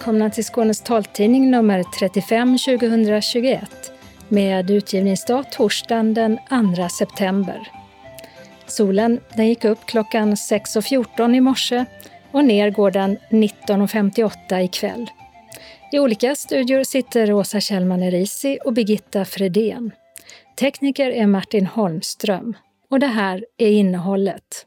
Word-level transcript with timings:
Välkomna 0.00 0.30
till 0.30 0.44
Skånes 0.44 0.80
taltidning 0.80 1.50
nummer 1.50 1.84
35 1.98 2.58
2021 2.58 3.92
med 4.28 4.70
utgivningsdag 4.70 5.52
torsdagen 5.52 6.14
den 6.14 6.38
2 6.76 6.88
september. 6.88 7.68
Solen 8.66 9.20
den 9.36 9.48
gick 9.48 9.64
upp 9.64 9.78
klockan 9.86 10.34
6.14 10.34 11.36
i 11.36 11.40
morse 11.40 11.84
och 12.30 12.44
ner 12.44 12.70
går 12.70 12.90
den 12.90 13.18
19.58 13.30 14.60
ikväll. 14.60 15.10
I 15.92 15.98
olika 15.98 16.34
studior 16.34 16.84
sitter 16.84 17.32
Åsa 17.32 17.60
Kjellman 17.60 18.02
Erisi 18.02 18.58
och 18.64 18.72
Birgitta 18.72 19.24
Fredén. 19.24 19.90
Tekniker 20.60 21.10
är 21.10 21.26
Martin 21.26 21.66
Holmström. 21.66 22.56
Och 22.90 23.00
det 23.00 23.06
här 23.06 23.44
är 23.58 23.70
innehållet. 23.70 24.66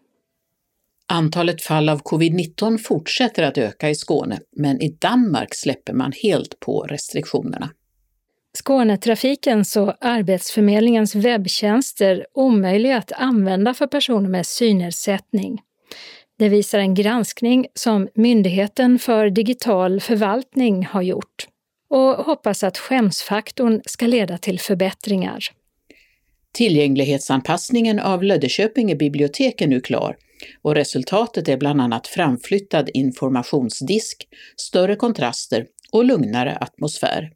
Antalet 1.08 1.62
fall 1.62 1.90
av 1.90 2.02
covid-19 2.02 2.78
fortsätter 2.78 3.44
att 3.44 3.58
öka 3.58 3.90
i 3.90 3.96
Skåne, 3.96 4.40
men 4.58 4.82
i 4.82 4.98
Danmark 5.00 5.56
släpper 5.56 5.94
man 5.94 6.12
helt 6.24 6.60
på 6.60 6.82
restriktionerna. 6.82 7.70
Skånetrafikens 8.58 9.76
och 9.76 9.94
Arbetsförmedlingens 10.02 11.16
webbtjänster 11.16 12.26
omöjliga 12.34 12.98
att 12.98 13.12
använda 13.12 13.74
för 13.74 13.88
personer 13.88 14.30
med 14.30 14.46
synnedsättning. 14.46 15.62
Det 16.40 16.50
visar 16.50 16.80
en 16.80 16.94
granskning 16.94 17.68
som 17.74 18.08
Myndigheten 18.16 19.00
för 19.00 19.30
digital 19.30 20.00
förvaltning 20.00 20.86
har 20.86 21.02
gjort 21.02 21.48
och 21.90 22.26
hoppas 22.26 22.64
att 22.64 22.78
skämsfaktorn 22.78 23.82
ska 23.86 24.08
leda 24.08 24.38
till 24.38 24.60
förbättringar. 24.60 25.40
Tillgänglighetsanpassningen 26.52 28.00
av 28.00 28.24
Löddeköpinge 28.24 28.96
bibliotek 28.96 29.62
är 29.62 29.68
nu 29.68 29.82
klar 29.82 30.16
och 30.62 30.76
resultatet 30.76 31.48
är 31.48 31.58
bland 31.58 31.82
annat 31.82 32.08
framflyttad 32.08 32.90
informationsdisk, 32.94 34.28
större 34.58 34.96
kontraster 34.96 35.66
och 35.92 36.06
lugnare 36.06 36.58
atmosfär. 36.62 37.32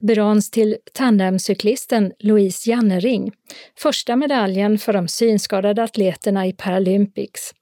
Brons 0.00 0.50
till 0.50 0.76
tandemcyklisten 0.92 2.12
Louise 2.18 2.70
Jannering, 2.70 3.32
första 3.78 4.16
medaljen 4.16 4.78
för 4.78 4.92
de 4.92 5.08
synskadade 5.08 5.82
atleterna 5.82 6.46
i 6.46 6.52
Paralympics. 6.52 7.52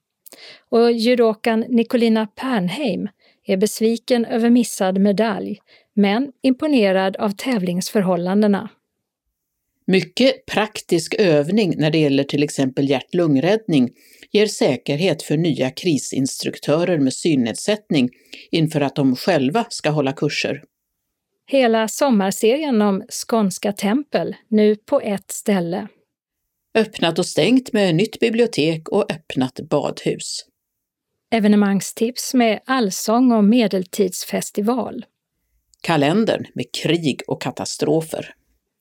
Och 0.69 0.91
judokan 0.91 1.59
Nicolina 1.59 2.27
Pernheim 2.27 3.09
är 3.45 3.57
besviken 3.57 4.25
över 4.25 4.49
missad 4.49 4.99
medalj, 4.99 5.59
men 5.93 6.31
imponerad 6.41 7.15
av 7.15 7.29
tävlingsförhållandena. 7.29 8.69
Mycket 9.87 10.45
praktisk 10.45 11.15
övning 11.19 11.73
när 11.77 11.91
det 11.91 11.97
gäller 11.97 12.23
till 12.23 12.43
exempel 12.43 12.89
hjärt-lungräddning 12.89 13.89
ger 14.31 14.47
säkerhet 14.47 15.23
för 15.23 15.37
nya 15.37 15.69
krisinstruktörer 15.69 16.99
med 16.99 17.13
synnedsättning 17.13 18.09
inför 18.51 18.81
att 18.81 18.95
de 18.95 19.15
själva 19.15 19.65
ska 19.69 19.89
hålla 19.89 20.13
kurser. 20.13 20.63
Hela 21.47 21.87
sommarserien 21.87 22.81
om 22.81 23.03
skånska 23.09 23.73
tempel, 23.73 24.35
nu 24.47 24.75
på 24.75 25.01
ett 25.01 25.31
ställe. 25.31 25.87
Öppnat 26.75 27.19
och 27.19 27.25
stängt 27.25 27.73
med 27.73 27.95
nytt 27.95 28.19
bibliotek 28.19 28.89
och 28.89 29.11
öppnat 29.11 29.59
badhus. 29.69 30.45
Evenemangstips 31.31 32.33
med 32.33 32.59
allsång 32.65 33.31
och 33.31 33.43
medeltidsfestival. 33.43 35.05
Kalendern 35.81 36.45
med 36.53 36.65
krig 36.83 37.21
och 37.27 37.41
katastrofer. 37.41 38.33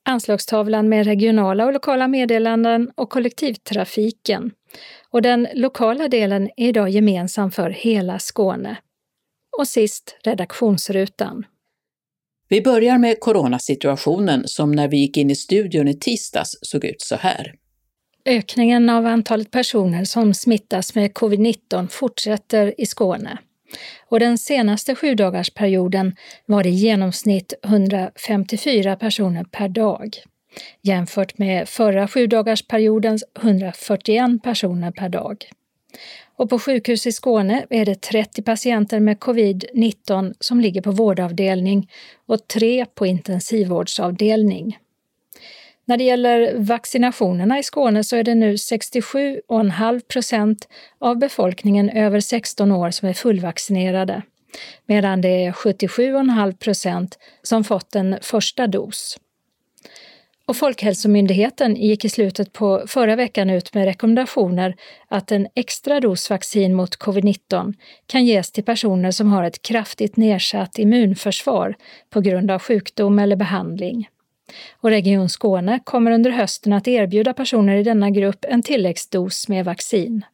Anslagstavlan 0.04 0.88
med 0.88 1.06
regionala 1.06 1.66
och 1.66 1.72
lokala 1.72 2.08
meddelanden 2.08 2.90
och 2.94 3.10
kollektivtrafiken. 3.10 4.50
Och 5.10 5.22
den 5.22 5.48
lokala 5.54 6.08
delen 6.08 6.50
är 6.56 6.68
idag 6.68 6.88
gemensam 6.88 7.50
för 7.50 7.70
hela 7.70 8.18
Skåne. 8.18 8.76
Och 9.58 9.68
sist 9.68 10.16
redaktionsrutan. 10.24 11.46
Vi 12.48 12.62
börjar 12.62 12.98
med 12.98 13.20
coronasituationen 13.20 14.48
som 14.48 14.72
när 14.72 14.88
vi 14.88 14.96
gick 14.96 15.16
in 15.16 15.30
i 15.30 15.34
studion 15.34 15.88
i 15.88 15.98
tisdags 15.98 16.58
såg 16.62 16.84
ut 16.84 17.00
så 17.00 17.16
här. 17.16 17.54
Ökningen 18.24 18.90
av 18.90 19.06
antalet 19.06 19.50
personer 19.50 20.04
som 20.04 20.34
smittas 20.34 20.94
med 20.94 21.12
covid-19 21.12 21.88
fortsätter 21.88 22.80
i 22.80 22.86
Skåne. 22.86 23.38
Och 24.08 24.20
den 24.20 24.38
senaste 24.38 24.94
sjudagarsperioden 24.94 26.16
var 26.46 26.62
det 26.62 26.68
i 26.68 26.72
genomsnitt 26.72 27.54
154 27.62 28.96
personer 28.96 29.44
per 29.44 29.68
dag 29.68 30.16
jämfört 30.82 31.38
med 31.38 31.68
förra 31.68 32.08
sjudagarsperiodens 32.08 33.24
141 33.40 34.42
personer 34.42 34.90
per 34.90 35.08
dag. 35.08 35.50
Och 36.36 36.50
på 36.50 36.58
sjukhus 36.58 37.06
i 37.06 37.12
Skåne 37.12 37.66
är 37.70 37.84
det 37.84 38.00
30 38.00 38.42
patienter 38.42 39.00
med 39.00 39.18
covid-19 39.18 40.34
som 40.40 40.60
ligger 40.60 40.82
på 40.82 40.90
vårdavdelning 40.90 41.90
och 42.26 42.48
tre 42.48 42.86
på 42.86 43.06
intensivvårdsavdelning. 43.06 44.78
När 45.84 45.96
det 45.96 46.04
gäller 46.04 46.54
vaccinationerna 46.58 47.58
i 47.58 47.62
Skåne 47.62 48.04
så 48.04 48.16
är 48.16 48.24
det 48.24 48.34
nu 48.34 48.54
67,5 48.54 50.00
procent 50.00 50.68
av 50.98 51.18
befolkningen 51.18 51.90
över 51.90 52.20
16 52.20 52.72
år 52.72 52.90
som 52.90 53.08
är 53.08 53.12
fullvaccinerade, 53.12 54.22
medan 54.86 55.20
det 55.20 55.28
är 55.28 55.52
77,5 55.52 56.56
procent 56.56 57.18
som 57.42 57.64
fått 57.64 57.94
en 57.94 58.18
första 58.22 58.66
dos. 58.66 59.18
Och 60.48 60.56
Folkhälsomyndigheten 60.56 61.76
gick 61.76 62.04
i 62.04 62.08
slutet 62.08 62.52
på 62.52 62.84
förra 62.86 63.16
veckan 63.16 63.50
ut 63.50 63.74
med 63.74 63.84
rekommendationer 63.84 64.76
att 65.08 65.32
en 65.32 65.48
extra 65.54 66.00
dos 66.00 66.30
vaccin 66.30 66.74
mot 66.74 66.98
covid-19 66.98 67.74
kan 68.06 68.24
ges 68.24 68.52
till 68.52 68.64
personer 68.64 69.10
som 69.10 69.32
har 69.32 69.44
ett 69.44 69.62
kraftigt 69.62 70.16
nedsatt 70.16 70.78
immunförsvar 70.78 71.74
på 72.10 72.20
grund 72.20 72.50
av 72.50 72.58
sjukdom 72.62 73.18
eller 73.18 73.36
behandling. 73.36 74.08
Och 74.80 74.90
Region 74.90 75.28
Skåne 75.28 75.80
kommer 75.84 76.10
under 76.10 76.30
hösten 76.30 76.72
att 76.72 76.88
erbjuda 76.88 77.34
personer 77.34 77.76
i 77.76 77.82
denna 77.82 78.10
grupp 78.10 78.44
en 78.48 78.62
tilläggsdos 78.62 79.48
med 79.48 79.64
vaccin. 79.64 80.24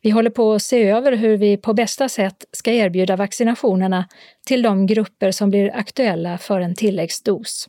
Vi 0.00 0.10
håller 0.10 0.30
på 0.30 0.52
att 0.52 0.62
se 0.62 0.88
över 0.88 1.12
hur 1.12 1.36
vi 1.36 1.56
på 1.56 1.74
bästa 1.74 2.08
sätt 2.08 2.44
ska 2.52 2.72
erbjuda 2.72 3.16
vaccinationerna 3.16 4.08
till 4.46 4.62
de 4.62 4.86
grupper 4.86 5.30
som 5.30 5.50
blir 5.50 5.76
aktuella 5.76 6.38
för 6.38 6.60
en 6.60 6.74
tilläggsdos. 6.74 7.68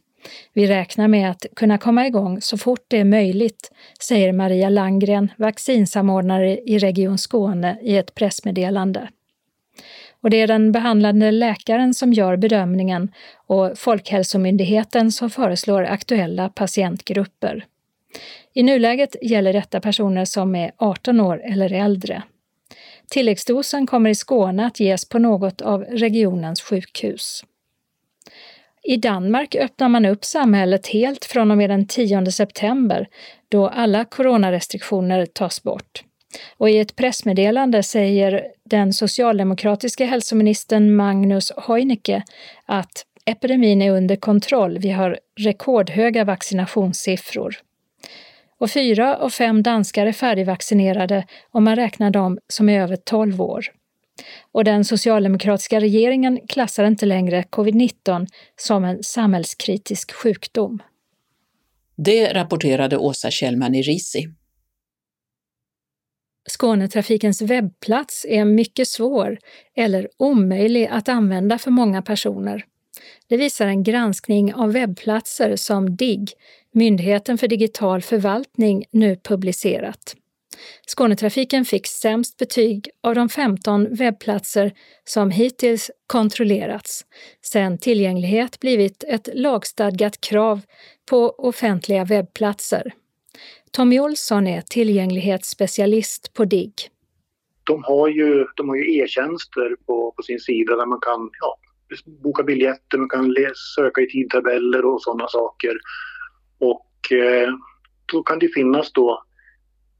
Vi 0.53 0.67
räknar 0.67 1.07
med 1.07 1.31
att 1.31 1.45
kunna 1.55 1.77
komma 1.77 2.07
igång 2.07 2.41
så 2.41 2.57
fort 2.57 2.85
det 2.87 2.97
är 2.97 3.05
möjligt, 3.05 3.71
säger 3.99 4.33
Maria 4.33 4.69
Langgren, 4.69 5.31
vaccinsamordnare 5.37 6.57
i 6.57 6.79
Region 6.79 7.17
Skåne 7.17 7.79
i 7.81 7.97
ett 7.97 8.15
pressmeddelande. 8.15 9.09
Och 10.21 10.29
det 10.29 10.41
är 10.41 10.47
den 10.47 10.71
behandlande 10.71 11.31
läkaren 11.31 11.93
som 11.93 12.13
gör 12.13 12.37
bedömningen 12.37 13.11
och 13.47 13.77
Folkhälsomyndigheten 13.77 15.11
som 15.11 15.29
föreslår 15.29 15.83
aktuella 15.83 16.49
patientgrupper. 16.49 17.65
I 18.53 18.63
nuläget 18.63 19.15
gäller 19.21 19.53
detta 19.53 19.79
personer 19.79 20.25
som 20.25 20.55
är 20.55 20.71
18 20.77 21.19
år 21.19 21.41
eller 21.43 21.73
äldre. 21.73 22.23
Tilläggsdosen 23.09 23.87
kommer 23.87 24.09
i 24.09 24.15
Skåne 24.15 24.65
att 24.65 24.79
ges 24.79 25.09
på 25.09 25.19
något 25.19 25.61
av 25.61 25.81
regionens 25.81 26.61
sjukhus. 26.61 27.43
I 28.87 28.97
Danmark 28.97 29.55
öppnar 29.55 29.89
man 29.89 30.05
upp 30.05 30.25
samhället 30.25 30.87
helt 30.87 31.25
från 31.25 31.51
och 31.51 31.57
med 31.57 31.69
den 31.69 31.87
10 31.87 32.25
september 32.31 33.07
då 33.49 33.67
alla 33.67 34.05
coronarestriktioner 34.05 35.25
tas 35.25 35.63
bort. 35.63 36.03
Och 36.57 36.69
i 36.69 36.77
ett 36.77 36.95
pressmeddelande 36.95 37.83
säger 37.83 38.47
den 38.63 38.93
socialdemokratiska 38.93 40.05
hälsoministern 40.05 40.95
Magnus 40.95 41.51
Heunicke 41.67 42.23
att 42.65 43.05
epidemin 43.25 43.81
är 43.81 43.91
under 43.91 44.15
kontroll. 44.15 44.77
Vi 44.79 44.89
har 44.89 45.19
rekordhöga 45.39 46.23
vaccinationssiffror. 46.23 47.55
Och 48.59 48.71
fyra 48.71 49.17
av 49.17 49.29
fem 49.29 49.63
danskar 49.63 50.05
är 50.05 50.11
färdigvaccinerade 50.11 51.25
om 51.51 51.63
man 51.63 51.75
räknar 51.75 52.09
dem 52.11 52.39
som 52.47 52.69
är 52.69 52.81
över 52.81 52.95
12 52.95 53.41
år. 53.41 53.65
Och 54.51 54.63
den 54.63 54.85
socialdemokratiska 54.85 55.79
regeringen 55.79 56.39
klassar 56.47 56.85
inte 56.85 57.05
längre 57.05 57.41
covid-19 57.41 58.27
som 58.55 58.83
en 58.83 59.03
samhällskritisk 59.03 60.11
sjukdom. 60.11 60.83
Det 61.95 62.33
rapporterade 62.33 62.97
Åsa 62.97 63.31
Kjellman 63.31 63.75
i 63.75 63.81
Risi. 63.81 64.27
Skånetrafikens 66.49 67.41
webbplats 67.41 68.25
är 68.29 68.45
mycket 68.45 68.87
svår 68.87 69.39
eller 69.75 70.09
omöjlig 70.17 70.87
att 70.91 71.09
använda 71.09 71.57
för 71.57 71.71
många 71.71 72.01
personer. 72.01 72.65
Det 73.27 73.37
visar 73.37 73.67
en 73.67 73.83
granskning 73.83 74.53
av 74.53 74.73
webbplatser 74.73 75.55
som 75.55 75.95
DIGG, 75.95 76.33
Myndigheten 76.71 77.37
för 77.37 77.47
digital 77.47 78.01
förvaltning, 78.01 78.85
nu 78.91 79.15
publicerat. 79.15 80.15
Skånetrafiken 80.85 81.65
fick 81.65 81.87
sämst 81.87 82.37
betyg 82.37 82.89
av 83.03 83.15
de 83.15 83.29
15 83.29 83.95
webbplatser 83.95 84.71
som 85.03 85.31
hittills 85.31 85.91
kontrollerats, 86.07 87.05
sedan 87.41 87.77
tillgänglighet 87.77 88.59
blivit 88.59 89.03
ett 89.07 89.29
lagstadgat 89.33 90.21
krav 90.21 90.61
på 91.09 91.29
offentliga 91.29 92.05
webbplatser. 92.05 92.93
Tommy 93.71 93.99
Olsson 93.99 94.47
är 94.47 94.61
tillgänglighetsspecialist 94.61 96.33
på 96.33 96.45
DIGG. 96.45 96.89
de 97.63 97.83
har 97.83 98.07
ju, 98.07 98.45
de 98.55 98.69
har 98.69 98.75
ju 98.75 98.97
e-tjänster 98.97 99.75
på, 99.85 100.13
på 100.15 100.23
sin 100.23 100.39
sida 100.39 100.75
där 100.75 100.85
man 100.85 100.99
kan 100.99 101.29
ja, 101.41 101.57
boka 102.23 102.43
biljetter, 102.43 102.97
man 102.97 103.09
kan 103.09 103.31
läsa, 103.31 103.53
söka 103.75 104.01
i 104.01 104.09
tidtabeller 104.09 104.85
och 104.85 105.01
sådana 105.01 105.27
saker. 105.27 105.77
Och 106.59 107.11
eh, 107.11 107.49
då 108.05 108.23
kan 108.23 108.39
det 108.39 108.47
finnas 108.47 108.91
då 108.91 109.23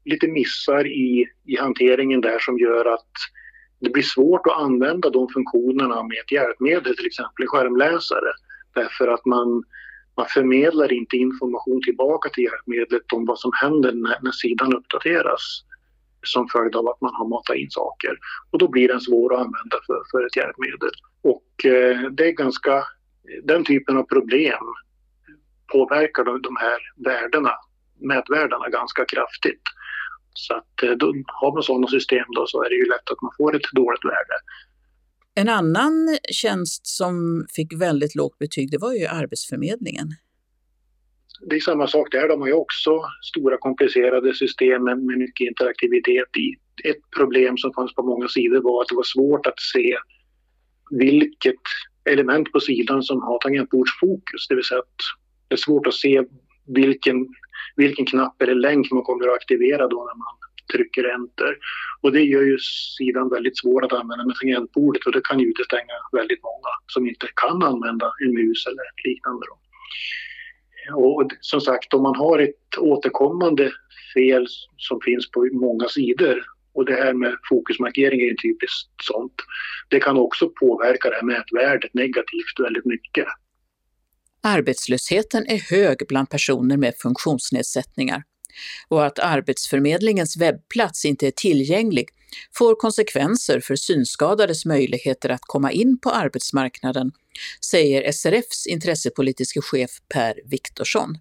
lite 0.08 0.28
missar 0.28 0.86
i, 0.86 1.26
i 1.44 1.56
hanteringen 1.56 2.20
där 2.20 2.38
som 2.38 2.58
gör 2.58 2.84
att 2.94 3.12
det 3.80 3.90
blir 3.90 4.02
svårt 4.02 4.46
att 4.46 4.60
använda 4.60 5.10
de 5.10 5.28
funktionerna 5.28 6.02
med 6.02 6.18
ett 6.18 6.32
hjälpmedel, 6.32 6.96
till 6.96 7.06
exempel 7.06 7.42
en 7.42 7.48
skärmläsare. 7.48 8.32
Därför 8.74 9.08
att 9.08 9.26
man, 9.26 9.62
man 10.16 10.26
förmedlar 10.26 10.92
inte 10.92 11.16
information 11.16 11.82
tillbaka 11.82 12.28
till 12.28 12.44
hjälpmedlet 12.44 13.12
om 13.12 13.24
vad 13.26 13.38
som 13.38 13.50
händer 13.54 13.92
när, 13.92 14.18
när 14.22 14.32
sidan 14.32 14.74
uppdateras 14.74 15.64
som 16.22 16.48
följd 16.48 16.76
av 16.76 16.88
att 16.88 17.00
man 17.00 17.14
har 17.14 17.28
matat 17.28 17.56
in 17.56 17.70
saker. 17.70 18.18
Och 18.50 18.58
då 18.58 18.68
blir 18.68 18.88
den 18.88 19.00
svår 19.00 19.34
att 19.34 19.40
använda 19.40 19.76
för, 19.86 20.02
för 20.10 20.26
ett 20.26 20.36
hjälpmedel. 20.36 20.90
Och 21.22 21.64
eh, 21.64 22.10
det 22.10 22.28
är 22.28 22.32
ganska, 22.32 22.84
den 23.42 23.64
typen 23.64 23.96
av 23.96 24.02
problem 24.02 24.64
påverkar 25.72 26.24
de, 26.24 26.42
de 26.42 26.56
här 26.56 26.78
värdena, 26.96 27.52
mätvärdena 28.00 28.68
ganska 28.68 29.04
kraftigt. 29.04 29.62
Så 30.38 30.54
att 30.54 30.82
eh, 30.82 30.90
då, 30.90 31.06
har 31.26 31.54
man 31.54 31.62
sådana 31.62 31.86
system 31.86 32.24
då 32.36 32.46
så 32.46 32.62
är 32.62 32.68
det 32.68 32.74
ju 32.74 32.84
lätt 32.84 33.10
att 33.10 33.22
man 33.22 33.32
får 33.36 33.56
ett 33.56 33.72
dåligt 33.72 34.04
värde. 34.04 34.36
En 35.34 35.48
annan 35.48 36.18
tjänst 36.30 36.86
som 36.86 37.46
fick 37.56 37.80
väldigt 37.80 38.14
lågt 38.14 38.38
betyg 38.38 38.70
det 38.70 38.78
var 38.78 38.92
ju 38.92 39.06
Arbetsförmedlingen 39.06 40.08
det 41.40 41.56
är 41.56 41.60
samma 41.60 41.86
sak 41.86 42.08
där. 42.12 42.28
De 42.28 42.40
har 42.40 42.48
ju 42.48 42.54
också 42.54 42.90
stora 43.22 43.56
komplicerade 43.58 44.34
system 44.34 44.84
med, 44.84 44.98
mycket 44.98 45.46
interaktivitet 45.46 46.36
i. 46.36 46.54
Ett 46.88 47.10
problem 47.16 47.56
som 47.56 47.72
fanns 47.72 47.94
på 47.94 48.02
många 48.02 48.28
sidor 48.28 48.60
var 48.60 48.82
att 48.82 48.88
det 48.88 48.96
var 48.96 49.02
svårt 49.02 49.46
att 49.46 49.60
se 49.60 49.96
vilket 50.90 51.64
element 52.04 52.52
på 52.52 52.60
sidan 52.60 53.02
som 53.02 53.22
har 53.22 53.38
tangentbordsfokus. 53.38 54.48
Det 54.48 54.54
vill 54.54 54.64
säga 54.64 54.78
att 54.78 54.96
det 55.48 55.54
är 55.54 55.56
svårt 55.56 55.86
att 55.86 55.94
se 55.94 56.22
vilken, 56.66 57.26
vilken 57.76 58.06
knapp 58.06 58.42
eller 58.42 58.54
länk 58.54 58.90
man 58.90 59.02
kommer 59.02 59.28
att 59.28 59.34
aktivera 59.34 59.88
då 59.88 59.96
när 59.96 60.18
man 60.18 60.34
trycker 60.72 61.04
enter. 61.04 61.56
Och 62.00 62.12
det 62.12 62.22
gör 62.22 62.42
ju 62.42 62.58
sidan 62.98 63.28
väldigt 63.28 63.58
svår 63.58 63.84
att 63.84 63.92
använda 63.92 64.24
med 64.24 64.36
tangentbordet 64.36 65.06
och 65.06 65.12
det 65.12 65.20
kan 65.24 65.40
ju 65.40 65.46
utestänga 65.46 65.94
väldigt 66.12 66.42
många 66.42 66.72
som 66.86 67.08
inte 67.08 67.26
kan 67.34 67.62
använda 67.62 68.12
en 68.24 68.34
mus 68.34 68.66
eller 68.66 68.84
liknande. 69.04 69.46
Då. 69.46 69.58
Och 70.96 71.30
som 71.40 71.60
sagt, 71.60 71.94
om 71.94 72.02
man 72.02 72.16
har 72.16 72.38
ett 72.38 72.78
återkommande 72.78 73.70
fel 74.14 74.46
som 74.76 75.00
finns 75.00 75.30
på 75.30 75.48
många 75.52 75.88
sidor 75.88 76.44
och 76.72 76.84
det 76.84 76.94
här 76.94 77.12
med 77.12 77.36
fokusmarkering 77.48 78.20
är 78.20 78.24
ju 78.24 78.36
typiskt 78.36 78.90
sånt. 79.02 79.34
Det 79.88 80.00
kan 80.00 80.16
också 80.16 80.48
påverka 80.48 81.10
det 81.10 81.16
här 81.16 81.22
mätvärdet 81.22 81.94
negativt 81.94 82.60
väldigt 82.60 82.84
mycket. 82.84 83.26
Arbetslösheten 84.48 85.46
är 85.46 85.58
hög 85.58 85.98
bland 86.08 86.30
personer 86.30 86.76
med 86.76 86.94
funktionsnedsättningar. 87.02 88.22
Och 88.88 89.06
att 89.06 89.18
Arbetsförmedlingens 89.18 90.36
webbplats 90.36 91.04
inte 91.04 91.26
är 91.26 91.30
tillgänglig 91.30 92.08
får 92.58 92.74
konsekvenser 92.74 93.60
för 93.60 93.76
synskadades 93.76 94.64
möjligheter 94.64 95.28
att 95.28 95.40
komma 95.42 95.72
in 95.72 96.00
på 96.00 96.10
arbetsmarknaden, 96.10 97.12
säger 97.70 98.12
SRFs 98.12 98.66
intressepolitiske 98.66 99.60
chef 99.60 99.90
Per 100.14 100.34
Viktorsson. 100.44 101.18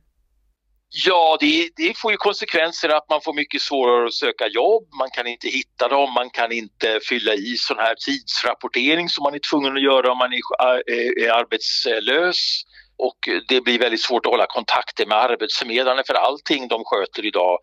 Ja, 0.90 1.38
det, 1.40 1.70
det, 1.76 1.98
får 1.98 2.12
ju 2.12 2.18
konsekvenser 2.18 2.90
att 2.90 3.10
man 3.10 3.22
får 3.22 3.34
mycket 3.34 3.62
svårare 3.62 4.08
att 4.08 4.14
söka 4.14 4.48
jobb, 4.48 4.88
man 5.00 5.10
kan 5.10 5.28
inte 5.28 5.48
hitta 5.48 5.88
dem, 5.88 6.14
man 6.14 6.30
kan 6.30 6.52
inte 6.52 7.00
fylla 7.10 7.34
i 7.34 7.56
sån 7.58 7.78
här 7.78 7.96
tidsrapportering 8.06 9.10
som 9.10 9.24
man 9.24 9.34
är 9.34 9.40
tvungen 9.40 9.74
att 9.78 9.84
göra 9.84 10.12
om 10.12 10.18
man 10.18 10.34
är, 10.34 10.90
är 11.26 11.32
arbetslös 11.32 12.64
och 12.98 13.18
det 13.48 13.62
blir 13.62 13.80
väldigt 13.80 14.02
svårt 14.02 14.26
att 14.26 14.32
hålla 14.32 14.46
kontakter 14.46 15.06
med 15.06 15.18
arbetsförmedlarna 15.18 16.04
för 16.08 16.14
allting 16.14 16.68
de 16.68 16.84
sköter 16.86 17.26
idag 17.26 17.60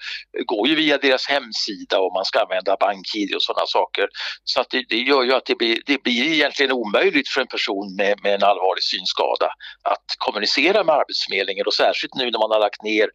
går 0.46 0.68
ju 0.68 0.74
via 0.74 0.98
deras 0.98 1.26
hemsida 1.26 2.00
och 2.00 2.12
man 2.12 2.24
ska 2.24 2.40
använda 2.40 2.76
BankID 2.80 3.34
och 3.34 3.42
sådana 3.42 3.66
saker. 3.66 4.08
Så 4.44 4.60
att 4.60 4.70
det, 4.70 4.84
det, 4.88 4.96
gör 4.96 5.22
ju 5.22 5.32
att 5.34 5.46
det 5.46 5.54
blir, 5.58 5.78
det 5.86 6.02
blir 6.02 6.32
egentligen 6.32 6.72
omöjligt 6.72 7.28
för 7.28 7.40
en 7.40 7.46
person 7.46 7.96
med, 7.96 8.18
med 8.22 8.34
en 8.34 8.42
allvarlig 8.42 8.82
synskada 8.82 9.48
att 9.82 10.04
kommunicera 10.18 10.84
med 10.84 10.94
Arbetsförmedlingen 10.94 11.66
och 11.66 11.74
särskilt 11.74 12.14
nu 12.14 12.24
när 12.30 12.38
man 12.38 12.50
har 12.50 12.60
lagt 12.60 12.82
ner 12.82 13.08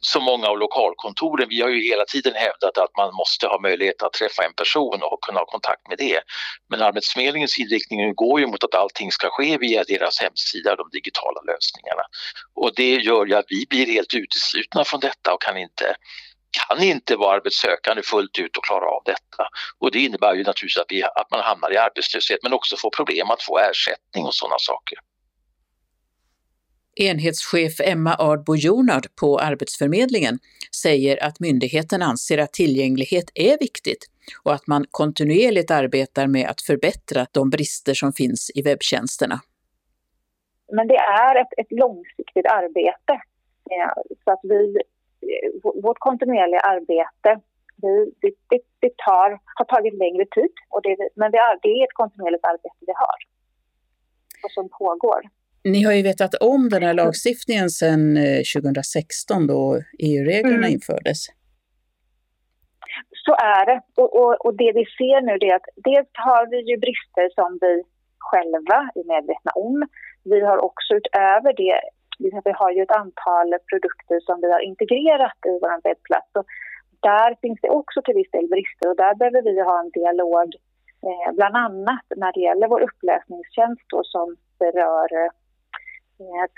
så 0.00 0.20
många 0.20 0.46
av 0.46 0.58
lokalkontoren. 0.58 1.48
Vi 1.48 1.60
har 1.60 1.68
ju 1.68 1.90
hela 1.90 2.04
tiden 2.04 2.34
hävdat 2.34 2.78
att 2.78 2.96
man 2.96 3.14
måste 3.14 3.46
ha 3.46 3.60
möjlighet 3.60 4.02
att 4.02 4.12
träffa 4.12 4.44
en 4.44 4.54
person 4.54 5.02
och 5.02 5.22
kunna 5.22 5.38
ha 5.38 5.46
kontakt 5.46 5.88
med 5.88 5.98
det. 5.98 6.20
Men 6.70 6.82
Arbetsförmedlingens 6.82 7.58
inriktning 7.58 8.14
går 8.14 8.40
ju 8.40 8.46
mot 8.46 8.64
att 8.64 8.74
allting 8.74 9.12
ska 9.12 9.28
ske 9.30 9.58
via 9.58 9.84
deras 9.84 10.20
hemsida, 10.20 10.76
de 10.76 10.88
digitala 10.92 11.40
lösningarna. 11.40 12.02
Och 12.54 12.74
det 12.74 12.94
gör 12.94 13.26
ju 13.26 13.34
att 13.34 13.46
vi 13.48 13.66
blir 13.70 13.86
helt 13.86 14.14
uteslutna 14.14 14.84
från 14.84 15.00
detta 15.00 15.34
och 15.34 15.42
kan 15.42 15.56
inte 15.56 15.96
kan 16.50 16.82
inte 16.82 17.16
vara 17.16 17.36
arbetssökande 17.36 18.02
fullt 18.02 18.38
ut 18.38 18.56
och 18.56 18.64
klara 18.64 18.86
av 18.90 19.02
detta. 19.04 19.48
Och 19.78 19.90
det 19.90 19.98
innebär 19.98 20.34
ju 20.34 20.44
naturligtvis 20.44 20.82
att, 20.82 20.86
vi, 20.88 21.02
att 21.02 21.30
man 21.30 21.40
hamnar 21.40 21.72
i 21.72 21.76
arbetslöshet 21.76 22.38
men 22.42 22.52
också 22.52 22.76
får 22.76 22.90
problem 22.90 23.30
att 23.30 23.42
få 23.42 23.58
ersättning 23.58 24.26
och 24.26 24.34
sådana 24.34 24.58
saker. 24.58 24.98
Enhetschef 27.00 27.80
Emma 27.80 28.14
Ardbo 28.14 28.56
Jonard 28.56 29.06
på 29.20 29.38
Arbetsförmedlingen 29.38 30.38
säger 30.82 31.24
att 31.24 31.40
myndigheten 31.40 32.02
anser 32.02 32.38
att 32.38 32.52
tillgänglighet 32.52 33.30
är 33.34 33.58
viktigt 33.58 34.06
och 34.44 34.54
att 34.54 34.66
man 34.66 34.84
kontinuerligt 34.90 35.70
arbetar 35.70 36.26
med 36.26 36.48
att 36.48 36.60
förbättra 36.62 37.26
de 37.32 37.50
brister 37.50 37.94
som 37.94 38.12
finns 38.12 38.50
i 38.54 38.62
webbtjänsterna. 38.62 39.40
Men 40.72 40.88
det 40.88 40.96
är 40.96 41.40
ett, 41.40 41.52
ett 41.56 41.72
långsiktigt 41.72 42.46
arbete. 42.46 43.20
Så 44.24 44.30
att 44.30 44.40
vi, 44.42 44.78
vårt 45.62 45.98
kontinuerliga 45.98 46.60
arbete 46.60 47.40
vi, 47.82 48.12
det, 48.20 48.32
det, 48.50 48.60
det 48.78 48.92
tar, 49.06 49.38
har 49.56 49.64
tagit 49.64 49.94
längre 49.94 50.24
tid, 50.36 50.52
och 50.68 50.82
det, 50.82 50.96
men 51.14 51.30
det 51.32 51.38
är, 51.38 51.58
det 51.62 51.68
är 51.68 51.84
ett 51.84 51.98
kontinuerligt 52.02 52.44
arbete 52.44 52.78
vi 52.80 52.92
har 52.96 53.18
och 54.44 54.50
som 54.50 54.68
pågår. 54.78 55.20
Ni 55.64 55.82
har 55.82 55.92
ju 55.92 56.02
vetat 56.02 56.34
om 56.34 56.68
den 56.68 56.82
här 56.82 56.94
lagstiftningen 56.94 57.70
sedan 57.70 58.16
2016 58.54 59.42
eh, 59.42 59.46
då 59.46 59.82
EU-reglerna 59.98 60.66
mm. 60.66 60.72
infördes. 60.72 61.18
Så 63.24 63.32
är 63.34 63.66
det. 63.66 63.80
Och, 64.02 64.10
och, 64.20 64.46
och, 64.46 64.54
det 64.62 64.72
vi 64.78 64.84
ser 64.98 65.20
nu 65.28 65.32
är 65.48 65.54
att 65.56 65.68
dels 65.76 66.10
har 66.12 66.44
vi 66.52 66.58
ju 66.70 66.76
brister 66.86 67.26
som 67.38 67.58
vi 67.60 67.74
själva 68.18 68.78
är 68.98 69.04
medvetna 69.14 69.52
om. 69.54 69.76
Vi 70.24 70.40
har 70.40 70.58
också 70.68 70.90
utöver 71.00 71.52
det, 71.62 71.80
vi 72.18 72.52
har 72.60 72.70
ju 72.76 72.82
ett 72.82 72.98
antal 73.02 73.48
produkter 73.70 74.18
som 74.26 74.36
vi 74.42 74.48
har 74.52 74.60
integrerat 74.70 75.40
i 75.52 75.54
vår 75.62 75.82
webbplats. 75.88 76.30
Och 76.38 76.46
där 77.00 77.30
finns 77.42 77.60
det 77.62 77.70
också 77.80 77.98
till 78.02 78.14
viss 78.14 78.30
del 78.30 78.48
brister 78.54 78.86
och 78.90 78.96
där 78.96 79.14
behöver 79.14 79.42
vi 79.42 79.60
ha 79.70 79.76
en 79.80 79.90
dialog 79.90 80.48
eh, 81.06 81.30
bland 81.38 81.56
annat 81.66 82.06
när 82.16 82.32
det 82.32 82.40
gäller 82.40 82.68
vår 82.68 82.82
upplösningstjänst 82.88 83.86
då, 83.94 84.00
som 84.04 84.36
berör 84.58 85.08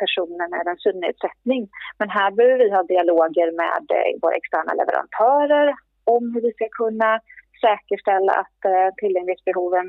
personer 0.02 0.49
med 0.55 0.67
en 0.67 0.81
synnedsättning. 0.87 1.62
Men 1.99 2.09
här 2.11 2.31
behöver 2.31 2.59
vi 2.59 2.71
ha 2.71 2.83
dialoger 2.83 3.49
med 3.62 3.85
eh, 3.99 4.21
våra 4.23 4.35
externa 4.40 4.73
leverantörer 4.81 5.75
om 6.05 6.23
hur 6.35 6.43
vi 6.47 6.52
ska 6.52 6.69
kunna 6.83 7.21
säkerställa 7.64 8.33
att 8.33 8.61
eh, 8.64 8.88
tillgänglighetsbehoven 9.00 9.87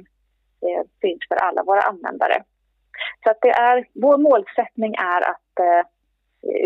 eh, 0.66 0.84
finns 1.02 1.24
för 1.30 1.36
alla 1.36 1.64
våra 1.64 1.82
användare. 1.82 2.38
Så 3.24 3.30
att 3.32 3.42
det 3.42 3.54
är, 3.70 3.88
vår 3.94 4.18
målsättning 4.18 4.94
är 4.96 5.22
att 5.34 5.56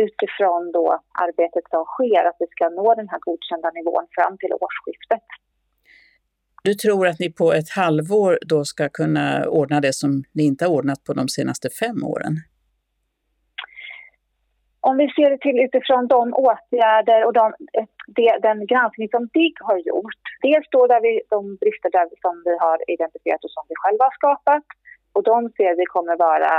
utifrån 0.06 0.72
då 0.72 1.00
arbetet 1.26 1.64
som 1.70 1.84
sker 1.86 2.24
att 2.30 2.36
vi 2.40 2.48
ska 2.48 2.70
nå 2.70 2.96
den 2.96 3.10
här 3.10 3.20
godkända 3.20 3.70
nivån 3.72 4.08
fram 4.16 4.38
till 4.38 4.54
årsskiftet. 4.54 5.26
Du 6.64 6.74
tror 6.74 7.08
att 7.08 7.20
ni 7.20 7.34
på 7.34 7.54
ett 7.54 7.70
halvår 7.70 8.40
då 8.42 8.66
ska 8.66 8.90
kunna 8.90 9.48
ordna 9.48 9.82
det 9.82 9.94
som 9.94 10.24
ni 10.32 10.44
inte 10.44 10.66
har 10.66 10.72
ordnat 10.72 11.04
på 11.04 11.14
de 11.14 11.28
senaste 11.28 11.70
fem 11.70 12.04
åren? 12.04 12.34
Om 14.88 14.98
vi 14.98 15.08
ser 15.16 15.30
det 15.30 15.42
till 15.42 15.60
utifrån 15.66 16.08
de 16.08 16.24
åtgärder 16.34 17.20
och 17.26 17.34
de, 17.34 17.46
de, 18.18 18.26
den 18.48 18.60
granskning 18.72 19.10
som 19.10 19.24
DIGG 19.34 19.56
har 19.70 19.78
gjort. 19.78 20.22
Dels 20.42 20.68
då 20.72 20.88
där 20.88 21.02
vi, 21.02 21.14
de 21.36 21.42
brister 21.62 21.90
där 21.98 22.08
som 22.24 22.36
vi 22.46 22.54
har 22.66 22.78
identifierat 22.96 23.44
och 23.44 23.56
som 23.58 23.66
vi 23.70 23.76
själva 23.82 24.04
har 24.06 24.16
skapat. 24.20 24.66
Och 25.16 25.24
de 25.24 25.38
ser 25.58 25.76
vi 25.76 25.86
kommer 25.86 26.16
vara 26.28 26.54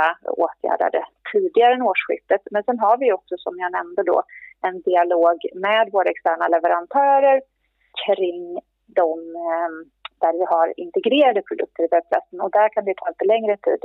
åtgärdade 0.45 1.01
tidigare 1.31 1.73
än 1.73 1.81
årsskiftet. 1.91 2.41
Men 2.51 2.63
sen 2.63 2.79
har 2.79 2.97
vi 2.97 3.13
också 3.17 3.35
som 3.37 3.53
jag 3.63 3.71
nämnde 3.71 4.03
då 4.03 4.23
en 4.67 4.81
dialog 4.81 5.37
med 5.55 5.89
våra 5.95 6.09
externa 6.09 6.47
leverantörer 6.47 7.41
kring 8.05 8.59
de 8.99 9.11
eh, 9.45 9.71
där 10.21 10.33
vi 10.39 10.45
har 10.53 10.73
integrerade 10.77 11.41
produkter 11.41 11.83
i 11.83 11.87
webbplatsen 11.91 12.41
och 12.41 12.51
där 12.51 12.69
kan 12.69 12.85
det 12.85 12.97
ta 12.97 13.07
lite 13.09 13.25
längre 13.33 13.57
tid. 13.57 13.81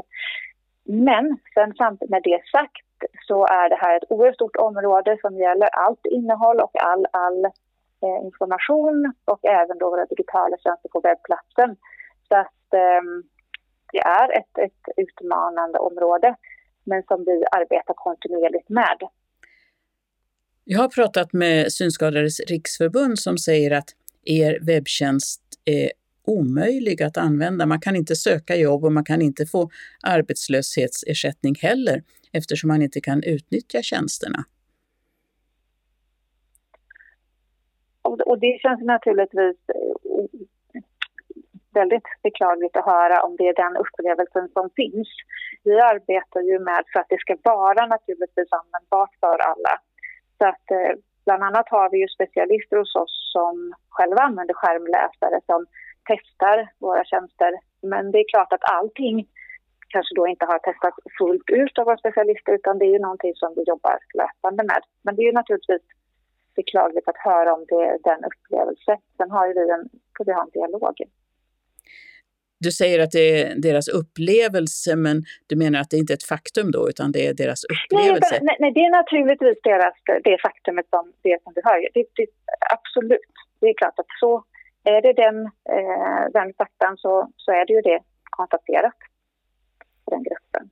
Men 0.85 1.39
sen 1.55 1.75
samtidigt 1.75 2.11
med 2.11 2.23
det 2.23 2.41
sagt 2.57 2.87
så 3.29 3.47
är 3.47 3.69
det 3.69 3.79
här 3.81 3.97
ett 3.97 4.11
oerhört 4.11 4.35
stort 4.35 4.57
område 4.57 5.19
som 5.21 5.37
gäller 5.37 5.69
allt 5.73 6.07
innehåll 6.07 6.61
och 6.61 6.83
all, 6.83 7.07
all 7.13 7.45
eh, 8.05 8.19
information 8.25 9.13
och 9.25 9.45
även 9.45 9.79
då 9.79 9.91
våra 9.91 10.07
digitala 10.07 10.57
tjänster 10.57 10.89
på 10.89 11.01
webbplatsen. 11.01 11.77
Så 12.29 12.37
att 12.37 12.75
eh, 12.75 13.03
det 13.93 14.01
är 14.01 14.39
ett, 14.39 14.59
ett 14.59 14.85
utmanande 14.97 15.79
område 15.79 16.37
men 16.85 17.03
som 17.03 17.25
vi 17.25 17.45
arbetar 17.51 17.95
kontinuerligt 17.95 18.69
med. 18.69 18.99
Jag 20.65 20.79
har 20.79 20.89
pratat 20.89 21.33
med 21.33 21.73
Synskadades 21.73 22.41
riksförbund 22.41 23.19
som 23.19 23.39
säger 23.39 23.71
att 23.71 23.89
er 24.25 24.59
webbtjänst 24.63 25.43
är 25.65 25.91
omöjlig 26.27 27.03
att 27.03 27.17
använda. 27.17 27.67
Man 27.67 27.81
kan 27.81 27.97
inte 27.97 28.17
söka 28.17 28.57
jobb 28.57 28.85
och 28.85 28.93
man 28.93 29.05
kan 29.05 29.23
inte 29.23 29.47
få 29.47 29.71
arbetslöshetsersättning 30.03 31.55
heller 31.61 32.03
eftersom 32.33 32.69
man 32.69 32.83
inte 32.83 33.01
kan 33.01 33.23
utnyttja 33.23 33.83
tjänsterna. 33.83 34.45
Och 38.03 38.39
det 38.39 38.59
känns 38.63 38.81
naturligtvis 38.81 39.57
eh, 39.77 40.41
väldigt 41.75 42.09
beklagligt 42.23 42.77
att 42.77 42.85
höra 42.85 43.23
om 43.23 43.37
det 43.37 43.49
är 43.49 43.55
den 43.65 43.77
upplevelsen 43.77 44.49
som 44.57 44.71
finns. 44.77 45.09
Vi 45.65 45.81
arbetar 45.81 46.41
ju 46.41 46.59
med 46.59 46.83
för 46.93 47.01
att 47.01 47.09
det 47.09 47.21
ska 47.21 47.37
vara 47.43 47.87
naturligtvis 47.87 48.53
användbart 48.61 49.15
för 49.21 49.39
alla. 49.51 49.75
Så 50.39 50.45
att 50.47 50.71
eh, 50.71 50.93
bland 51.25 51.43
annat 51.43 51.69
har 51.69 51.91
vi 51.91 51.99
ju 51.99 52.09
specialister 52.09 52.77
hos 52.77 52.95
oss 52.95 53.33
som 53.33 53.75
själva 53.89 54.21
använder 54.23 54.55
skärmläsare 54.55 55.41
som 55.47 55.67
testar 56.11 56.57
våra 56.79 57.05
tjänster. 57.05 57.53
Men 57.83 58.11
det 58.11 58.19
är 58.19 58.29
klart 58.29 58.53
att 58.53 58.71
allting 58.77 59.29
kanske 59.95 60.15
då 60.15 60.25
inte 60.33 60.45
har 60.51 60.59
testats 60.59 60.97
fullt 61.19 61.49
ut 61.63 61.79
av 61.79 61.85
våra 61.87 62.03
specialister 62.03 62.53
utan 62.59 62.79
det 62.79 62.87
är 62.89 62.95
ju 62.97 63.03
någonting 63.07 63.35
som 63.35 63.51
vi 63.57 63.63
jobbar 63.73 63.97
löpande 64.21 64.63
med. 64.71 64.83
Men 65.05 65.15
det 65.15 65.23
är 65.23 65.29
ju 65.31 65.39
naturligtvis 65.41 65.87
beklagligt 66.57 67.09
att 67.09 67.21
höra 67.29 67.55
om 67.55 67.65
det, 67.69 67.99
den 68.09 68.21
upplevelsen. 68.31 68.99
Sen 69.17 69.31
har 69.31 69.47
ju 69.49 69.53
vi 69.55 69.65
en, 69.77 69.85
får 70.17 70.25
vi 70.25 70.33
ha 70.33 70.43
en 70.43 70.55
dialog. 70.59 70.97
Du 72.67 72.71
säger 72.71 72.99
att 73.05 73.11
det 73.11 73.27
är 73.41 73.55
deras 73.69 73.89
upplevelse, 73.89 74.97
men 74.97 75.17
du 75.49 75.57
menar 75.57 75.81
att 75.81 75.91
det 75.91 75.97
inte 75.97 76.13
är 76.13 76.21
ett 76.21 76.31
faktum 76.35 76.71
då, 76.71 76.89
utan 76.89 77.13
det 77.13 77.27
är 77.27 77.35
deras 77.35 77.63
upplevelse? 77.75 78.39
Nej, 78.43 78.57
nej 78.61 78.73
det 78.77 78.85
är 78.89 78.91
naturligtvis 78.91 79.59
deras, 79.63 79.95
det 80.25 80.39
faktumet 80.49 80.87
som, 80.91 81.13
det 81.23 81.43
som 81.43 81.53
du 81.57 81.61
hör. 81.65 81.89
Det, 81.95 82.05
det, 82.17 82.27
absolut, 82.77 83.35
det 83.61 83.67
är 83.67 83.75
klart 83.75 83.99
att 83.99 84.13
så 84.21 84.45
är 84.85 85.03
det 85.03 85.13
den, 85.13 85.37
eh, 85.77 86.23
den 86.33 86.49
faktan 86.59 86.97
så, 86.97 87.31
så 87.37 87.53
är 87.53 87.67
det 87.67 87.73
ju 87.73 87.81
det 87.81 88.01
konstaterat 88.31 88.99
den 90.13 90.23
gruppen. 90.23 90.71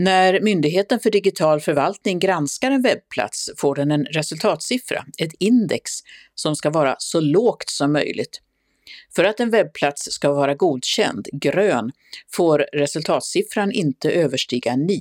När 0.00 0.40
Myndigheten 0.40 1.00
för 1.00 1.10
digital 1.10 1.60
förvaltning 1.60 2.18
granskar 2.18 2.70
en 2.70 2.82
webbplats 2.82 3.50
får 3.56 3.74
den 3.74 3.90
en 3.90 4.04
resultatsiffra, 4.04 5.04
ett 5.18 5.32
index, 5.38 5.90
som 6.34 6.56
ska 6.56 6.70
vara 6.70 6.96
så 6.98 7.20
lågt 7.20 7.70
som 7.70 7.92
möjligt. 7.92 8.40
För 9.16 9.24
att 9.24 9.40
en 9.40 9.50
webbplats 9.50 10.02
ska 10.12 10.32
vara 10.32 10.54
godkänd, 10.54 11.26
grön, 11.32 11.92
får 12.32 12.66
resultatsiffran 12.72 13.72
inte 13.72 14.10
överstiga 14.10 14.76
9. 14.76 15.00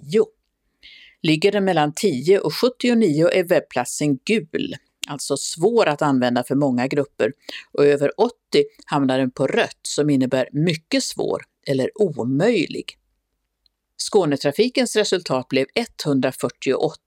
Ligger 1.22 1.52
den 1.52 1.66
mellan 1.66 1.94
10 1.94 2.40
och 2.40 2.54
79 2.54 3.30
är 3.34 3.44
webbplatsen 3.44 4.18
gul, 4.18 4.76
alltså 5.08 5.38
svår 5.38 5.86
att 5.86 6.02
använda 6.02 6.44
för 6.44 6.56
många 6.56 6.88
grupper, 6.88 7.34
och 7.72 7.86
över 7.86 8.22
80 8.22 8.34
hamnar 8.86 9.20
den 9.20 9.32
på 9.32 9.48
rött 9.48 9.80
som 9.82 10.10
innebär 10.10 10.50
mycket 10.52 11.04
svår 11.04 11.42
eller 11.68 11.92
omöjlig. 11.96 12.98
Skånetrafikens 13.98 14.96
resultat 14.96 15.48
blev 15.48 15.66
148 15.76 17.00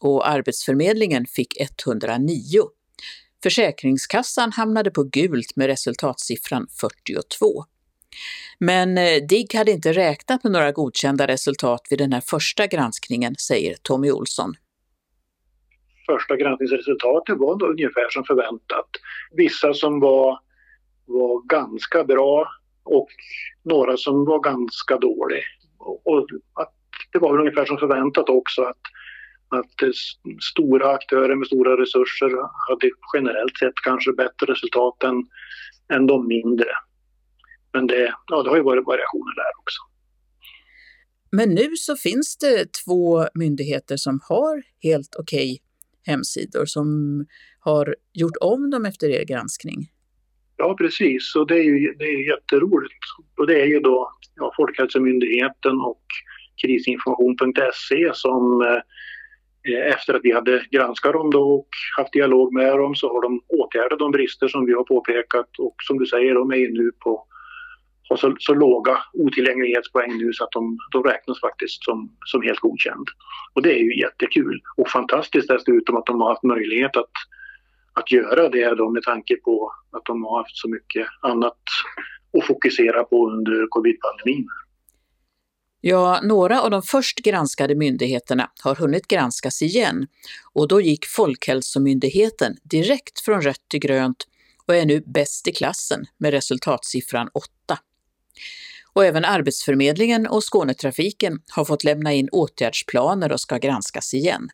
och 0.00 0.28
Arbetsförmedlingen 0.28 1.26
fick 1.26 1.60
109. 1.60 2.62
Försäkringskassan 3.42 4.52
hamnade 4.52 4.90
på 4.90 5.02
gult 5.02 5.56
med 5.56 5.66
resultatsiffran 5.66 6.66
42. 6.80 7.64
Men 8.58 8.98
eh, 8.98 9.26
DIGG 9.28 9.54
hade 9.54 9.70
inte 9.70 9.92
räknat 9.92 10.44
med 10.44 10.52
några 10.52 10.72
godkända 10.72 11.26
resultat 11.26 11.80
vid 11.90 11.98
den 11.98 12.12
här 12.12 12.20
första 12.20 12.66
granskningen, 12.66 13.34
säger 13.34 13.74
Tommy 13.82 14.10
Olsson. 14.10 14.54
Första 16.06 16.36
granskningsresultatet 16.36 17.38
var 17.38 17.58
då 17.58 17.66
ungefär 17.66 18.10
som 18.10 18.24
förväntat. 18.24 18.90
Vissa 19.32 19.74
som 19.74 20.00
var, 20.00 20.40
var 21.06 21.48
ganska 21.48 22.04
bra 22.04 22.46
och 22.84 23.08
några 23.62 23.96
som 23.96 24.24
var 24.24 24.40
ganska 24.40 24.98
dåliga. 24.98 25.42
Och 25.78 26.26
att 26.54 26.74
det 27.12 27.18
var 27.18 27.38
ungefär 27.38 27.64
som 27.64 27.78
förväntat 27.78 28.28
också 28.28 28.62
att, 28.62 28.80
att 29.48 29.94
stora 30.52 30.90
aktörer 30.90 31.36
med 31.36 31.46
stora 31.46 31.82
resurser 31.82 32.30
hade 32.68 32.90
generellt 33.14 33.58
sett 33.58 33.74
kanske 33.84 34.12
bättre 34.12 34.52
resultat 34.52 35.02
än, 35.02 35.26
än 35.96 36.06
de 36.06 36.28
mindre. 36.28 36.68
Men 37.72 37.86
det, 37.86 38.14
ja, 38.26 38.42
det 38.42 38.50
har 38.50 38.56
ju 38.56 38.62
varit 38.62 38.86
variationer 38.86 39.34
där 39.36 39.60
också. 39.60 39.80
Men 41.30 41.48
nu 41.48 41.76
så 41.76 41.96
finns 41.96 42.36
det 42.36 42.72
två 42.84 43.26
myndigheter 43.34 43.96
som 43.96 44.20
har 44.28 44.62
helt 44.82 45.16
okej 45.18 45.52
okay 45.52 45.58
hemsidor 46.06 46.66
som 46.66 46.86
har 47.58 47.96
gjort 48.12 48.36
om 48.40 48.70
dem 48.70 48.86
efter 48.86 49.08
er 49.08 49.24
granskning. 49.24 49.90
Ja, 50.56 50.74
precis. 50.78 51.34
Och 51.36 51.46
det 51.46 51.58
är 51.58 51.62
ju 51.62 51.94
det 51.98 52.04
är 52.04 52.28
jätteroligt. 52.28 52.92
Liksom. 52.92 53.24
Och 53.38 53.46
det 53.46 53.62
är 53.62 53.66
ju 53.66 53.80
då 53.80 54.10
ja, 54.36 54.52
Folkhälsomyndigheten 54.56 55.80
och 55.80 56.02
krisinformation.se 56.62 58.10
som 58.14 58.62
eh, 58.62 58.80
eh, 59.74 59.86
efter 59.86 60.14
att 60.14 60.24
vi 60.24 60.32
hade 60.32 60.64
granskat 60.70 61.12
dem 61.12 61.30
då 61.30 61.54
och 61.54 61.68
haft 61.96 62.12
dialog 62.12 62.52
med 62.52 62.78
dem 62.78 62.94
så 62.94 63.12
har 63.12 63.22
de 63.22 63.40
åtgärdat 63.48 63.98
de 63.98 64.10
brister 64.10 64.48
som 64.48 64.66
vi 64.66 64.72
har 64.72 64.84
påpekat 64.84 65.58
och 65.58 65.74
som 65.82 65.98
du 65.98 66.06
säger, 66.06 66.34
de 66.34 66.50
är 66.50 66.56
ju 66.56 66.72
nu 66.72 66.90
på 66.98 67.26
har 68.08 68.16
så, 68.16 68.36
så 68.38 68.54
låga 68.54 68.98
otillgänglighetspoäng 69.12 70.18
nu 70.18 70.32
så 70.32 70.44
att 70.44 70.50
de, 70.50 70.78
de 70.92 71.02
räknas 71.02 71.40
faktiskt 71.40 71.84
som, 71.84 72.16
som 72.24 72.42
helt 72.42 72.58
godkänd. 72.58 73.08
Och 73.52 73.62
det 73.62 73.72
är 73.72 73.82
ju 73.82 74.00
jättekul 74.00 74.60
och 74.76 74.90
fantastiskt 74.90 75.48
dessutom 75.48 75.96
att 75.96 76.06
de 76.06 76.20
har 76.20 76.28
haft 76.28 76.42
möjlighet 76.42 76.96
att 76.96 77.10
att 77.94 78.12
göra 78.12 78.48
det 78.48 78.74
då 78.74 78.90
med 78.90 79.02
tanke 79.02 79.36
på 79.36 79.72
att 79.90 80.04
de 80.04 80.24
har 80.24 80.38
haft 80.38 80.56
så 80.56 80.68
mycket 80.68 81.06
annat 81.22 81.62
att 82.38 82.46
fokusera 82.46 83.04
på 83.04 83.30
under 83.30 83.66
covid-pandemin. 83.66 84.46
Ja, 85.80 86.20
några 86.22 86.62
av 86.62 86.70
de 86.70 86.82
först 86.82 87.18
granskade 87.18 87.74
myndigheterna 87.74 88.50
har 88.62 88.74
hunnit 88.74 89.08
granskas 89.08 89.62
igen 89.62 90.06
och 90.52 90.68
då 90.68 90.80
gick 90.80 91.06
Folkhälsomyndigheten 91.06 92.56
direkt 92.62 93.20
från 93.20 93.40
rött 93.40 93.68
till 93.68 93.80
grönt 93.80 94.26
och 94.66 94.74
är 94.74 94.86
nu 94.86 95.02
bäst 95.06 95.48
i 95.48 95.52
klassen 95.52 96.04
med 96.18 96.30
resultatsiffran 96.30 97.28
8. 97.34 97.48
Och 98.92 99.04
även 99.04 99.24
Arbetsförmedlingen 99.24 100.26
och 100.26 100.44
Skånetrafiken 100.44 101.38
har 101.48 101.64
fått 101.64 101.84
lämna 101.84 102.12
in 102.12 102.28
åtgärdsplaner 102.32 103.32
och 103.32 103.40
ska 103.40 103.58
granskas 103.58 104.14
igen. 104.14 104.48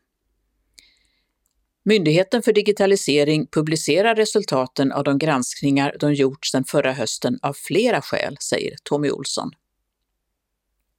Myndigheten 1.85 2.43
för 2.43 2.53
digitalisering 2.53 3.47
publicerar 3.47 4.15
resultaten 4.15 4.93
av 4.93 5.05
de 5.05 5.19
granskningar 5.19 5.97
de 6.01 6.15
gjort 6.15 6.47
sedan 6.47 6.65
förra 6.65 6.93
hösten 6.93 7.39
av 7.43 7.53
flera 7.53 8.01
skäl, 8.01 8.37
säger 8.41 8.75
Tommy 8.85 9.11
Olsson. 9.11 9.51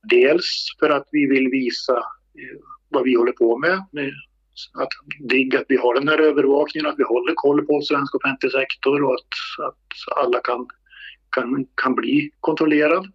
Dels 0.10 0.76
för 0.80 0.90
att 0.90 1.08
vi 1.12 1.26
vill 1.26 1.48
visa 1.48 1.98
eh, 1.98 2.60
vad 2.90 3.04
vi 3.04 3.16
håller 3.16 3.32
på 3.32 3.58
med, 3.58 3.74
att, 4.74 4.90
digg, 5.30 5.56
att 5.56 5.66
vi 5.68 5.78
har 5.78 5.94
den 5.94 6.08
här 6.08 6.18
övervakningen, 6.18 6.90
att 6.90 7.00
vi 7.00 7.04
håller 7.04 7.34
koll 7.36 7.66
på 7.66 7.82
svensk 7.82 8.16
offentlig 8.16 8.52
sektor 8.52 9.04
och 9.04 9.14
att, 9.14 9.68
att 9.68 10.24
alla 10.26 10.40
kan, 10.40 10.68
kan, 11.30 11.66
kan 11.76 11.96
bli 11.96 12.32
kontrollerad. 12.40 13.12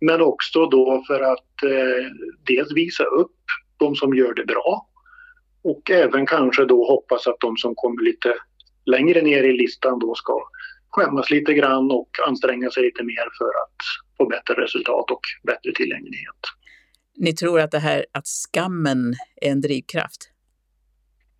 Men 0.00 0.20
också 0.20 0.66
då 0.66 1.04
för 1.06 1.20
att 1.20 1.62
eh, 1.64 2.06
dels 2.46 2.72
visa 2.72 3.04
upp 3.04 3.36
de 3.76 3.94
som 3.94 4.14
gör 4.14 4.34
det 4.34 4.44
bra 4.44 4.91
och 5.64 5.90
även 5.90 6.26
kanske 6.26 6.64
då 6.64 6.86
hoppas 6.86 7.26
att 7.26 7.40
de 7.40 7.56
som 7.56 7.74
kommer 7.74 8.02
lite 8.02 8.34
längre 8.84 9.22
ner 9.22 9.42
i 9.42 9.52
listan 9.52 9.98
då 9.98 10.14
ska 10.14 10.40
skämmas 10.90 11.30
lite 11.30 11.54
grann 11.54 11.90
och 11.90 12.10
anstränga 12.26 12.70
sig 12.70 12.82
lite 12.82 13.02
mer 13.02 13.28
för 13.38 13.48
att 13.48 13.76
få 14.18 14.26
bättre 14.26 14.54
resultat 14.62 15.10
och 15.10 15.20
bättre 15.42 15.72
tillgänglighet. 15.74 16.40
Ni 17.16 17.32
tror 17.32 17.60
att 17.60 17.70
det 17.70 17.78
här 17.78 18.06
att 18.12 18.26
skammen 18.26 19.14
är 19.40 19.50
en 19.50 19.60
drivkraft? 19.60 20.30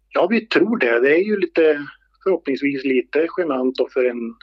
Ja, 0.08 0.26
vi 0.26 0.46
tror 0.46 0.78
det. 0.78 1.00
Det 1.00 1.14
är 1.14 1.24
ju 1.24 1.40
lite 1.40 1.86
förhoppningsvis 2.24 2.84
lite 2.84 3.28
genant 3.38 3.76
då 3.76 3.88
för 3.88 4.04
en 4.04 4.34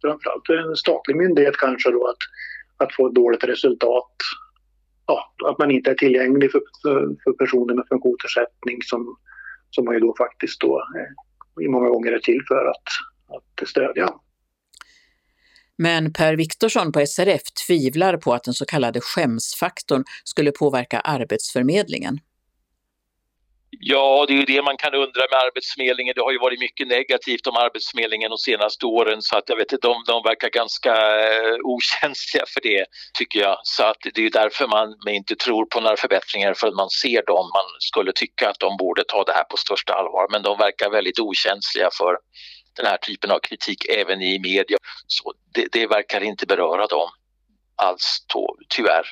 framförallt 0.00 0.46
för 0.46 0.56
en 0.56 0.76
statlig 0.76 1.16
myndighet 1.16 1.56
kanske 1.56 1.90
då 1.90 2.06
att, 2.06 2.16
att 2.86 2.94
få 2.94 3.08
ett 3.08 3.14
dåligt 3.14 3.44
resultat 3.44 4.16
ja, 5.10 5.48
att 5.50 5.58
man 5.58 5.70
inte 5.70 5.90
är 5.90 5.94
tillgänglig 5.94 6.52
för, 6.52 6.60
för, 6.82 7.16
för 7.24 7.32
personer 7.32 7.74
med 7.74 7.84
funktionsnedsättning 7.88 8.78
som, 8.82 9.16
som 9.70 9.84
man 9.84 9.94
ju 9.94 10.00
då 10.00 10.14
faktiskt 10.18 10.60
då, 10.60 10.82
eh, 10.96 11.70
många 11.70 11.88
gånger 11.88 12.12
är 12.12 12.18
till 12.18 12.40
för 12.48 12.66
att, 12.66 12.88
att 13.36 13.68
stödja. 13.68 14.08
Men 15.78 16.12
Per 16.12 16.36
Viktorsson 16.36 16.92
på 16.92 17.06
SRF 17.06 17.42
tvivlar 17.66 18.16
på 18.16 18.32
att 18.32 18.44
den 18.44 18.54
så 18.54 18.64
kallade 18.64 19.00
skämsfaktorn 19.00 20.04
skulle 20.24 20.52
påverka 20.52 21.00
Arbetsförmedlingen. 21.00 22.18
Ja, 23.78 24.24
det 24.28 24.32
är 24.32 24.36
ju 24.36 24.44
det 24.44 24.62
man 24.62 24.76
kan 24.76 24.94
undra 24.94 25.20
med 25.30 25.40
Arbetsförmedlingen. 25.46 26.14
Det 26.16 26.22
har 26.22 26.32
ju 26.32 26.38
varit 26.38 26.60
mycket 26.60 26.88
negativt 26.88 27.46
om 27.46 27.56
Arbetsförmedlingen 27.56 28.30
de 28.30 28.38
senaste 28.38 28.86
åren 28.86 29.22
så 29.22 29.36
att 29.36 29.48
jag 29.48 29.56
vet 29.56 29.72
inte, 29.72 29.86
de, 29.86 30.04
de 30.06 30.22
verkar 30.22 30.48
ganska 30.48 30.94
eh, 31.20 31.56
okänsliga 31.64 32.44
för 32.46 32.60
det 32.60 32.84
tycker 33.14 33.40
jag. 33.40 33.58
Så 33.62 33.82
att 33.82 33.96
det 34.14 34.26
är 34.26 34.30
därför 34.30 34.66
man 34.66 34.94
inte 35.08 35.36
tror 35.36 35.64
på 35.66 35.80
några 35.80 35.96
förbättringar 35.96 36.54
för 36.54 36.68
att 36.68 36.74
man 36.74 36.90
ser 36.90 37.22
dem. 37.26 37.50
Man 37.54 37.64
skulle 37.78 38.12
tycka 38.12 38.50
att 38.50 38.58
de 38.58 38.76
borde 38.76 39.04
ta 39.04 39.24
det 39.24 39.32
här 39.32 39.44
på 39.44 39.56
största 39.56 39.92
allvar 39.92 40.26
men 40.30 40.42
de 40.42 40.58
verkar 40.58 40.90
väldigt 40.90 41.18
okänsliga 41.18 41.88
för 41.98 42.18
den 42.76 42.86
här 42.86 42.96
typen 42.96 43.30
av 43.30 43.38
kritik 43.38 43.84
även 43.88 44.22
i 44.22 44.38
media. 44.38 44.78
Så 45.06 45.32
det, 45.54 45.66
det 45.72 45.86
verkar 45.86 46.20
inte 46.20 46.46
beröra 46.46 46.86
dem 46.86 47.10
alls 47.76 48.24
då, 48.34 48.56
tyvärr. 48.68 49.06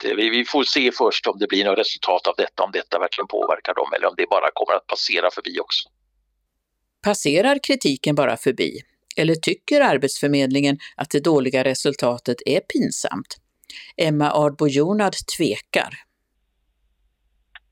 Det, 0.00 0.14
vi, 0.14 0.30
vi 0.30 0.44
får 0.44 0.62
se 0.62 0.92
först 0.92 1.26
om 1.26 1.38
det 1.38 1.48
blir 1.48 1.64
något 1.64 1.78
resultat 1.78 2.26
av 2.26 2.34
detta, 2.36 2.62
om 2.62 2.70
detta 2.72 2.98
verkligen 2.98 3.28
påverkar 3.28 3.74
dem 3.74 3.92
eller 3.96 4.06
om 4.06 4.14
det 4.16 4.26
bara 4.30 4.50
kommer 4.54 4.76
att 4.76 4.86
passera 4.86 5.30
förbi 5.30 5.60
också. 5.60 5.88
Passerar 7.02 7.58
kritiken 7.62 8.14
bara 8.14 8.36
förbi? 8.36 8.80
Eller 9.16 9.34
tycker 9.34 9.80
Arbetsförmedlingen 9.80 10.78
att 10.96 11.10
det 11.10 11.24
dåliga 11.24 11.64
resultatet 11.64 12.36
är 12.46 12.60
pinsamt? 12.60 13.36
Emma 13.96 14.30
Ardbo 14.30 14.66
Jonad 14.68 15.14
tvekar. 15.38 15.92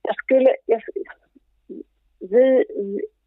Jag 0.02 0.16
skulle... 0.16 0.50
Jag, 0.66 0.80
vi, 2.30 2.64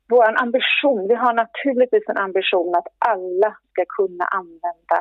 vår 0.10 0.42
ambition, 0.42 1.08
vi 1.08 1.16
har 1.16 1.34
naturligtvis 1.34 2.04
en 2.08 2.18
ambition 2.18 2.76
att 2.76 2.88
alla 2.98 3.58
ska 3.72 3.86
kunna 3.98 4.26
använda 4.26 4.98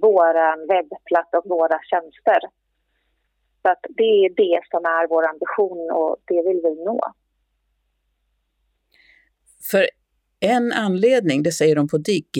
vår 0.00 0.34
webbplats 0.68 1.30
och 1.38 1.46
våra 1.54 1.78
tjänster. 1.90 2.40
Så 3.62 3.68
att 3.70 3.84
det 3.96 4.12
är 4.24 4.30
det 4.44 4.60
som 4.70 4.84
är 4.84 5.08
vår 5.08 5.28
ambition 5.28 5.90
och 5.90 6.16
det 6.26 6.42
vill 6.48 6.60
vi 6.64 6.84
nå. 6.84 7.00
För 9.70 9.86
en 10.40 10.72
anledning, 10.72 11.42
det 11.42 11.52
säger 11.52 11.76
de 11.76 11.88
på 11.88 11.98
DIGG, 11.98 12.34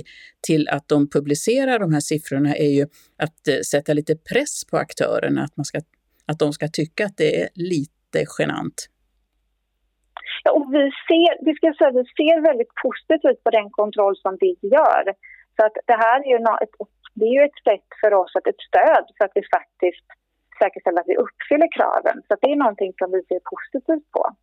till 0.47 0.69
att 0.69 0.89
de 0.89 1.11
publicerar 1.11 1.79
de 1.79 1.93
här 1.93 2.01
siffrorna 2.01 2.57
är 2.57 2.73
ju 2.79 2.87
att 3.25 3.49
eh, 3.49 3.61
sätta 3.73 3.93
lite 3.93 4.15
press 4.33 4.55
på 4.71 4.77
aktörerna, 4.77 5.41
att, 5.43 5.57
man 5.57 5.65
ska, 5.65 5.79
att 6.31 6.39
de 6.39 6.53
ska 6.53 6.69
tycka 6.69 7.05
att 7.07 7.17
det 7.17 7.43
är 7.43 7.49
lite 7.55 8.19
genant. 8.39 8.79
Ja, 10.45 10.51
och 10.53 10.67
vi, 10.75 10.85
ser, 11.09 11.45
vi, 11.47 11.53
ska 11.55 11.67
säga, 11.79 11.91
vi 11.91 12.05
ser 12.19 12.41
väldigt 12.51 12.75
positivt 12.85 13.45
på 13.45 13.51
den 13.51 13.71
kontroll 13.71 14.17
som 14.17 14.37
DIGG 14.37 14.65
gör. 14.79 15.05
Så 15.57 15.61
att 15.67 15.77
det 15.87 15.99
här 16.05 16.19
är 16.27 16.31
ju, 16.35 16.39
ett, 16.65 16.75
det 17.15 17.25
är 17.25 17.35
ju 17.39 17.45
ett 17.51 17.63
sätt 17.69 17.89
för 18.01 18.13
oss, 18.21 18.33
att 18.37 18.47
ett 18.47 18.63
stöd 18.69 19.05
för 19.17 19.25
att 19.25 19.35
vi 19.35 19.43
faktiskt 19.57 20.07
säkerställa 20.59 21.01
att 21.01 21.13
vi 21.13 21.17
uppfyller 21.17 21.69
kraven. 21.77 22.23
Så 22.29 22.37
det 22.41 22.51
är 22.53 22.57
någonting 22.57 22.93
som 22.99 23.11
vi 23.13 23.23
ser 23.29 23.41
positivt 23.53 24.11
på. 24.11 24.37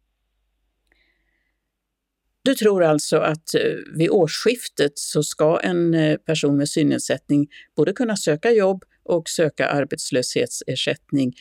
Du 2.44 2.54
tror 2.56 2.84
alltså 2.84 3.18
att 3.18 3.56
eh, 3.56 3.98
vid 3.98 4.10
årsskiftet 4.10 4.92
så 4.96 5.24
ska 5.24 5.60
en 5.64 5.94
eh, 5.94 6.18
person 6.18 6.58
med 6.58 6.70
synnedsättning 6.70 7.48
både 7.76 7.94
kunna 7.94 8.16
söka 8.16 8.52
jobb 8.52 8.84
och 9.04 9.30
söka 9.30 9.68
arbetslöshetsersättning 9.68 11.34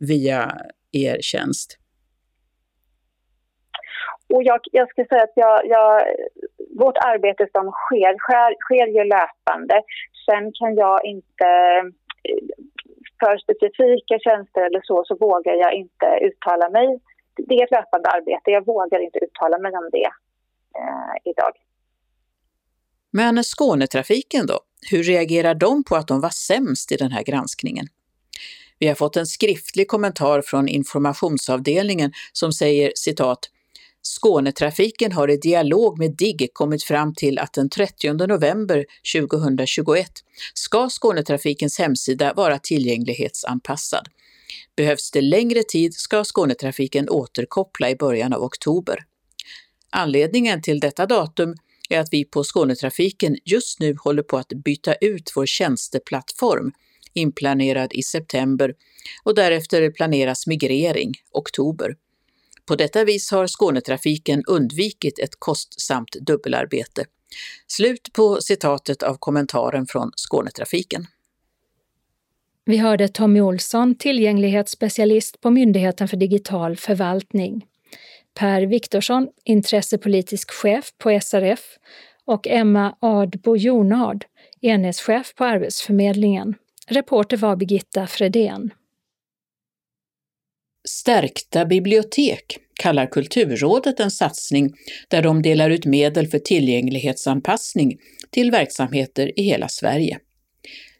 via 0.00 0.56
er 0.92 1.18
tjänst? 1.20 1.78
Och 4.34 4.42
jag, 4.42 4.60
jag 4.72 4.88
ska 4.90 5.04
säga 5.04 5.22
att 5.22 5.36
jag, 5.36 5.66
jag, 5.66 6.02
vårt 6.78 6.96
arbete 6.96 7.48
som 7.52 7.70
sker, 7.70 8.18
sker, 8.18 8.50
sker 8.64 8.86
ju 8.86 9.04
löpande. 9.04 9.82
Sen 10.26 10.52
kan 10.58 10.74
jag 10.74 11.04
inte 11.04 11.48
för 13.22 13.34
specifika 13.46 14.14
tjänster 14.26 14.60
eller 14.68 14.82
så, 14.84 14.96
så 15.08 15.14
vågar 15.26 15.54
jag 15.64 15.72
inte 15.82 16.06
uttala 16.28 16.66
mig. 16.76 16.88
Det 17.48 17.54
är 17.54 17.64
ett 17.64 17.76
löpande 17.78 18.08
arbete, 18.16 18.50
jag 18.58 18.66
vågar 18.66 19.00
inte 19.06 19.18
uttala 19.26 19.58
mig 19.58 19.72
om 19.80 19.88
det 19.92 20.10
eh, 20.80 21.14
idag. 21.30 21.54
Men 23.10 23.44
Skånetrafiken 23.44 24.46
då? 24.46 24.58
Hur 24.90 25.02
reagerar 25.02 25.54
de 25.54 25.84
på 25.84 25.96
att 25.96 26.08
de 26.08 26.20
var 26.20 26.34
sämst 26.50 26.92
i 26.92 26.96
den 26.96 27.12
här 27.12 27.22
granskningen? 27.22 27.86
Vi 28.78 28.88
har 28.88 28.94
fått 28.94 29.16
en 29.16 29.26
skriftlig 29.26 29.88
kommentar 29.88 30.42
från 30.42 30.68
informationsavdelningen 30.68 32.12
som 32.32 32.52
säger 32.52 32.92
citat 32.94 33.38
Skånetrafiken 34.02 35.12
har 35.12 35.30
i 35.30 35.36
dialog 35.36 35.98
med 35.98 36.16
DIGG 36.16 36.48
kommit 36.52 36.84
fram 36.84 37.14
till 37.14 37.38
att 37.38 37.52
den 37.52 37.70
30 37.70 38.12
november 38.12 38.84
2021 39.16 40.10
ska 40.54 40.88
Skånetrafikens 40.90 41.78
hemsida 41.78 42.32
vara 42.34 42.58
tillgänglighetsanpassad. 42.58 44.08
Behövs 44.76 45.10
det 45.10 45.20
längre 45.20 45.62
tid 45.62 45.94
ska 45.94 46.24
Skånetrafiken 46.24 47.08
återkoppla 47.08 47.90
i 47.90 47.96
början 47.96 48.32
av 48.32 48.42
oktober. 48.42 49.04
Anledningen 49.90 50.62
till 50.62 50.80
detta 50.80 51.06
datum 51.06 51.54
är 51.88 52.00
att 52.00 52.08
vi 52.12 52.24
på 52.24 52.44
Skånetrafiken 52.44 53.36
just 53.44 53.80
nu 53.80 53.96
håller 54.04 54.22
på 54.22 54.36
att 54.36 54.48
byta 54.48 54.94
ut 54.94 55.32
vår 55.36 55.46
tjänsteplattform, 55.46 56.72
inplanerad 57.12 57.92
i 57.92 58.02
september, 58.02 58.74
och 59.22 59.34
därefter 59.34 59.90
planeras 59.90 60.46
migrering, 60.46 61.12
oktober. 61.32 61.96
På 62.66 62.74
detta 62.76 63.04
vis 63.04 63.30
har 63.30 63.46
Skånetrafiken 63.46 64.42
undvikit 64.46 65.18
ett 65.18 65.34
kostsamt 65.38 66.12
dubbelarbete. 66.12 67.04
Slut 67.66 68.12
på 68.12 68.40
citatet 68.40 69.02
av 69.02 69.16
kommentaren 69.18 69.86
från 69.86 70.10
Skånetrafiken. 70.16 71.06
Vi 72.64 72.76
hörde 72.76 73.08
Tommy 73.08 73.40
Olsson, 73.40 73.94
tillgänglighetsspecialist 73.94 75.40
på 75.40 75.50
Myndigheten 75.50 76.08
för 76.08 76.16
digital 76.16 76.76
förvaltning. 76.76 77.66
Per 78.34 78.62
Viktorsson, 78.62 79.28
intressepolitisk 79.44 80.50
chef 80.50 80.92
på 80.98 81.20
SRF 81.20 81.60
och 82.24 82.48
Emma 82.48 82.96
Adbo 83.00 83.56
Jonard, 83.56 84.24
enhetschef 84.60 85.34
på 85.34 85.44
Arbetsförmedlingen. 85.44 86.54
Reporter 86.86 87.36
var 87.36 87.56
Birgitta 87.56 88.06
Fredén. 88.06 88.70
Stärkta 90.88 91.64
bibliotek 91.64 92.58
kallar 92.74 93.06
Kulturrådet 93.06 94.00
en 94.00 94.10
satsning 94.10 94.72
där 95.08 95.22
de 95.22 95.42
delar 95.42 95.70
ut 95.70 95.86
medel 95.86 96.26
för 96.26 96.38
tillgänglighetsanpassning 96.38 97.98
till 98.30 98.50
verksamheter 98.50 99.40
i 99.40 99.42
hela 99.42 99.68
Sverige. 99.68 100.18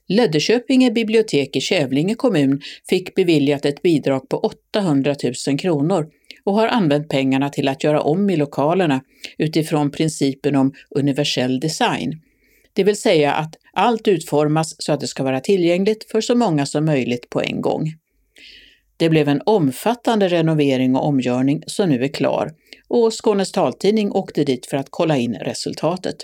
Löddeköpinge 0.09 0.91
bibliotek 0.91 1.57
i 1.57 1.61
Kävlinge 1.61 2.15
kommun 2.15 2.61
fick 2.89 3.15
beviljat 3.15 3.65
ett 3.65 3.83
bidrag 3.83 4.29
på 4.29 4.39
800 4.39 5.15
000 5.49 5.59
kronor 5.59 6.11
och 6.45 6.55
har 6.55 6.69
använt 6.69 7.09
pengarna 7.09 7.49
till 7.49 7.69
att 7.69 7.85
göra 7.85 8.01
om 8.01 8.31
i 8.31 8.37
lokalerna 8.37 9.03
utifrån 9.39 9.91
principen 9.91 10.57
om 10.57 10.73
universell 10.91 11.61
design. 11.61 12.21
Det 12.73 12.85
vill 12.85 12.97
säga 12.97 13.33
att 13.33 13.57
allt 13.73 14.09
utformas 14.09 14.77
så 14.79 14.93
att 14.93 15.01
det 15.01 15.07
ska 15.07 15.23
vara 15.23 15.41
tillgängligt 15.41 16.11
för 16.11 16.21
så 16.21 16.35
många 16.35 16.67
som 16.67 16.85
möjligt 16.85 17.31
på 17.31 17.41
en 17.43 17.61
gång. 17.61 17.93
Det 19.03 19.11
blev 19.11 19.29
en 19.29 19.43
omfattande 19.47 20.29
renovering 20.29 20.97
och 20.97 21.07
omgörning 21.07 21.63
som 21.67 21.89
nu 21.89 22.05
är 22.05 22.09
klar 22.09 22.51
och 22.89 23.13
Skånes 23.13 23.53
taltidning 23.53 24.13
åkte 24.13 24.45
dit 24.45 24.67
för 24.67 24.77
att 24.77 24.87
kolla 24.91 25.17
in 25.17 25.35
resultatet. 25.35 26.17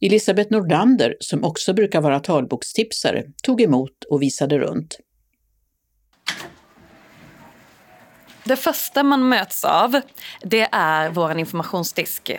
Elisabeth 0.00 0.52
Nordander, 0.52 1.16
som 1.20 1.44
också 1.44 1.72
brukar 1.74 2.00
vara 2.00 2.20
talbokstipsare, 2.20 3.24
tog 3.42 3.60
emot 3.60 4.04
och 4.10 4.22
visade 4.22 4.58
runt. 4.58 4.98
Det 8.44 8.56
första 8.56 9.02
man 9.02 9.28
möts 9.28 9.64
av 9.64 10.00
det 10.42 10.68
är 10.72 11.10
vår 11.10 11.38
informationsdisk 11.38 12.30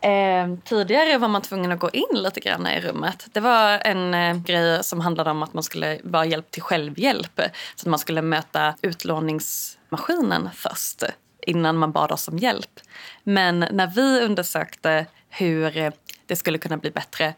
Eh, 0.00 0.56
tidigare 0.64 1.18
var 1.18 1.28
man 1.28 1.42
tvungen 1.42 1.72
att 1.72 1.78
gå 1.78 1.90
in 1.90 2.22
lite 2.22 2.40
grann 2.40 2.66
i 2.66 2.80
rummet. 2.80 3.26
Det 3.32 3.40
var 3.40 3.78
en 3.84 4.14
eh, 4.14 4.36
grej 4.36 4.84
som 4.84 5.00
handlade 5.00 5.30
om 5.30 5.42
att 5.42 5.54
man 5.54 5.62
skulle 5.62 5.98
vara 6.04 6.24
hjälp 6.24 6.50
till 6.50 6.62
självhjälp. 6.62 7.40
Så 7.74 7.86
att 7.86 7.90
man 7.90 7.98
skulle 7.98 8.22
möta 8.22 8.74
utlåningsmaskinen 8.82 10.48
först 10.54 11.02
innan 11.42 11.76
man 11.76 11.92
bad 11.92 12.12
oss 12.12 12.28
om 12.28 12.38
hjälp. 12.38 12.80
Men 13.22 13.58
när 13.70 13.86
vi 13.86 14.20
undersökte 14.20 15.06
hur 15.28 15.92
det 16.26 16.36
skulle 16.36 16.58
kunna 16.58 16.76
bli 16.76 16.90
bättre 16.90 17.34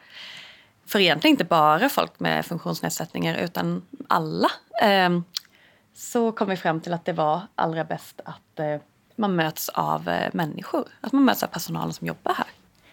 för 0.86 0.98
egentligen 0.98 1.32
inte 1.32 1.44
bara 1.44 1.88
folk 1.88 2.20
med 2.20 2.46
funktionsnedsättningar 2.46 3.36
utan 3.36 3.86
alla 4.08 4.50
eh, 4.82 5.10
så 5.94 6.32
kom 6.32 6.48
vi 6.48 6.56
fram 6.56 6.80
till 6.80 6.92
att 6.92 7.04
det 7.04 7.12
var 7.12 7.40
allra 7.54 7.84
bäst 7.84 8.20
att 8.24 8.58
eh, 8.58 8.80
man 9.16 9.36
möts 9.36 9.68
av 9.68 10.08
eh, 10.08 10.30
människor. 10.32 10.88
Att 11.00 11.12
man 11.12 11.24
möts 11.24 11.42
av 11.42 11.46
personalen 11.46 11.92
som 11.92 12.06
jobbar 12.06 12.34
här. 12.34 12.46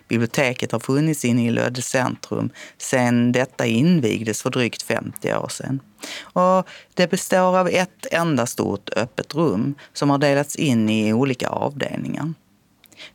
Biblioteket 0.10 0.72
har 0.72 0.80
funnits 0.80 1.26
inne 1.26 1.48
i 1.48 1.52
Lödde 1.52 1.82
centrum 1.82 2.50
sedan 2.78 3.32
detta 3.32 3.66
invigdes 3.66 4.42
för 4.42 4.50
drygt 4.50 4.82
50 4.82 5.34
år 5.34 5.48
sedan. 5.48 5.80
Och 6.22 6.68
det 6.94 7.10
består 7.10 7.58
av 7.58 7.68
ett 7.68 8.06
enda 8.12 8.46
stort 8.46 8.90
öppet 8.96 9.36
rum 9.36 9.76
som 9.94 10.10
har 10.10 10.18
delats 10.18 10.56
in 10.56 10.90
i 10.90 11.14
olika 11.14 11.50
avdelningar. 11.50 12.34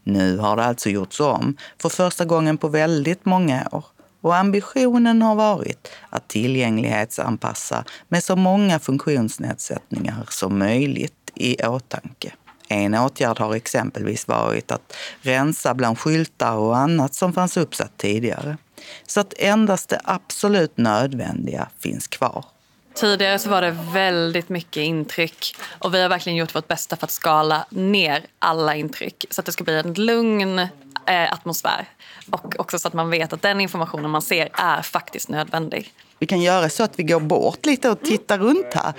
Nu 0.03 0.39
har 0.39 0.57
det 0.57 0.65
alltså 0.65 0.91
gjorts 0.91 1.21
om 1.21 1.57
för 1.79 1.89
första 1.89 2.25
gången 2.25 2.59
på 2.59 2.69
väldigt 2.69 3.25
många 3.25 3.69
år 3.73 3.85
Och 4.21 4.37
ambitionen 4.37 5.23
har 5.23 5.35
varit 5.35 5.93
att 6.11 6.29
tillgänglighetsanpassa 6.29 7.85
med 8.09 8.25
så 8.25 8.37
många 8.37 8.79
funktionsnedsättningar 8.79 10.27
som 10.29 10.59
möjligt 10.59 11.31
i 11.35 11.67
åtanke. 11.67 12.33
En 12.69 12.95
åtgärd 12.95 13.39
har 13.39 13.55
exempelvis 13.55 14.29
varit 14.29 14.73
att 14.73 14.97
rensa 15.21 15.75
bland 15.75 15.99
skyltar 15.99 16.57
och 16.57 16.77
annat 16.77 17.15
som 17.15 17.33
fanns 17.33 17.57
uppsatt 17.57 17.97
tidigare. 17.97 18.57
Så 19.07 19.21
att 19.21 19.35
endast 19.39 19.89
det 19.89 20.01
absolut 20.05 20.77
nödvändiga 20.77 21.69
finns 21.79 22.09
kvar. 22.09 22.45
Tidigare 22.95 23.39
så 23.39 23.49
var 23.49 23.63
det 23.63 23.77
väldigt 23.93 24.49
mycket 24.49 24.81
intryck 24.81 25.57
och 25.79 25.95
vi 25.95 26.03
har 26.03 26.09
verkligen 26.09 26.37
gjort 26.37 26.55
vårt 26.55 26.69
bästa 26.69 26.97
för 26.97 27.07
att 27.07 27.11
skala 27.11 27.67
ner 27.71 28.27
alla 28.39 28.75
intryck 28.75 29.25
så 29.31 29.41
att 29.41 29.47
det 29.47 29.53
ska 29.53 29.65
bli 29.65 29.79
en 29.79 29.95
lugn 29.95 30.59
eh, 30.59 31.33
atmosfär. 31.33 31.89
Och 32.31 32.61
också 32.61 32.79
så 32.79 32.89
att 32.89 32.95
man 32.95 33.11
vet 33.11 33.33
att 33.33 33.43
den 33.43 33.61
informationen 33.61 34.11
man 34.11 34.23
ser 34.23 34.49
är 34.53 34.83
faktiskt 34.83 35.29
nödvändig. 35.29 35.93
Vi 36.19 36.27
kan 36.27 36.43
göra 36.43 36.69
så 36.69 36.83
att 36.83 36.99
vi 36.99 37.03
går 37.03 37.21
bort 37.21 37.67
lite 37.67 37.91
och 37.91 38.01
tittar 38.01 38.39
runt 38.39 38.75
här. 38.75 38.95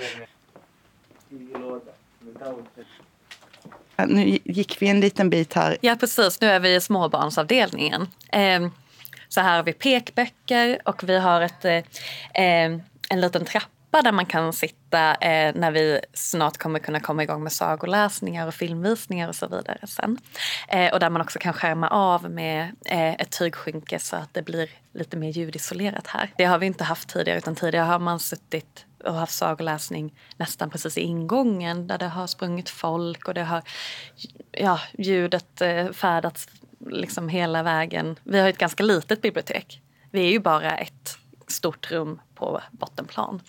Nu 4.04 4.38
gick 4.44 4.82
vi 4.82 4.88
en 4.88 5.00
liten 5.00 5.30
bit 5.30 5.52
här. 5.52 5.76
Ja 5.80 5.96
precis, 6.00 6.40
nu 6.40 6.46
är 6.46 6.60
vi 6.60 6.74
i 6.74 6.80
småbarnsavdelningen. 6.80 8.08
Ehm, 8.32 8.70
så 9.28 9.40
här 9.40 9.56
har 9.56 9.62
vi 9.62 9.72
pekböcker 9.72 10.78
och 10.84 11.08
vi 11.08 11.18
har 11.18 11.40
ett, 11.40 11.64
eh, 11.64 11.82
ehm, 12.34 12.82
en 13.08 13.20
liten 13.20 13.44
trappa 13.44 14.02
där 14.02 14.12
man 14.12 14.26
kan 14.26 14.52
sitta 14.52 15.14
eh, 15.14 15.54
när 15.54 15.70
vi 15.70 16.00
snart 16.14 16.56
kommer 16.56 16.78
kunna 16.78 17.00
komma 17.00 17.22
igång 17.22 17.42
med 17.42 17.52
sagoläsningar 17.52 18.46
och 18.46 18.54
filmvisningar 18.54 19.28
och 19.28 19.34
så 19.34 19.48
vidare 19.48 19.78
sen. 19.86 20.18
Eh, 20.68 20.92
och 20.92 21.00
där 21.00 21.10
man 21.10 21.22
också 21.22 21.38
kan 21.38 21.52
skärma 21.52 21.88
av 21.88 22.30
med 22.30 22.70
ett 23.18 23.38
tygskynke 23.38 23.98
så 23.98 24.16
att 24.16 24.34
det 24.34 24.42
blir 24.42 24.70
lite 24.94 25.16
mer 25.16 25.30
ljudisolerat 25.30 26.06
här. 26.06 26.30
Det 26.36 26.44
har 26.44 26.58
vi 26.58 26.66
inte 26.66 26.84
haft 26.84 27.08
tidigare 27.08 27.38
utan 27.38 27.54
tidigare 27.54 27.84
har 27.84 27.98
man 27.98 28.20
suttit 28.20 28.85
och 29.06 29.14
haft 29.14 29.34
sagoläsning 29.34 30.14
nästan 30.36 30.70
precis 30.70 30.98
i 30.98 31.00
ingången 31.00 31.86
där 31.86 31.98
det 31.98 32.08
har 32.08 32.26
sprungit 32.26 32.70
folk 32.70 33.28
och 33.28 33.34
det 33.34 33.44
har 33.44 33.62
ja, 34.52 34.80
ljudet 34.98 35.60
eh, 35.60 35.92
färdats 35.92 36.48
liksom 36.86 37.28
hela 37.28 37.62
vägen. 37.62 38.18
Vi 38.22 38.40
har 38.40 38.48
ett 38.48 38.58
ganska 38.58 38.82
litet 38.82 39.22
bibliotek. 39.22 39.80
Vi 40.10 40.26
är 40.26 40.30
ju 40.30 40.38
bara 40.38 40.76
ett 40.76 41.18
stort 41.46 41.90
rum 41.90 42.20
på 42.34 42.60
bottenplan. 42.70 43.42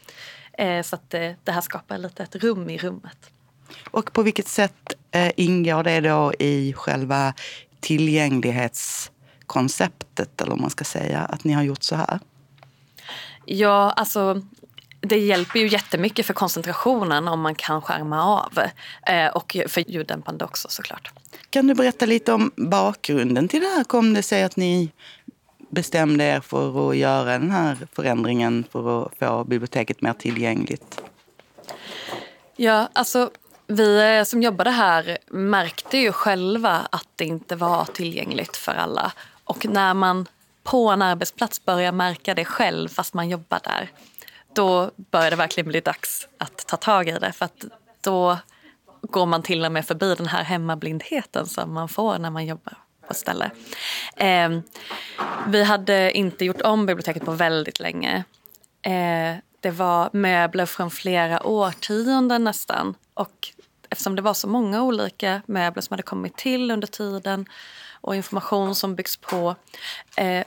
Eh, 0.53 0.81
så 0.81 0.95
att 0.95 1.13
eh, 1.13 1.31
det 1.43 1.51
här 1.51 1.61
skapar 1.61 1.97
lite 1.97 2.23
ett 2.23 2.35
rum 2.35 2.69
i 2.69 2.77
rummet. 2.77 3.31
Och 3.91 4.13
på 4.13 4.23
vilket 4.23 4.47
sätt 4.47 4.93
eh, 5.11 5.31
ingår 5.35 5.83
det 5.83 5.99
då 5.99 6.33
i 6.39 6.73
själva 6.73 7.33
tillgänglighetskonceptet, 7.79 10.41
eller 10.41 10.53
om 10.53 10.61
man 10.61 10.69
ska 10.69 10.83
säga, 10.83 11.19
att 11.19 11.43
ni 11.43 11.53
har 11.53 11.63
gjort 11.63 11.83
så 11.83 11.95
här? 11.95 12.19
Ja, 13.45 13.91
alltså 13.91 14.41
det 15.01 15.17
hjälper 15.17 15.59
ju 15.59 15.67
jättemycket 15.67 16.25
för 16.25 16.33
koncentrationen 16.33 17.27
om 17.27 17.41
man 17.41 17.55
kan 17.55 17.81
skärma 17.81 18.23
av. 18.23 18.59
och 19.33 19.57
för 19.67 19.91
ljuddämpande 19.91 20.45
också 20.45 20.67
såklart. 20.69 21.11
Kan 21.49 21.67
du 21.67 21.73
berätta 21.73 22.05
lite 22.05 22.33
om 22.33 22.51
bakgrunden 22.55 23.47
till 23.47 23.61
det 23.61 23.67
här? 23.67 23.83
Kom 23.83 24.13
det 24.13 24.23
sig 24.23 24.43
att 24.43 24.55
ni 24.55 24.91
bestämde 25.69 26.23
er 26.23 26.39
för 26.39 26.89
att 26.89 26.97
göra 26.97 27.31
den 27.31 27.51
här 27.51 27.77
förändringen 27.93 28.65
för 28.71 29.05
att 29.05 29.11
få 29.19 29.43
biblioteket 29.43 30.01
mer 30.01 30.13
tillgängligt? 30.13 31.01
Ja, 32.55 32.89
alltså 32.93 33.31
vi 33.67 34.23
som 34.25 34.41
jobbade 34.41 34.69
här 34.69 35.17
märkte 35.27 35.97
ju 35.97 36.11
själva 36.11 36.87
att 36.91 37.07
det 37.15 37.25
inte 37.25 37.55
var 37.55 37.85
tillgängligt 37.85 38.57
för 38.57 38.71
alla. 38.71 39.11
Och 39.43 39.65
när 39.65 39.93
man 39.93 40.25
på 40.63 40.89
en 40.89 41.01
arbetsplats 41.01 41.65
börjar 41.65 41.91
märka 41.91 42.33
det 42.33 42.45
själv 42.45 42.89
fast 42.89 43.13
man 43.13 43.29
jobbar 43.29 43.59
där, 43.63 43.91
då 44.57 44.91
börjar 45.11 45.29
det 45.29 45.35
verkligen 45.35 45.67
bli 45.67 45.79
dags 45.79 46.27
att 46.37 46.67
ta 46.67 46.77
tag 46.77 47.09
i 47.09 47.11
det. 47.11 47.31
För 47.31 47.45
att 47.45 47.65
då 48.01 48.37
går 49.01 49.25
man 49.25 49.43
till 49.43 49.65
och 49.65 49.71
med 49.71 49.85
förbi 49.85 50.15
den 50.15 50.27
här 50.27 50.43
hemmablindheten 50.43 51.45
som 51.45 51.73
man 51.73 51.89
får 51.89 52.17
när 52.17 52.29
man 52.29 52.45
jobbar 52.45 52.77
på 53.07 53.13
ställe. 53.13 53.51
Eh, 54.15 54.49
vi 55.47 55.63
hade 55.63 56.11
inte 56.11 56.45
gjort 56.45 56.61
om 56.61 56.85
biblioteket 56.85 57.25
på 57.25 57.31
väldigt 57.31 57.79
länge. 57.79 58.23
Eh, 58.81 59.35
det 59.59 59.71
var 59.71 60.09
möbler 60.13 60.65
från 60.65 60.91
flera 60.91 61.47
årtionden 61.47 62.43
nästan. 62.43 62.95
Och 63.13 63.53
eftersom 63.89 64.15
det 64.15 64.21
var 64.21 64.33
så 64.33 64.47
många 64.47 64.83
olika 64.83 65.41
möbler 65.45 65.81
som 65.81 65.93
hade 65.93 66.03
kommit 66.03 66.37
till 66.37 66.71
under 66.71 66.87
tiden 66.87 67.45
och 68.01 68.15
information 68.15 68.75
som 68.75 68.95
byggs 68.95 69.17
på 69.17 69.55
eh, 70.17 70.43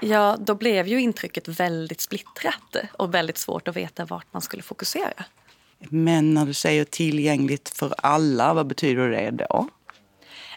Ja, 0.00 0.36
då 0.40 0.54
blev 0.54 0.88
ju 0.88 1.00
intrycket 1.00 1.48
väldigt 1.48 2.00
splittrat 2.00 2.76
och 2.92 3.14
väldigt 3.14 3.38
svårt 3.38 3.68
att 3.68 3.76
veta 3.76 4.04
vart 4.04 4.32
man 4.32 4.42
skulle 4.42 4.62
fokusera. 4.62 5.24
Men 5.78 6.34
när 6.34 6.46
du 6.46 6.54
säger 6.54 6.84
tillgängligt 6.84 7.68
för 7.68 7.94
alla, 7.98 8.54
vad 8.54 8.66
betyder 8.66 9.08
det 9.08 9.30
då? 9.30 9.68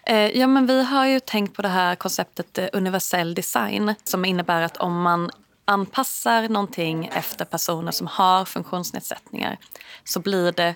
Eh, 0.06 0.40
ja, 0.40 0.48
men 0.48 0.66
vi 0.66 0.84
har 0.84 1.06
ju 1.06 1.20
tänkt 1.20 1.56
på 1.56 1.62
det 1.62 1.68
här 1.68 1.96
konceptet 1.96 2.58
eh, 2.58 2.68
universell 2.74 3.36
design 3.36 3.94
som 4.04 4.26
innebär 4.26 4.62
att 4.62 4.78
om 4.78 5.02
man 5.02 5.32
anpassar 5.66 6.50
någonting 6.50 7.10
efter 7.14 7.46
personer 7.46 7.92
som 7.92 8.08
har 8.08 8.46
funktionsnedsättningar 8.46 9.58
så 10.04 10.20
blir 10.20 10.52
det 10.52 10.76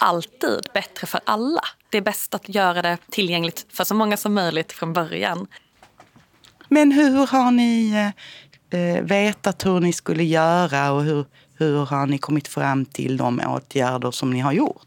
alltid 0.00 0.60
bättre 0.74 1.06
för 1.06 1.20
alla. 1.24 1.62
Det 1.90 1.98
är 1.98 2.02
bäst 2.02 2.34
att 2.34 2.48
göra 2.48 2.82
det 2.82 2.98
tillgängligt 3.10 3.66
för 3.68 3.84
så 3.84 3.94
många 3.94 4.16
som 4.16 4.34
möjligt 4.34 4.72
från 4.72 4.92
början. 4.92 5.46
Men 6.68 6.92
hur 6.92 7.26
har 7.26 7.50
ni 7.50 7.92
eh, 8.70 9.02
vetat 9.02 9.66
hur 9.66 9.80
ni 9.80 9.92
skulle 9.92 10.24
göra 10.24 10.92
och 10.92 11.02
hur, 11.02 11.24
hur 11.58 11.84
har 11.84 12.06
ni 12.06 12.18
kommit 12.18 12.48
fram 12.48 12.84
till 12.84 13.16
de 13.16 13.40
åtgärder 13.40 14.10
som 14.10 14.30
ni 14.30 14.40
har 14.40 14.52
gjort? 14.52 14.86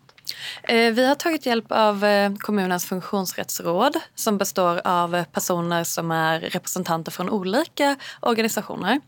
Eh, 0.63 0.93
vi 0.93 1.07
har 1.07 1.15
tagit 1.15 1.45
hjälp 1.45 1.71
av 1.71 2.05
eh, 2.05 2.33
kommunens 2.39 2.85
funktionsrättsråd 2.85 3.97
som 4.15 4.37
består 4.37 4.81
av 4.83 5.15
eh, 5.15 5.23
personer 5.23 5.83
som 5.83 6.11
är 6.11 6.39
representanter 6.39 7.11
från 7.11 7.29
olika 7.29 7.95
organisationer. 8.21 9.01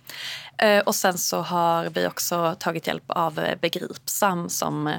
Och 0.86 0.96
sen 0.96 1.18
så 1.18 1.42
har 1.42 1.90
vi 1.90 2.08
också 2.08 2.56
tagit 2.60 2.88
hjälp 2.88 3.04
av 3.08 3.40
Begripsam 3.62 4.50
som 4.50 4.94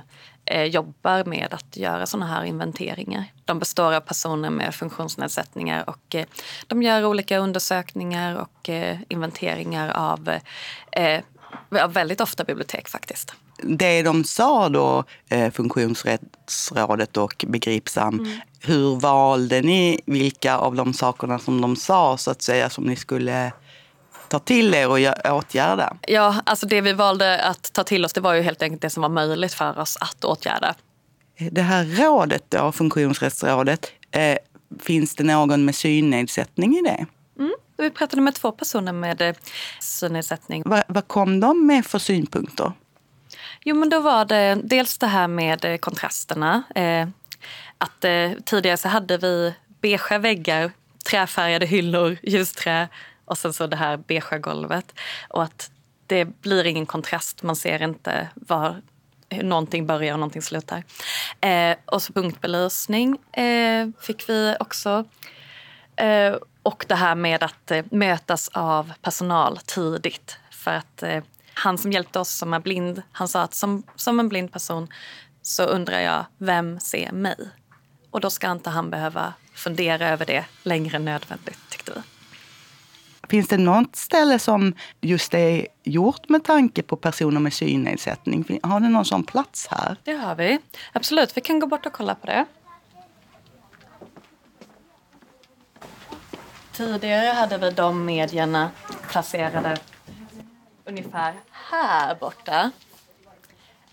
jobbar 0.71 1.25
med 1.25 1.49
att 1.51 1.77
göra 1.77 2.07
såna 2.07 2.27
här 2.27 2.45
inventeringar. 2.45 3.25
De 3.45 3.59
består 3.59 3.93
av 3.93 4.01
personer 4.01 4.51
med 4.51 4.75
funktionsnedsättningar 4.75 5.91
och 5.91 6.17
de 6.67 6.83
gör 6.83 7.05
olika 7.05 7.39
undersökningar 7.39 8.37
och 8.37 8.71
inventeringar 9.09 9.89
av 9.89 10.39
väldigt 11.89 12.21
ofta 12.21 12.45
bibliotek 12.45 12.89
faktiskt 12.89 13.35
det 13.63 14.03
de 14.03 14.25
sa 14.25 14.69
då, 14.69 15.05
eh, 15.29 15.51
Funktionsrättsrådet 15.51 17.17
och 17.17 17.45
Begripsam, 17.49 18.19
mm. 18.19 18.41
hur 18.61 19.01
valde 19.01 19.61
ni 19.61 20.01
vilka 20.07 20.57
av 20.57 20.75
de 20.75 20.95
sakerna 20.95 21.39
som 21.39 21.61
de 21.61 21.77
sa 21.77 22.17
så 22.17 22.31
att 22.31 22.43
säga 22.43 22.71
som 22.71 22.85
ni 22.85 22.97
skulle 22.97 23.53
ta 24.33 24.39
till 24.39 24.75
er 24.75 24.89
och 24.89 24.99
åtgärda? 25.37 25.97
Ja, 26.09 26.37
alltså 26.45 26.67
det 26.67 26.81
vi 26.81 26.93
valde 26.93 27.43
att 27.43 27.73
ta 27.73 27.85
till 27.85 28.05
oss 28.05 28.13
det 28.13 28.21
var 28.21 28.35
ju 28.35 28.43
helt 28.43 28.63
enkelt 28.63 28.83
det 28.83 28.91
som 28.91 29.03
var 29.03 29.09
möjligt 29.09 29.55
för 29.55 29.79
oss 29.79 29.97
att 30.01 30.25
åtgärda. 30.25 30.75
Det 31.51 31.63
här 31.63 31.85
rådet 31.85 32.45
då, 32.49 32.73
Funktionsrättsrådet, 32.73 33.93
eh, 34.11 34.39
finns 34.81 35.15
det 35.15 35.25
någon 35.25 35.65
med 35.65 35.75
synnedsättning 35.75 36.77
i 36.77 36.83
det? 36.83 37.07
Mm. 37.39 37.55
Vi 37.77 37.91
pratade 37.91 38.23
med 38.23 38.35
två 38.35 38.53
personer 38.53 38.93
med 38.93 39.23
eh, 39.23 39.35
synnedsättning. 39.81 40.63
Vad, 40.67 40.83
vad 40.89 41.09
kom 41.09 41.41
de 41.41 41.67
med 41.67 41.87
för 41.87 41.99
synpunkter? 41.99 42.73
Jo, 43.65 43.77
men 43.77 43.89
då 43.89 44.01
var 44.01 44.25
det 44.25 44.61
dels 44.65 44.99
det 44.99 45.07
här 45.07 45.29
med 45.29 45.65
eh, 45.65 45.77
kontrasterna. 45.77 46.63
Eh, 46.75 47.09
att 47.79 48.05
eh, 48.05 48.31
tidigare 48.45 48.77
så 48.77 48.89
hade 48.89 49.19
vi 49.19 49.55
beigea 49.81 50.19
väggar, 50.19 50.73
träfärgade 51.11 51.67
hyllor, 51.67 52.17
ljusträ 52.23 52.89
och 53.25 53.39
sen 53.39 53.53
så 53.53 53.67
det 53.67 53.77
här 53.77 53.97
beigea 53.97 54.39
golvet. 54.39 54.95
Och 55.29 55.43
att 55.43 55.71
det 56.07 56.25
blir 56.25 56.67
ingen 56.67 56.87
kontrast. 56.87 57.43
Man 57.43 57.57
ser 57.57 57.83
inte 57.83 58.29
var 58.35 58.83
någonting 59.43 59.87
börjar 59.87 60.13
och 60.13 60.21
någonting 60.21 60.43
slutar. 60.43 60.85
Eh, 61.41 61.77
och 61.85 62.03
så 62.03 62.13
punktbelysning 62.13 63.19
eh, 63.33 63.89
fick 64.01 64.29
vi 64.29 64.57
också. 64.61 65.05
Eh, 65.97 66.35
och 66.63 66.85
det 66.89 66.95
här 66.95 67.15
med 67.15 67.43
att 67.43 67.71
eh, 67.71 67.85
mötas 67.91 68.49
av 68.49 68.93
personal 69.03 69.59
tidigt. 69.59 70.39
För 70.51 70.71
att 70.71 71.03
eh, 71.03 71.23
han 71.55 71.79
som 71.79 71.93
hjälpte 71.93 72.21
oss 72.21 72.31
som 72.31 72.55
är 72.55 72.61
blind, 72.61 73.03
han 73.13 73.29
sa 73.29 73.43
att 73.43 73.55
som, 73.55 73.83
som 73.97 74.21
en 74.21 74.29
blind 74.29 74.53
person 74.53 74.89
så 75.43 75.65
undrar 75.65 76.01
jag, 76.01 76.25
vem 76.39 76.81
ser 76.81 77.13
mig? 77.13 77.37
Och 78.11 78.21
då 78.21 78.31
ska 78.31 78.51
inte 78.51 78.71
han 78.71 78.91
behöva 78.91 79.35
fundera 79.55 80.09
över 80.09 80.27
det 80.27 80.45
längre 80.63 80.97
än 80.97 81.05
nödvändigt, 81.05 81.59
tyckte 81.71 81.93
vi. 81.95 82.12
Finns 83.29 83.49
det 83.49 83.57
något 83.57 83.97
ställe 83.97 84.39
som 84.39 84.75
just 85.01 85.35
är 85.35 85.67
gjort 85.83 86.29
med 86.29 86.45
tanke 86.45 86.83
på 86.83 86.97
personer 86.97 87.41
med 87.41 87.53
synnedsättning? 87.53 88.61
Har 88.63 88.81
ni 88.81 88.89
någon 88.89 89.05
sån 89.05 89.25
plats 89.25 89.69
här? 89.71 89.97
Det 90.05 90.13
har 90.13 90.35
vi. 90.35 90.59
Absolut, 90.93 91.37
vi 91.37 91.41
kan 91.41 91.61
gå 91.61 91.67
bort 91.67 91.87
och 91.87 91.93
kolla 91.93 92.15
på 92.15 92.27
det. 92.27 92.45
Tidigare 96.73 97.27
hade 97.27 97.59
vi 97.59 97.71
de 97.71 98.05
medierna 98.05 98.71
placerade 99.11 99.77
ungefär 100.85 101.35
här 101.51 102.15
borta. 102.15 102.71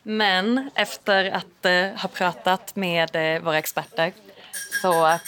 Men 0.03 0.69
efter 0.75 1.31
att 1.31 1.65
eh, 1.65 2.01
ha 2.01 2.09
pratat 2.13 2.75
med 2.75 3.35
eh, 3.35 3.41
våra 3.41 3.57
experter 3.57 4.13
så 4.81 5.19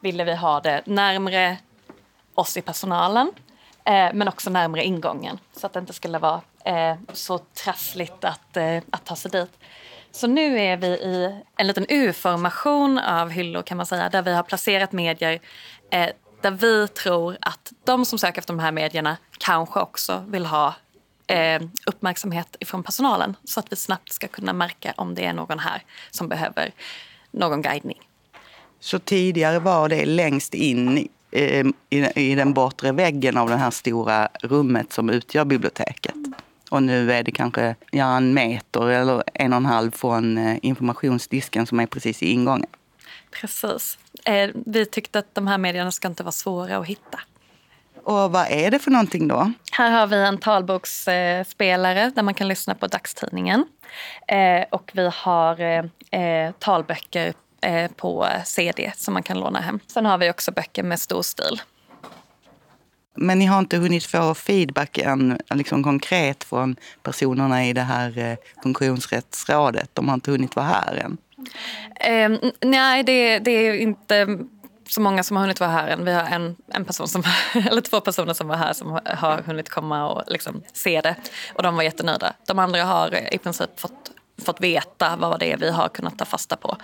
ville 0.00 0.24
vi 0.24 0.34
ha 0.34 0.60
det 0.60 0.82
närmre 0.86 1.56
oss 2.38 2.56
i 2.56 2.62
personalen 2.62 3.32
eh, 3.84 4.08
men 4.14 4.28
också 4.28 4.50
närmre 4.50 4.84
ingången 4.84 5.38
så 5.56 5.66
att 5.66 5.72
det 5.72 5.80
inte 5.80 5.92
skulle 5.92 6.18
vara 6.18 6.40
eh, 6.64 6.96
så 7.12 7.38
trassligt 7.38 8.24
att, 8.24 8.56
eh, 8.56 8.82
att 8.90 9.04
ta 9.04 9.16
sig 9.16 9.30
dit. 9.30 9.50
Så 10.10 10.26
nu 10.26 10.60
är 10.60 10.76
vi 10.76 10.86
i 10.86 11.40
en 11.56 11.66
liten 11.66 11.86
U-formation 11.88 12.98
av 12.98 13.30
hyllor 13.30 13.62
kan 13.62 13.76
man 13.76 13.86
säga 13.86 14.08
där 14.08 14.22
vi 14.22 14.34
har 14.34 14.42
placerat 14.42 14.92
medier 14.92 15.40
eh, 15.90 16.08
där 16.40 16.50
vi 16.50 16.88
tror 16.88 17.36
att 17.40 17.72
de 17.84 18.04
som 18.04 18.18
söker 18.18 18.38
efter 18.38 18.52
de 18.52 18.60
här 18.60 18.72
medierna 18.72 19.16
kanske 19.38 19.80
också 19.80 20.24
vill 20.26 20.46
ha 20.46 20.74
eh, 21.26 21.62
uppmärksamhet 21.86 22.56
från 22.66 22.82
personalen 22.82 23.36
så 23.44 23.60
att 23.60 23.72
vi 23.72 23.76
snabbt 23.76 24.12
ska 24.12 24.28
kunna 24.28 24.52
märka 24.52 24.94
om 24.96 25.14
det 25.14 25.24
är 25.24 25.32
någon 25.32 25.58
här 25.58 25.82
som 26.10 26.28
behöver 26.28 26.72
någon 27.30 27.62
guidning. 27.62 28.00
Så 28.80 28.98
tidigare 28.98 29.58
var 29.58 29.88
det 29.88 30.06
längst 30.06 30.54
in 30.54 31.08
i, 31.30 31.72
i 32.14 32.34
den 32.34 32.52
bortre 32.52 32.92
väggen 32.92 33.36
av 33.36 33.48
det 33.48 33.56
här 33.56 33.70
stora 33.70 34.28
rummet 34.42 34.92
som 34.92 35.10
utgör 35.10 35.44
biblioteket. 35.44 36.14
Och 36.70 36.82
nu 36.82 37.12
är 37.12 37.22
det 37.22 37.30
kanske 37.30 37.74
ja, 37.90 38.16
en 38.16 38.34
meter 38.34 38.88
eller 38.88 39.22
en 39.34 39.52
och 39.52 39.56
en 39.56 39.66
halv 39.66 39.90
från 39.90 40.38
eh, 40.38 40.58
informationsdisken 40.62 41.66
som 41.66 41.80
är 41.80 41.86
precis 41.86 42.22
i 42.22 42.30
ingången. 42.30 42.70
Precis. 43.30 43.98
Eh, 44.24 44.50
vi 44.66 44.86
tyckte 44.86 45.18
att 45.18 45.34
de 45.34 45.46
här 45.46 45.58
medierna 45.58 45.90
ska 45.90 46.08
inte 46.08 46.22
vara 46.22 46.32
svåra 46.32 46.76
att 46.76 46.86
hitta. 46.86 47.20
Och 48.04 48.32
vad 48.32 48.46
är 48.50 48.70
det 48.70 48.78
för 48.78 48.90
någonting 48.90 49.28
då? 49.28 49.52
Här 49.72 49.90
har 49.90 50.06
vi 50.06 50.16
en 50.16 50.38
talboksspelare 50.38 52.12
där 52.14 52.22
man 52.22 52.34
kan 52.34 52.48
lyssna 52.48 52.74
på 52.74 52.86
dagstidningen. 52.86 53.64
Eh, 54.28 54.64
och 54.70 54.90
vi 54.94 55.10
har 55.14 55.60
eh, 57.60 57.90
på 57.90 58.28
CD 58.44 58.92
som 58.96 59.14
man 59.14 59.22
kan 59.22 59.40
låna 59.40 59.60
hem. 59.60 59.80
Sen 59.86 60.06
har 60.06 60.18
vi 60.18 60.30
också 60.30 60.52
böcker 60.52 60.82
med 60.82 61.00
stor 61.00 61.22
stil. 61.22 61.60
Men 63.14 63.38
ni 63.38 63.44
har 63.44 63.58
inte 63.58 63.76
hunnit 63.76 64.04
få 64.04 64.34
feedback 64.34 64.98
än, 64.98 65.38
liksom 65.50 65.84
konkret 65.84 66.44
från 66.44 66.76
personerna 67.02 67.66
i 67.66 67.72
det 67.72 67.82
här 67.82 68.36
funktionsrättsrådet? 68.62 69.90
De 69.92 70.08
har 70.08 70.14
inte 70.14 70.30
hunnit 70.30 70.56
vara 70.56 70.66
här 70.66 70.94
än? 70.94 71.18
Eh, 72.00 72.50
nej, 72.60 73.02
det, 73.02 73.38
det 73.38 73.50
är 73.50 73.74
inte 73.74 74.38
så 74.88 75.00
många 75.00 75.22
som 75.22 75.36
har 75.36 75.44
hunnit 75.44 75.60
vara 75.60 75.70
här 75.70 75.88
än. 75.88 76.04
Vi 76.04 76.12
har 76.12 76.22
en, 76.22 76.56
en 76.72 76.84
person 76.84 77.08
som, 77.08 77.22
eller 77.70 77.80
två 77.80 78.00
personer 78.00 78.34
som 78.34 78.48
var 78.48 78.56
här 78.56 78.72
som 78.72 79.00
har 79.04 79.42
hunnit 79.42 79.68
komma 79.68 80.08
och 80.08 80.22
liksom 80.26 80.62
se 80.72 81.00
det. 81.00 81.14
Och 81.54 81.62
de 81.62 81.76
var 81.76 81.82
jättenöjda. 81.82 82.32
De 82.46 82.58
andra 82.58 82.84
har 82.84 83.34
i 83.34 83.38
princip 83.38 83.80
fått, 83.80 84.10
fått 84.44 84.60
veta 84.60 85.16
vad 85.16 85.40
det 85.40 85.52
är 85.52 85.56
vi 85.56 85.70
har 85.70 85.88
kunnat 85.88 86.18
ta 86.18 86.24
fasta 86.24 86.56
på. 86.56 86.76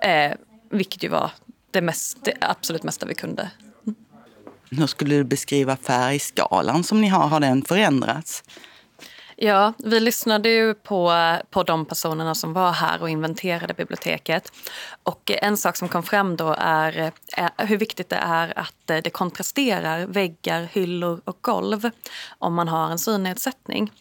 Eh, 0.00 0.32
vilket 0.70 1.04
ju 1.04 1.08
var 1.08 1.30
det, 1.70 1.80
mest, 1.80 2.24
det 2.24 2.32
absolut 2.40 2.82
mesta 2.82 3.06
vi 3.06 3.14
kunde. 3.14 3.50
Hur 4.70 4.86
skulle 4.86 5.14
du 5.14 5.24
beskriva 5.24 5.76
färgskalan 5.76 6.84
som 6.84 7.00
ni 7.00 7.08
har? 7.08 7.28
Har 7.28 7.40
den 7.40 7.62
förändrats? 7.62 8.42
Ja, 9.40 9.72
vi 9.78 10.00
lyssnade 10.00 10.48
ju 10.48 10.74
på, 10.74 11.12
på 11.50 11.62
de 11.62 11.84
personerna 11.84 12.34
som 12.34 12.52
var 12.52 12.72
här 12.72 13.02
och 13.02 13.10
inventerade 13.10 13.74
biblioteket. 13.74 14.52
Och 15.02 15.30
en 15.42 15.56
sak 15.56 15.76
som 15.76 15.88
kom 15.88 16.02
fram 16.02 16.36
då 16.36 16.56
är, 16.58 17.12
är 17.36 17.66
hur 17.66 17.76
viktigt 17.76 18.08
det 18.08 18.16
är 18.16 18.58
att 18.58 18.86
det 18.86 19.10
kontrasterar 19.10 20.06
väggar, 20.06 20.68
hyllor 20.72 21.20
och 21.24 21.38
golv 21.40 21.90
om 22.38 22.54
man 22.54 22.68
har 22.68 22.90
en 22.90 22.98
synnedsättning. 22.98 23.92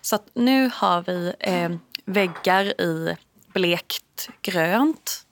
Så 0.00 0.16
att 0.16 0.26
nu 0.34 0.70
har 0.74 1.02
vi 1.02 1.34
eh, 1.38 1.70
väggar 2.04 2.80
i 2.80 3.16
blekt 3.52 4.28
grönt. 4.42 5.24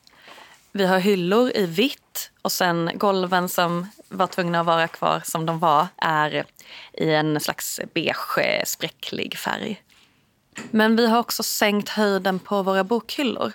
Vi 0.71 0.85
har 0.85 0.99
hyllor 0.99 1.51
i 1.55 1.65
vitt 1.65 2.31
och 2.41 2.51
sen 2.51 2.91
golven 2.95 3.49
som 3.49 3.87
var 4.09 4.27
tvungna 4.27 4.59
att 4.59 4.65
vara 4.65 4.87
kvar 4.87 5.21
som 5.25 5.45
de 5.45 5.59
var 5.59 5.87
är 5.97 6.45
i 6.93 7.13
en 7.13 7.39
slags 7.39 7.79
beige 7.93 8.65
spräcklig 8.65 9.37
färg. 9.37 9.83
Men 10.71 10.95
vi 10.95 11.07
har 11.07 11.19
också 11.19 11.43
sänkt 11.43 11.89
höjden 11.89 12.39
på 12.39 12.63
våra 12.63 12.83
bokhyllor 12.83 13.51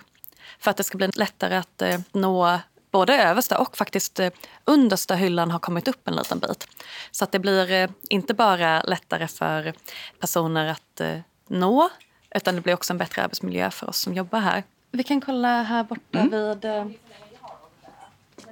för 0.59 0.71
att 0.71 0.77
det 0.77 0.83
ska 0.83 0.97
bli 0.97 1.09
lättare 1.13 1.55
att 1.55 1.81
eh, 1.81 1.99
nå 2.11 2.59
både 2.93 3.23
översta 3.23 3.57
och 3.57 3.77
faktiskt 3.77 4.19
eh, 4.19 4.29
understa 4.65 5.15
hyllan 5.15 5.51
har 5.51 5.59
kommit 5.59 5.87
upp 5.87 6.07
en 6.07 6.15
liten 6.15 6.39
bit. 6.39 6.67
Så 7.11 7.23
att 7.23 7.31
det 7.31 7.39
blir 7.39 7.71
eh, 7.71 7.89
inte 8.09 8.33
bara 8.33 8.81
lättare 8.81 9.27
för 9.27 9.73
personer 10.19 10.67
att 10.67 11.01
nå 11.47 11.89
utan 12.35 12.55
det 12.55 12.61
blir 12.61 12.73
också 12.73 12.93
en 12.93 12.97
bättre 12.97 13.23
arbetsmiljö 13.23 13.71
för 13.71 13.89
oss 13.89 13.97
som 13.97 14.13
jobbar 14.13 14.39
här. 14.39 14.63
Vi 14.91 15.03
kan 15.03 15.21
kolla 15.21 15.61
här 15.63 15.83
borta 15.83 16.19
mm. 16.19 16.29
vid, 16.31 16.65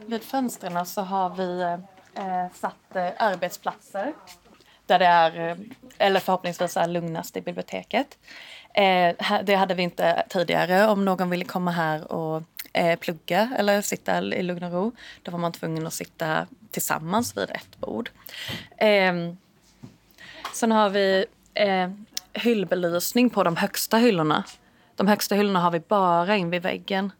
vid 0.06 0.24
fönstren 0.24 0.86
så 0.86 1.02
har 1.02 1.30
vi 1.30 1.62
eh, 2.16 2.46
satt 2.54 2.96
eh, 2.96 3.10
arbetsplatser 3.18 4.14
där 4.86 5.00
det 5.00 5.06
är, 5.06 5.50
eh, 5.50 5.58
eller 5.98 6.20
förhoppningsvis 6.20 6.78
är 6.78 6.88
lugnast 6.88 7.38
i 7.38 7.42
biblioteket. 7.42 8.18
Eh, 8.74 9.42
det 9.44 9.56
hade 9.56 9.74
vi 9.74 9.84
inte 9.84 10.24
tidigare. 10.30 10.88
Om 10.88 11.06
någon 11.06 11.30
ville 11.30 11.46
komma 11.46 11.72
här 11.72 12.12
och 12.12 12.44
eh, 12.74 13.00
plugga 13.00 13.50
eller 13.58 13.82
sitta 13.82 14.22
i 14.22 14.44
lugn 14.44 14.64
och 14.64 14.72
ro, 14.72 14.92
då 15.24 15.32
var 15.32 15.40
man 15.40 15.52
tvungen 15.52 15.88
att 15.88 15.94
sitta 15.94 16.48
tillsammans 16.72 17.38
vid 17.38 17.50
ett 17.50 17.80
bord. 17.80 18.10
Eh, 18.78 19.14
sen 20.54 20.72
har 20.72 20.90
vi 20.90 21.26
eh, 21.54 21.90
hyllbelysning 22.34 23.30
på 23.30 23.44
de 23.44 23.56
högsta 23.56 23.98
hyllorna. 23.98 24.44
De 24.96 25.08
högsta 25.08 25.36
hyllorna 25.36 25.60
har 25.60 25.72
vi 25.72 25.80
bara 25.80 26.38
in 26.38 26.50
vid 26.50 26.62
väggen. 26.62 27.12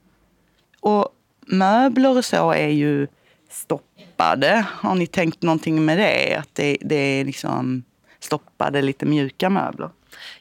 Och 0.80 1.10
möbler 1.42 2.18
och 2.18 2.26
så 2.26 2.52
är 2.52 2.68
ju 2.68 3.08
stoppade. 3.50 4.66
Har 4.70 4.96
ni 4.96 5.08
tänkt 5.08 5.42
någonting 5.42 5.86
med 5.86 5.98
det? 5.98 6.36
Att 6.36 6.56
det, 6.56 6.78
det 6.82 6.96
är 6.96 7.26
liksom 7.26 7.84
stoppade, 8.20 8.82
lite 8.82 9.06
mjuka 9.06 9.50
möbler? 9.50 9.90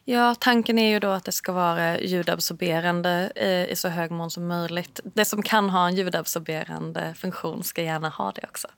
Ja, 0.05 0.35
tanken 0.35 0.79
är 0.79 0.91
ju 0.91 1.01
då 1.01 1.11
att 1.11 1.25
det 1.25 1.33
ska 1.33 1.53
vara 1.53 2.01
ljudabsorberande 2.01 3.33
i 3.71 3.77
så 3.77 3.89
hög 3.89 4.11
mån 4.11 4.31
som 4.31 4.47
möjligt. 4.47 5.01
Det 5.05 5.25
som 5.25 5.43
kan 5.43 5.71
ha 5.71 5.87
en 5.89 5.95
ljudabsorberande 5.95 7.15
funktion 7.19 7.65
ska 7.65 7.83
gärna 7.83 8.09
ha 8.09 8.33
det 8.33 8.43
också. 8.45 8.69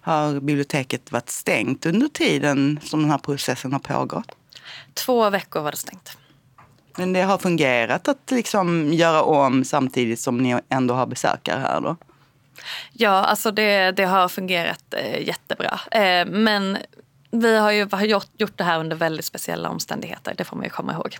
Har 0.00 0.40
biblioteket 0.40 1.12
varit 1.12 1.30
stängt 1.30 1.86
under 1.86 2.08
tiden 2.08 2.80
som 2.82 3.00
den 3.00 3.10
här 3.10 3.18
processen 3.18 3.72
har 3.72 3.80
pågått? 3.80 4.36
Två 4.94 5.30
veckor 5.30 5.60
var 5.60 5.70
det 5.70 5.76
stängt. 5.76 6.18
Men 6.96 7.12
det 7.12 7.22
har 7.22 7.38
fungerat 7.38 8.08
att 8.08 8.30
liksom 8.30 8.92
göra 8.92 9.22
om 9.22 9.64
samtidigt 9.64 10.20
som 10.20 10.38
ni 10.38 10.60
ändå 10.68 10.94
har 10.94 11.06
besökare 11.06 11.60
här 11.60 11.80
då? 11.80 11.96
Ja, 12.92 13.10
alltså 13.10 13.50
det, 13.50 13.92
det 13.92 14.04
har 14.04 14.28
fungerat 14.28 14.94
eh, 14.94 15.26
jättebra. 15.26 15.80
Eh, 15.90 16.26
men 16.26 16.78
vi 17.32 17.56
har 17.56 17.70
ju 17.72 17.88
gjort, 18.02 18.28
gjort 18.36 18.58
det 18.58 18.64
här 18.64 18.80
under 18.80 18.96
väldigt 18.96 19.24
speciella 19.24 19.68
omständigheter, 19.68 20.34
det 20.38 20.44
får 20.44 20.56
man 20.56 20.64
ju 20.64 20.70
komma 20.70 20.92
ihåg. 20.92 21.18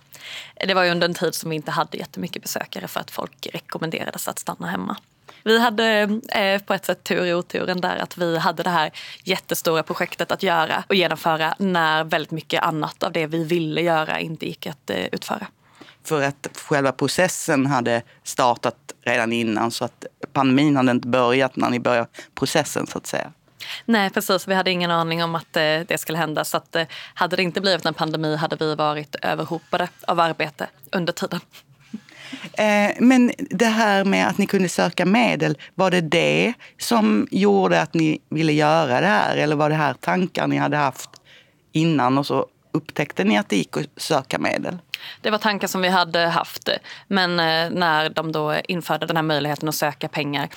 Det 0.67 0.73
var 0.73 0.83
ju 0.83 0.91
under 0.91 1.07
en 1.07 1.13
tid 1.13 1.35
som 1.35 1.49
vi 1.49 1.55
inte 1.55 1.71
hade 1.71 1.97
jättemycket 1.97 2.41
besökare 2.41 2.87
för 2.87 2.99
att 2.99 3.11
folk 3.11 3.47
rekommenderades 3.53 4.27
att 4.27 4.39
stanna 4.39 4.67
hemma. 4.67 4.97
Vi 5.43 5.59
hade 5.59 6.19
eh, 6.29 6.61
på 6.61 6.73
ett 6.73 6.85
sätt 6.85 7.03
tur 7.03 7.25
i 7.25 7.33
oturen 7.33 7.81
där 7.81 7.97
att 7.97 8.17
vi 8.17 8.37
hade 8.37 8.63
det 8.63 8.69
här 8.69 8.91
jättestora 9.23 9.83
projektet 9.83 10.31
att 10.31 10.43
göra 10.43 10.83
och 10.89 10.95
genomföra 10.95 11.55
när 11.59 12.03
väldigt 12.03 12.31
mycket 12.31 12.63
annat 12.63 13.03
av 13.03 13.11
det 13.11 13.27
vi 13.27 13.43
ville 13.43 13.81
göra 13.81 14.19
inte 14.19 14.45
gick 14.45 14.67
att 14.67 14.89
eh, 14.89 15.05
utföra. 15.11 15.47
För 16.03 16.21
att 16.21 16.47
själva 16.55 16.91
processen 16.91 17.65
hade 17.65 18.01
startat 18.23 18.75
redan 19.01 19.33
innan 19.33 19.71
så 19.71 19.85
att 19.85 20.05
pandemin 20.33 20.75
hade 20.75 20.91
inte 20.91 21.07
börjat 21.07 21.55
när 21.55 21.69
ni 21.69 21.79
började 21.79 22.07
processen 22.35 22.87
så 22.87 22.97
att 22.97 23.07
säga. 23.07 23.31
Nej 23.85 24.09
precis, 24.09 24.47
vi 24.47 24.53
hade 24.53 24.71
ingen 24.71 24.91
aning 24.91 25.23
om 25.23 25.35
att 25.35 25.57
eh, 25.57 25.79
det 25.87 25.97
skulle 25.99 26.17
hända. 26.17 26.45
Så 26.45 26.57
att, 26.57 26.75
eh, 26.75 26.85
hade 27.13 27.35
det 27.35 27.43
inte 27.43 27.61
blivit 27.61 27.85
en 27.85 27.93
pandemi 27.93 28.35
hade 28.35 28.55
vi 28.55 28.75
varit 28.75 29.15
överhopade 29.21 29.87
av 30.07 30.19
arbete 30.19 30.67
under 30.91 31.13
tiden. 31.13 31.39
Eh, 32.53 32.91
men 32.99 33.31
det 33.37 33.65
här 33.65 34.05
med 34.05 34.27
att 34.27 34.37
ni 34.37 34.47
kunde 34.47 34.69
söka 34.69 35.05
medel, 35.05 35.57
var 35.75 35.91
det 35.91 36.01
det 36.01 36.53
som 36.79 37.27
gjorde 37.31 37.81
att 37.81 37.93
ni 37.93 38.21
ville 38.29 38.51
göra 38.53 39.01
det 39.01 39.07
här? 39.07 39.37
Eller 39.37 39.55
var 39.55 39.69
det 39.69 39.75
här 39.75 39.93
tankar 39.93 40.47
ni 40.47 40.57
hade 40.57 40.77
haft 40.77 41.09
innan 41.71 42.17
och 42.17 42.25
så 42.25 42.47
upptäckte 42.71 43.23
ni 43.23 43.37
att 43.37 43.49
det 43.49 43.55
gick 43.55 43.77
att 43.77 43.85
söka 43.97 44.39
medel? 44.39 44.77
Det 45.21 45.29
var 45.29 45.37
tankar 45.37 45.67
som 45.67 45.81
vi 45.81 45.89
hade 45.89 46.19
haft. 46.19 46.69
Men 47.07 47.31
eh, 47.39 47.79
när 47.79 48.09
de 48.09 48.31
då 48.31 48.55
införde 48.67 49.05
den 49.05 49.15
här 49.15 49.23
möjligheten 49.23 49.69
att 49.69 49.75
söka 49.75 50.07
pengar 50.07 50.49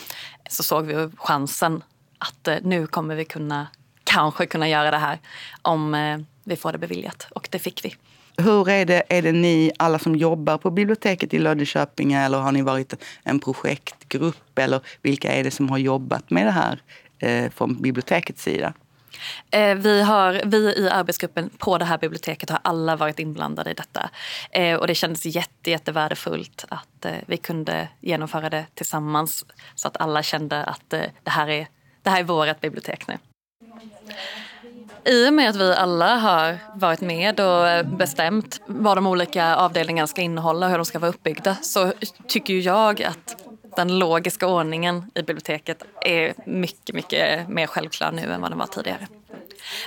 så 0.51 0.63
såg 0.63 0.87
vi 0.87 1.11
chansen 1.17 1.83
att 2.29 2.49
eh, 2.49 2.57
nu 2.63 2.87
kommer 2.87 3.15
vi 3.15 3.25
kunna, 3.25 3.67
kanske 4.05 4.47
kunna 4.47 4.69
göra 4.69 4.91
det 4.91 4.99
här 4.99 5.19
om 5.63 5.95
eh, 5.95 6.19
vi 6.45 6.57
får 6.57 6.73
det 6.73 6.79
beviljat. 6.79 7.27
Och 7.31 7.49
det 7.51 7.59
fick 7.59 7.85
vi. 7.85 7.95
Hur 8.39 8.69
är 8.69 8.85
det, 8.85 9.03
är 9.09 9.23
det 9.23 9.33
ni 9.33 9.73
alla 9.77 9.99
som 9.99 10.17
jobbar 10.17 10.59
på 10.59 10.71
biblioteket 10.71 11.35
i 11.35 11.39
Löddeköping 11.39 12.13
eller 12.13 12.39
har 12.39 12.53
ni 12.53 12.63
varit 12.63 12.95
en 13.23 13.41
projektgrupp 13.41 14.59
eller 14.59 14.81
vilka 15.03 15.33
är 15.33 15.45
det 15.45 15.51
som 15.51 15.71
har 15.71 15.79
jobbat 15.79 16.31
med 16.31 16.47
det 16.47 16.51
här 16.51 16.83
eh, 17.19 17.51
från 17.51 17.83
bibliotekets 17.83 18.43
sida? 18.43 18.73
Eh, 19.51 19.75
vi, 19.75 20.03
har, 20.03 20.41
vi 20.45 20.57
i 20.57 20.89
arbetsgruppen 20.91 21.51
på 21.59 21.79
det 21.79 21.85
här 21.85 21.99
biblioteket 21.99 22.51
har 22.51 22.59
alla 22.63 22.97
varit 22.97 23.19
inblandade 23.19 23.71
i 23.71 23.75
detta. 23.75 24.11
Och 24.81 24.87
det 24.87 24.95
kändes 24.95 25.27
jätte, 25.27 25.71
jättevärdefullt 25.71 26.65
att 26.69 27.07
vi 27.27 27.37
kunde 27.37 27.89
genomföra 28.01 28.51
det 28.51 28.67
tillsammans 28.75 29.45
så 29.75 29.89
att 29.89 29.97
alla 29.97 30.23
kände 30.23 30.65
att 30.65 30.91
det 30.91 31.11
här 31.25 31.49
är, 31.49 31.67
det 32.07 32.11
här 32.11 32.21
är 32.21 32.25
vårt 32.25 32.61
bibliotek 32.61 33.07
nu. 33.09 33.19
I 35.05 35.29
och 35.29 35.33
med 35.33 35.51
att 35.51 35.57
vi 35.57 35.75
alla 35.75 36.17
har 36.17 36.59
varit 36.75 37.01
med 37.01 37.41
och 37.41 37.87
bestämt 37.87 38.61
vad 38.67 38.97
de 38.97 39.07
olika 39.07 39.57
avdelningarna 39.57 40.07
ska 40.07 40.23
innehålla 40.23 40.67
och 40.67 40.71
hur 40.71 40.79
de 40.79 40.85
ska 40.85 40.99
vara 40.99 41.09
uppbyggda 41.09 41.55
så 41.55 41.93
tycker 42.27 42.55
jag 42.55 43.03
att 43.03 43.37
den 43.77 43.99
logiska 43.99 44.47
ordningen 44.47 45.11
i 45.15 45.23
biblioteket 45.23 45.83
är 46.01 46.35
mycket, 46.47 46.95
mycket 46.95 47.49
mer 47.49 47.67
självklar 47.67 48.13
nu 48.13 48.33
än 48.33 48.41
vad 48.41 48.51
den 48.51 48.59
var 48.59 48.67
tidigare. 48.67 49.07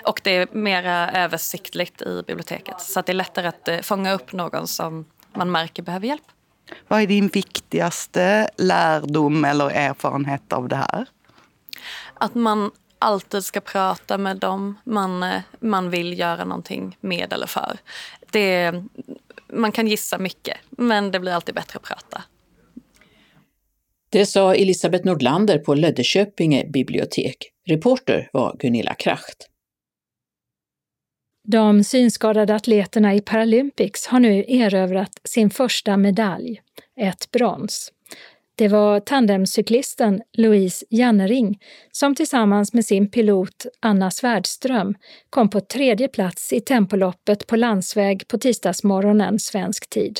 Och 0.03 0.21
det 0.23 0.35
är 0.35 0.47
mera 0.51 1.11
översiktligt 1.11 2.01
i 2.01 2.23
biblioteket 2.27 2.81
så 2.81 2.99
att 2.99 3.05
det 3.05 3.11
är 3.11 3.13
lättare 3.13 3.47
att 3.47 3.67
eh, 3.67 3.79
fånga 3.79 4.13
upp 4.13 4.33
någon 4.33 4.67
som 4.67 5.05
man 5.33 5.51
märker 5.51 5.83
behöver 5.83 6.07
hjälp. 6.07 6.23
Vad 6.87 7.01
är 7.01 7.07
din 7.07 7.27
viktigaste 7.27 8.49
lärdom 8.57 9.45
eller 9.45 9.69
erfarenhet 9.69 10.53
av 10.53 10.67
det 10.67 10.75
här? 10.75 11.05
Att 12.19 12.35
man 12.35 12.71
alltid 12.99 13.45
ska 13.45 13.61
prata 13.61 14.17
med 14.17 14.37
dem 14.37 14.77
man, 14.83 15.23
eh, 15.23 15.41
man 15.59 15.89
vill 15.89 16.19
göra 16.19 16.45
någonting 16.45 16.97
med 17.01 17.33
eller 17.33 17.47
för. 17.47 17.77
Det, 18.31 18.83
man 19.47 19.71
kan 19.71 19.87
gissa 19.87 20.17
mycket, 20.17 20.57
men 20.69 21.11
det 21.11 21.19
blir 21.19 21.31
alltid 21.31 21.55
bättre 21.55 21.77
att 21.77 21.83
prata. 21.83 22.23
Det 24.09 24.25
sa 24.25 24.55
Elisabeth 24.55 25.05
Nordlander 25.05 25.57
på 25.57 25.75
Löddeköpinge 25.75 26.65
bibliotek. 26.65 27.37
Reporter 27.67 28.29
var 28.33 28.55
Gunilla 28.59 28.93
Kracht. 28.93 29.49
De 31.47 31.83
synskadade 31.83 32.55
atleterna 32.55 33.15
i 33.15 33.21
Paralympics 33.21 34.07
har 34.07 34.19
nu 34.19 34.45
erövrat 34.47 35.19
sin 35.23 35.49
första 35.49 35.97
medalj, 35.97 36.61
ett 37.01 37.31
brons. 37.31 37.91
Det 38.59 38.67
var 38.67 38.99
tandemcyklisten 38.99 40.21
Louise 40.37 40.85
Jannering 40.89 41.59
som 41.91 42.15
tillsammans 42.15 42.73
med 42.73 42.85
sin 42.85 43.11
pilot 43.11 43.65
Anna 43.79 44.11
Svärdström 44.11 44.95
kom 45.29 45.49
på 45.49 45.59
tredje 45.59 46.07
plats 46.07 46.53
i 46.53 46.59
tempoloppet 46.59 47.47
på 47.47 47.55
landsväg 47.55 48.27
på 48.27 48.37
tisdagsmorgonen 48.37 49.39
svensk 49.39 49.89
tid. 49.89 50.19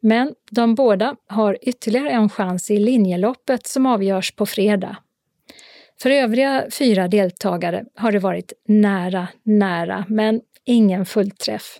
Men 0.00 0.34
de 0.50 0.74
båda 0.74 1.16
har 1.26 1.58
ytterligare 1.62 2.10
en 2.10 2.28
chans 2.28 2.70
i 2.70 2.76
linjeloppet 2.76 3.66
som 3.66 3.86
avgörs 3.86 4.32
på 4.36 4.46
fredag. 4.46 4.96
För 6.00 6.10
övriga 6.10 6.66
fyra 6.70 7.08
deltagare 7.08 7.84
har 7.94 8.12
det 8.12 8.18
varit 8.18 8.52
nära, 8.68 9.28
nära, 9.42 10.04
men 10.08 10.40
ingen 10.64 11.06
fullträff. 11.06 11.78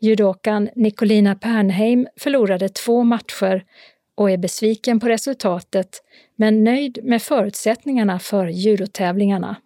Judokan 0.00 0.68
Nicolina 0.74 1.34
Pernheim 1.34 2.06
förlorade 2.16 2.68
två 2.68 3.04
matcher 3.04 3.64
och 4.14 4.30
är 4.30 4.38
besviken 4.38 5.00
på 5.00 5.08
resultatet, 5.08 5.88
men 6.36 6.64
nöjd 6.64 6.98
med 7.02 7.22
förutsättningarna 7.22 8.18
för 8.18 8.46
judotävlingarna. 8.46 9.56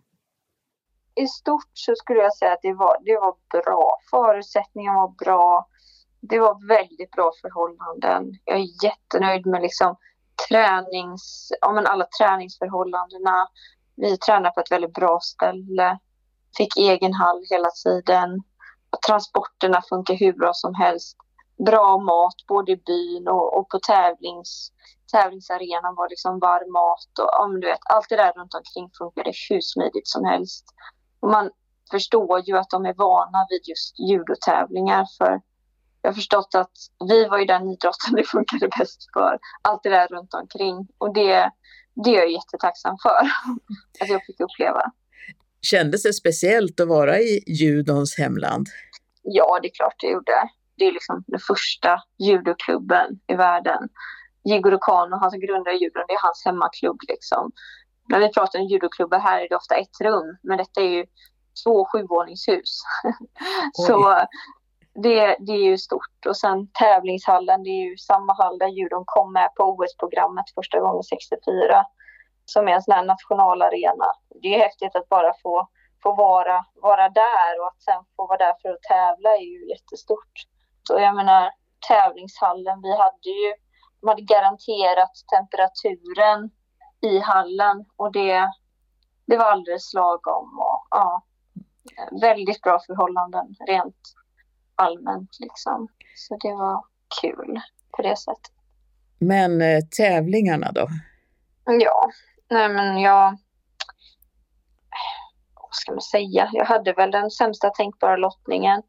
I 1.14 1.26
stort 1.26 1.70
så 1.72 1.94
skulle 1.96 2.20
jag 2.20 2.37
säga 2.37 2.52
att 2.52 2.62
det 2.62 2.74
var, 2.74 2.96
det 3.04 3.14
var 3.14 3.62
bra. 3.62 3.98
Förutsättningarna 4.11 4.98
var 4.98 5.14
bra 5.24 5.68
det 6.20 6.38
var 6.38 6.68
väldigt 6.68 7.11
bra 7.11 7.32
förhållanden. 7.42 8.38
Jag 8.44 8.56
är 8.56 8.84
jättenöjd 8.84 9.46
med 9.46 9.62
liksom 9.62 9.96
tränings, 10.48 11.52
ja, 11.61 11.72
men 11.72 11.87
alla 11.87 12.06
träningsförhållandena. 12.20 13.48
Vi 13.96 14.18
tränade 14.18 14.54
på 14.54 14.61
ett 14.61 14.70
väldigt 14.70 14.94
bra 14.94 15.20
ställe. 15.22 15.98
Fick 16.56 16.76
egen 16.76 17.12
hall 17.12 17.44
hela 17.50 17.68
tiden. 17.84 18.42
Transporterna 19.06 19.82
funkar 19.88 20.14
hur 20.14 20.32
bra 20.32 20.50
som 20.54 20.74
helst. 20.74 21.16
Bra 21.66 21.99
mat 21.99 22.47
både 22.49 22.73
i 22.73 22.77
byn 22.77 23.29
och, 23.29 23.59
och 23.59 23.68
på 23.68 23.79
tävlings, 23.79 24.73
tävlingsarenan 25.12 25.94
var 25.94 26.09
liksom 26.09 26.38
varm 26.38 26.73
mat. 26.73 27.12
Och, 27.18 27.31
ja, 27.33 27.49
du 27.61 27.66
vet, 27.66 27.85
allt 27.90 28.09
det 28.09 28.16
där 28.16 28.33
runt 28.33 28.55
omkring 28.55 28.90
funkade 28.99 29.33
hur 29.51 29.61
smidigt 29.61 30.09
som 30.09 30.25
helst. 30.25 30.64
Och 31.21 31.31
man 31.31 31.51
förstår 31.90 32.40
ju 32.49 32.59
att 32.59 32.71
de 32.71 32.87
är 32.87 32.94
vana 32.94 33.47
vid 33.51 33.62
just 33.68 33.99
judotävlingar 33.99 35.07
för 35.18 35.40
jag 36.03 36.11
har 36.11 36.14
förstått 36.14 36.55
att 36.55 36.73
vi 37.09 37.25
var 37.25 37.38
ju 37.38 37.44
den 37.44 37.62
idrotten 37.62 38.14
det 38.16 38.25
funkade 38.25 38.68
bäst 38.79 39.03
för. 39.12 39.38
Allt 39.62 39.83
det 39.83 39.88
där 39.88 40.09
runt 40.09 40.35
omkring. 40.35 40.88
Och 40.99 41.14
det, 41.14 41.51
det 42.05 42.11
är 42.11 42.14
jag 42.14 42.31
jättetacksam 42.31 42.97
för 43.03 43.11
att 44.01 44.09
jag 44.09 44.25
fick 44.27 44.40
uppleva. 44.40 44.83
Kändes 45.62 46.03
det 46.03 46.12
speciellt 46.12 46.81
att 46.81 46.88
vara 46.88 47.18
i 47.18 47.44
judons 47.47 48.18
hemland? 48.18 48.66
Ja, 49.23 49.59
det 49.62 49.68
är 49.68 49.75
klart 49.75 49.94
det 50.01 50.07
gjorde. 50.07 50.49
Det 50.78 50.84
är 50.84 50.92
liksom 50.92 51.24
den 51.26 51.40
första 51.40 52.02
judoklubben 52.18 53.20
i 53.26 53.34
världen. 53.34 53.88
Jigoro 54.44 54.78
Kano, 54.78 55.16
han 55.16 55.30
som 55.30 55.40
grundade 55.40 55.76
judon, 55.76 56.04
det 56.08 56.14
är 56.14 56.22
hans 56.22 56.42
hemmaklubb. 56.44 56.98
Liksom. 57.08 57.52
När 58.08 58.18
vi 58.20 58.32
pratar 58.32 58.58
om 58.58 58.66
judoklubbar 58.66 59.18
här 59.18 59.40
är 59.40 59.48
det 59.48 59.56
ofta 59.56 59.74
ett 59.74 60.00
rum, 60.00 60.36
men 60.42 60.58
detta 60.58 60.80
är 60.80 60.88
ju 60.88 61.06
två 61.64 61.84
sjuvåningshus. 61.84 62.82
så 63.72 64.20
det, 65.02 65.36
det 65.40 65.52
är 65.52 65.64
ju 65.70 65.78
stort. 65.78 66.26
Och 66.28 66.36
sen 66.36 66.68
tävlingshallen, 66.72 67.62
det 67.62 67.70
är 67.70 67.84
ju 67.90 67.96
samma 67.96 68.32
hall 68.34 68.58
där 68.58 68.68
judon 68.68 69.04
kom 69.06 69.32
med 69.32 69.50
på 69.56 69.62
OS-programmet 69.64 70.44
första 70.54 70.80
gången 70.80 71.02
64. 71.02 71.84
Som 72.44 72.68
är 72.68 72.72
en 72.72 72.82
sån 72.82 72.94
här 72.94 73.04
nationalarena. 73.04 74.08
Det 74.42 74.48
är 74.54 74.58
häftigt 74.58 74.96
att 74.96 75.08
bara 75.08 75.32
få, 75.42 75.68
få 76.02 76.14
vara, 76.14 76.64
vara 76.74 77.08
där 77.08 77.60
och 77.60 77.66
att 77.66 77.82
sen 77.82 78.04
få 78.16 78.26
vara 78.26 78.38
där 78.38 78.54
för 78.62 78.68
att 78.68 78.82
tävla 78.82 79.30
är 79.30 79.46
ju 79.54 79.68
jättestort. 79.68 80.34
Så 80.88 80.98
jag 80.98 81.16
menar 81.16 81.51
tävlingshallen, 81.88 82.83
vi 82.83 82.90
hade 82.90 83.31
ju, 83.42 83.53
de 84.01 84.09
hade 84.09 84.22
garanterat 84.22 85.12
temperaturen 85.35 86.51
i 87.01 87.18
hallen 87.18 87.85
och 87.96 88.12
det, 88.12 88.51
det 89.27 89.37
var 89.37 89.44
alldeles 89.44 89.94
lagom. 89.94 90.59
Och, 90.59 90.87
ja, 90.90 91.22
väldigt 92.20 92.62
bra 92.62 92.79
förhållanden 92.87 93.46
rent 93.66 94.03
allmänt 94.74 95.31
liksom. 95.40 95.88
Så 96.16 96.37
det 96.37 96.55
var 96.55 96.85
kul 97.20 97.61
på 97.96 98.03
det 98.03 98.16
sättet. 98.16 98.53
Men 99.18 99.62
eh, 99.62 99.81
tävlingarna 99.96 100.72
då? 100.72 100.88
Ja, 101.64 102.11
nej 102.51 102.68
men 102.68 103.01
jag... 103.01 103.38
Vad 105.55 105.74
ska 105.74 105.92
man 105.92 106.01
säga? 106.01 106.51
Jag 106.53 106.64
hade 106.64 106.92
väl 106.92 107.11
den 107.11 107.31
sämsta 107.31 107.70
tänkbara 107.70 108.16
lottningen. 108.16 108.83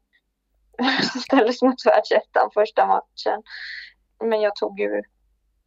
som 1.12 1.20
Ställdes 1.20 1.62
mot 1.62 1.86
världsettan 1.86 2.50
första 2.54 2.86
matchen. 2.86 3.42
Men 4.24 4.40
jag 4.40 4.56
tog 4.56 4.80
ju... 4.80 5.02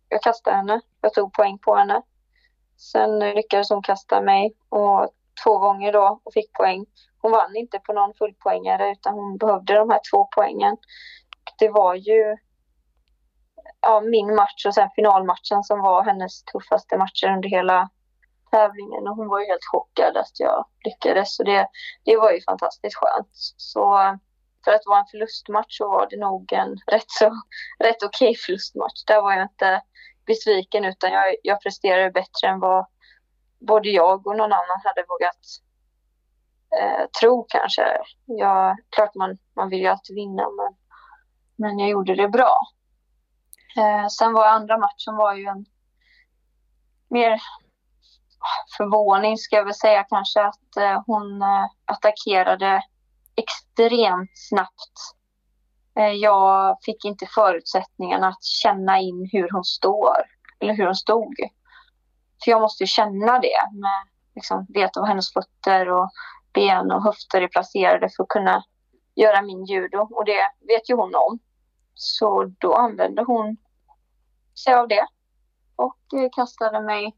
Jag 0.10 0.22
kastade 0.22 0.56
henne. 0.56 0.82
Jag 1.02 1.14
tog 1.14 1.34
poäng 1.34 1.58
på 1.58 1.76
henne. 1.76 2.02
Sen 2.78 3.20
lyckades 3.20 3.70
hon 3.70 3.84
kasta 3.84 4.22
mig 4.22 4.56
och 4.70 5.10
två 5.44 5.58
gånger 5.58 5.94
då 5.94 6.20
och 6.24 6.34
fick 6.34 6.54
poäng 6.54 6.86
hon 7.24 7.32
vann 7.32 7.56
inte 7.56 7.80
på 7.80 7.94
någon 7.94 8.14
fullpoängare 8.14 8.92
utan 8.92 9.14
hon 9.14 9.38
behövde 9.38 9.74
de 9.74 9.90
här 9.90 10.00
två 10.12 10.28
poängen. 10.36 10.78
Det 11.60 11.70
var 11.70 11.96
ju 11.96 12.38
ja, 13.82 14.02
min 14.02 14.36
match 14.36 14.66
och 14.66 14.74
sen 14.74 14.90
finalmatchen 14.96 15.64
som 15.64 15.80
var 15.80 16.04
hennes 16.04 16.44
tuffaste 16.44 16.98
matcher 16.98 17.28
under 17.28 17.50
hela 17.50 17.90
tävlingen 18.52 19.08
och 19.08 19.16
hon 19.16 19.28
var 19.28 19.40
ju 19.40 19.46
helt 19.46 19.72
chockad 19.72 20.18
att 20.18 20.40
jag 20.40 20.66
lyckades 20.86 21.36
så 21.36 21.44
det, 21.44 21.68
det 22.06 22.18
var 22.18 22.32
ju 22.32 22.42
fantastiskt 22.42 22.96
skönt. 22.96 23.30
Så 23.58 24.18
för 24.64 24.72
att 24.72 24.86
vara 24.86 25.00
en 25.00 25.12
förlustmatch 25.12 25.78
så 25.78 25.90
var 25.90 26.08
det 26.10 26.18
nog 26.18 26.54
en 26.54 26.78
rätt 26.92 27.12
så 27.20 27.26
rätt 27.80 28.04
okej 28.04 28.30
okay 28.30 28.36
förlustmatch. 28.46 29.04
Där 29.08 29.22
var 29.22 29.34
jag 29.34 29.44
inte 29.44 29.82
besviken 30.26 30.86
utan 30.86 31.12
jag, 31.12 31.36
jag 31.44 31.62
presterade 31.62 32.12
bättre 32.12 32.48
än 32.48 32.60
vad 32.60 32.86
både 33.60 33.90
jag 33.90 34.28
och 34.28 34.38
någon 34.38 34.54
annan 34.54 34.82
hade 34.84 35.06
vågat 35.08 35.44
eh, 36.80 37.06
tro 37.20 37.46
kanske. 37.50 37.98
Jag, 38.26 38.78
klart 38.90 39.16
man, 39.16 39.38
man 39.56 39.70
vill 39.70 39.80
ju 39.80 39.88
alltid 39.88 40.16
vinna 40.16 40.44
men, 40.50 40.76
men 41.56 41.80
jag 41.80 41.90
gjorde 41.90 42.16
det 42.16 42.28
bra. 42.28 42.60
Eh, 43.78 44.08
sen 44.08 44.34
var 44.34 44.48
andra 44.48 44.78
matchen 44.78 45.16
var 45.16 45.34
ju 45.34 45.46
en 45.46 45.66
mer 47.10 47.42
förvåning 48.78 49.38
ska 49.38 49.56
jag 49.56 49.66
väl 49.66 49.74
säga 49.74 50.04
kanske 50.04 50.42
att 50.42 50.78
eh, 50.78 51.02
hon 51.06 51.42
eh, 51.42 51.66
attackerade 51.86 52.82
extremt 53.36 54.32
snabbt. 54.34 54.98
Eh, 56.00 56.12
jag 56.12 56.78
fick 56.82 57.06
inte 57.06 57.26
förutsättningarna 57.26 58.28
att 58.28 58.44
känna 58.44 59.00
in 59.00 59.30
hur 59.32 59.50
hon 59.52 59.64
står 59.64 60.18
eller 60.60 60.74
hur 60.74 60.86
hon 60.86 60.96
stod. 60.96 61.36
För 62.44 62.52
jag 62.52 62.62
måste 62.62 62.84
ju 62.84 62.88
känna 62.88 63.40
det 63.40 63.70
med 63.72 64.08
liksom, 64.36 64.66
veta 64.70 65.00
var 65.00 65.08
hennes 65.08 65.34
fötter 65.34 65.90
och 65.90 66.10
ben 66.54 66.92
och 66.92 67.04
höfter 67.04 67.42
är 67.42 67.48
placerade 67.48 68.10
för 68.10 68.24
att 68.24 68.30
kunna 68.30 68.64
göra 69.16 69.42
min 69.42 69.66
judo 69.66 69.98
och 69.98 70.26
det 70.26 70.68
vet 70.68 70.90
ju 70.90 70.96
hon 70.96 71.16
om. 71.16 71.40
Så 71.94 72.44
då 72.60 72.76
använde 72.76 73.24
hon 73.24 73.58
sig 74.64 74.74
av 74.74 74.88
det 74.88 75.08
och 75.76 76.20
eh, 76.20 76.30
kastade 76.32 76.82
mig 76.82 77.16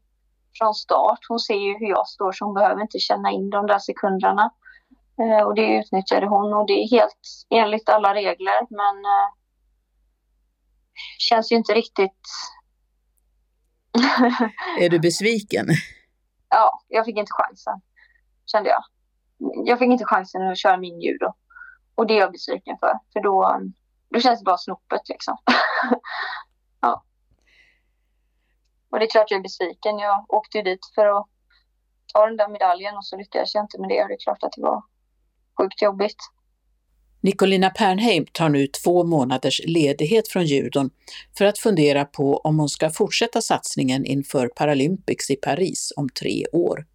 från 0.58 0.74
start. 0.74 1.18
Hon 1.28 1.38
ser 1.38 1.54
ju 1.54 1.78
hur 1.78 1.88
jag 1.88 2.08
står 2.08 2.32
så 2.32 2.44
hon 2.44 2.54
behöver 2.54 2.82
inte 2.82 2.98
känna 2.98 3.30
in 3.30 3.50
de 3.50 3.66
där 3.66 3.78
sekunderna. 3.78 4.50
Eh, 5.20 5.46
och 5.46 5.54
det 5.54 5.78
utnyttjade 5.78 6.26
hon 6.26 6.54
och 6.54 6.66
det 6.66 6.72
är 6.72 6.90
helt 6.90 7.20
enligt 7.50 7.88
alla 7.88 8.14
regler 8.14 8.66
men 8.70 9.04
eh, 9.04 9.28
känns 11.18 11.52
ju 11.52 11.56
inte 11.56 11.72
riktigt... 11.72 12.20
är 14.80 14.88
du 14.88 14.98
besviken? 14.98 15.66
Ja, 16.48 16.80
jag 16.88 17.04
fick 17.04 17.16
inte 17.16 17.32
chansen 17.32 17.80
kände 18.46 18.70
jag. 18.70 18.82
Jag 19.66 19.78
fick 19.78 19.88
inte 19.88 20.04
chansen 20.04 20.48
att 20.48 20.58
köra 20.58 20.76
min 20.76 21.00
judo. 21.00 21.32
Och 21.94 22.06
det 22.06 22.14
är 22.14 22.18
jag 22.18 22.32
besviken 22.32 22.76
för. 22.80 22.98
För 23.12 23.20
då, 23.20 23.60
då 24.08 24.20
känns 24.20 24.40
det 24.40 24.44
bara 24.44 24.58
snopet 24.58 25.08
liksom. 25.08 25.36
ja. 26.80 27.04
Och 28.90 28.98
det 28.98 29.04
är 29.04 29.10
klart 29.10 29.30
jag 29.30 29.38
är 29.38 29.42
besviken. 29.42 29.98
Jag 29.98 30.24
åkte 30.28 30.58
ju 30.58 30.64
dit 30.64 30.80
för 30.94 31.06
att 31.06 31.26
ta 32.12 32.26
den 32.26 32.36
där 32.36 32.48
medaljen 32.48 32.96
och 32.96 33.06
så 33.06 33.16
lyckades 33.16 33.54
jag 33.54 33.64
inte 33.64 33.80
med 33.80 33.88
det. 33.88 34.02
Och 34.02 34.08
det 34.08 34.14
är 34.14 34.24
klart 34.24 34.42
att 34.42 34.52
det 34.56 34.62
var 34.62 34.82
sjukt 35.56 35.82
jobbigt. 35.82 36.16
Nicolina 37.20 37.70
Pernheim 37.70 38.26
tar 38.32 38.48
nu 38.48 38.66
två 38.66 39.04
månaders 39.04 39.60
ledighet 39.64 40.28
från 40.28 40.46
judon 40.46 40.90
för 41.38 41.44
att 41.44 41.58
fundera 41.58 42.04
på 42.04 42.36
om 42.36 42.58
hon 42.58 42.68
ska 42.68 42.90
fortsätta 42.90 43.40
satsningen 43.40 44.06
inför 44.06 44.48
Paralympics 44.48 45.30
i 45.30 45.36
Paris 45.36 45.92
om 45.96 46.08
tre 46.08 46.46
år. 46.52 46.86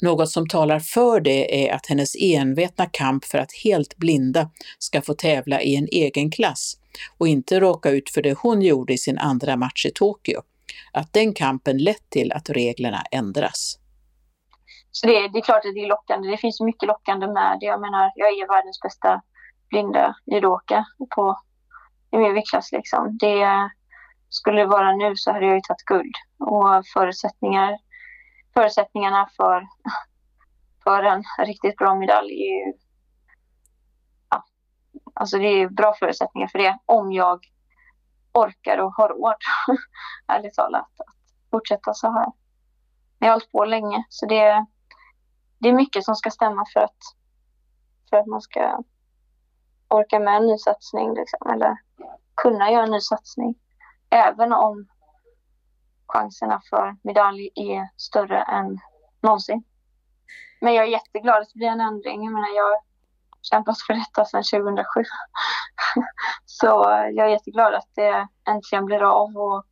Något 0.00 0.30
som 0.30 0.48
talar 0.48 0.80
för 0.80 1.20
det 1.20 1.68
är 1.68 1.74
att 1.74 1.86
hennes 1.86 2.16
envetna 2.16 2.86
kamp 2.86 3.24
för 3.24 3.38
att 3.38 3.52
helt 3.64 3.96
blinda 3.96 4.50
ska 4.78 5.02
få 5.02 5.14
tävla 5.14 5.62
i 5.62 5.76
en 5.76 5.88
egen 5.92 6.30
klass 6.30 6.76
och 7.18 7.28
inte 7.28 7.60
råka 7.60 7.90
ut 7.90 8.10
för 8.10 8.22
det 8.22 8.38
hon 8.38 8.62
gjorde 8.62 8.92
i 8.92 8.98
sin 8.98 9.18
andra 9.18 9.56
match 9.56 9.86
i 9.86 9.90
Tokyo. 9.90 10.42
Att 10.92 11.12
den 11.12 11.34
kampen 11.34 11.78
lett 11.78 12.10
till 12.10 12.32
att 12.32 12.50
reglerna 12.50 13.02
ändras. 13.10 13.78
Så 14.90 15.06
det 15.06 15.16
är, 15.16 15.28
det 15.28 15.38
är 15.38 15.42
klart 15.42 15.64
att 15.64 15.74
det 15.74 15.84
är 15.84 15.88
lockande. 15.88 16.30
Det 16.30 16.36
finns 16.36 16.60
mycket 16.60 16.86
lockande 16.86 17.26
med 17.26 17.58
det. 17.60 17.66
Jag 17.66 17.80
menar, 17.80 18.12
jag 18.14 18.28
är 18.28 18.48
världens 18.48 18.80
bästa 18.80 19.22
blinda 19.70 20.14
judoka 20.26 20.84
på 21.14 21.38
i 22.10 22.18
min 22.18 22.34
viktklass. 22.34 22.72
Liksom. 22.72 23.18
Det, 23.20 23.70
skulle 24.28 24.60
det 24.60 24.66
vara 24.66 24.92
nu 24.92 25.16
så 25.16 25.32
hade 25.32 25.46
jag 25.46 25.54
ju 25.54 25.60
tagit 25.60 25.84
guld. 25.84 26.14
Och 26.38 26.86
förutsättningar 26.94 27.78
förutsättningarna 28.58 29.28
för, 29.36 29.68
för 30.84 31.02
en 31.02 31.24
riktigt 31.38 31.76
bra 31.76 31.94
medalj 31.94 32.32
är 32.32 32.66
ju... 32.66 32.72
Ja, 34.30 34.44
alltså 35.14 35.38
det 35.38 35.46
är 35.46 35.68
bra 35.68 35.94
förutsättningar 35.98 36.48
för 36.48 36.58
det 36.58 36.78
om 36.86 37.12
jag 37.12 37.40
orkar 38.32 38.78
och 38.78 38.94
har 38.94 39.08
råd, 39.08 39.36
ärligt 40.28 40.54
talat, 40.54 40.82
att 40.98 41.50
fortsätta 41.50 41.94
så 41.94 42.10
här. 42.10 42.26
Jag 43.18 43.28
har 43.28 43.32
hållit 43.32 43.52
på 43.52 43.64
länge, 43.64 44.04
så 44.08 44.26
det, 44.26 44.66
det 45.58 45.68
är 45.68 45.72
mycket 45.72 46.04
som 46.04 46.14
ska 46.14 46.30
stämma 46.30 46.64
för 46.72 46.80
att, 46.80 46.96
för 48.10 48.16
att 48.16 48.26
man 48.26 48.40
ska 48.40 48.82
orka 49.88 50.18
med 50.18 50.36
en 50.36 50.46
ny 50.46 50.58
satsning, 50.58 51.14
liksom, 51.14 51.50
eller 51.52 51.76
kunna 52.34 52.70
göra 52.70 52.84
en 52.84 52.90
ny 52.90 53.00
satsning. 53.00 53.54
Även 54.10 54.52
om 54.52 54.86
chanserna 56.06 56.60
för 56.70 56.96
medalj 57.02 57.50
är 57.54 57.88
större 57.96 58.42
än 58.42 58.78
någonsin. 59.20 59.64
Men 60.60 60.74
jag 60.74 60.84
är 60.84 60.88
jätteglad 60.88 61.42
att 61.42 61.48
det 61.52 61.58
blir 61.58 61.68
en 61.68 61.80
ändring. 61.80 62.24
Jag 62.24 62.32
menar, 62.32 62.56
jag 62.56 62.64
har 62.64 62.80
kämpat 63.42 63.76
för 63.86 63.94
detta 63.94 64.24
sedan 64.24 64.42
2007. 64.42 64.84
Så 66.44 66.66
jag 67.12 67.26
är 67.26 67.28
jätteglad 67.28 67.74
att 67.74 67.90
det 67.94 68.28
äntligen 68.48 68.84
blir 68.84 69.02
av. 69.02 69.36
Och 69.36 69.64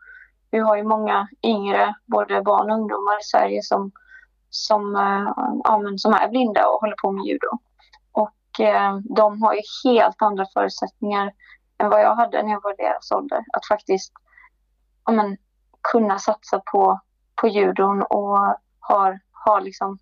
vi 0.50 0.58
har 0.58 0.76
ju 0.76 0.82
många 0.82 1.28
yngre, 1.42 1.94
både 2.06 2.42
barn 2.42 2.70
och 2.70 2.76
ungdomar 2.76 3.20
i 3.20 3.22
Sverige 3.22 3.62
som, 3.62 3.92
som, 4.56 4.96
eh, 4.96 5.32
ja, 5.64 5.78
men, 5.78 5.98
som 5.98 6.12
är 6.12 6.28
blinda 6.28 6.66
och 6.68 6.80
håller 6.80 6.96
på 7.02 7.12
med 7.12 7.24
judo. 7.24 7.48
Och 8.12 8.60
eh, 8.60 8.98
de 9.16 9.42
har 9.42 9.54
ju 9.54 9.60
helt 9.84 10.22
andra 10.22 10.46
förutsättningar 10.54 11.32
än 11.78 11.90
vad 11.90 12.00
jag 12.00 12.14
hade 12.14 12.42
när 12.42 12.50
jag 12.50 12.62
var 12.62 12.76
deras 12.76 13.12
ålder. 13.12 13.44
Att 13.52 13.66
faktiskt 13.66 14.12
ja, 15.04 15.12
men, 15.12 15.36
kunna 15.92 16.18
satsa 16.18 16.62
på, 16.72 17.00
på 17.34 17.48
judon 17.48 18.02
och 18.02 18.38
har, 18.80 19.20
har 19.32 19.60
liksom 19.60 19.98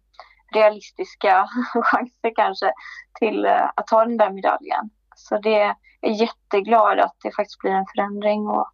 realistiska 0.54 1.48
chanser 1.82 2.34
kanske 2.36 2.72
till 3.18 3.44
eh, 3.44 3.70
att 3.74 3.86
ta 3.86 4.04
den 4.04 4.16
där 4.16 4.30
medaljen. 4.30 4.90
Så 5.16 5.38
det 5.38 5.74
är 6.00 6.10
jätteglad 6.10 7.00
att 7.00 7.16
det 7.22 7.34
faktiskt 7.36 7.58
blir 7.58 7.72
en 7.72 7.86
förändring 7.94 8.48
och 8.48 8.70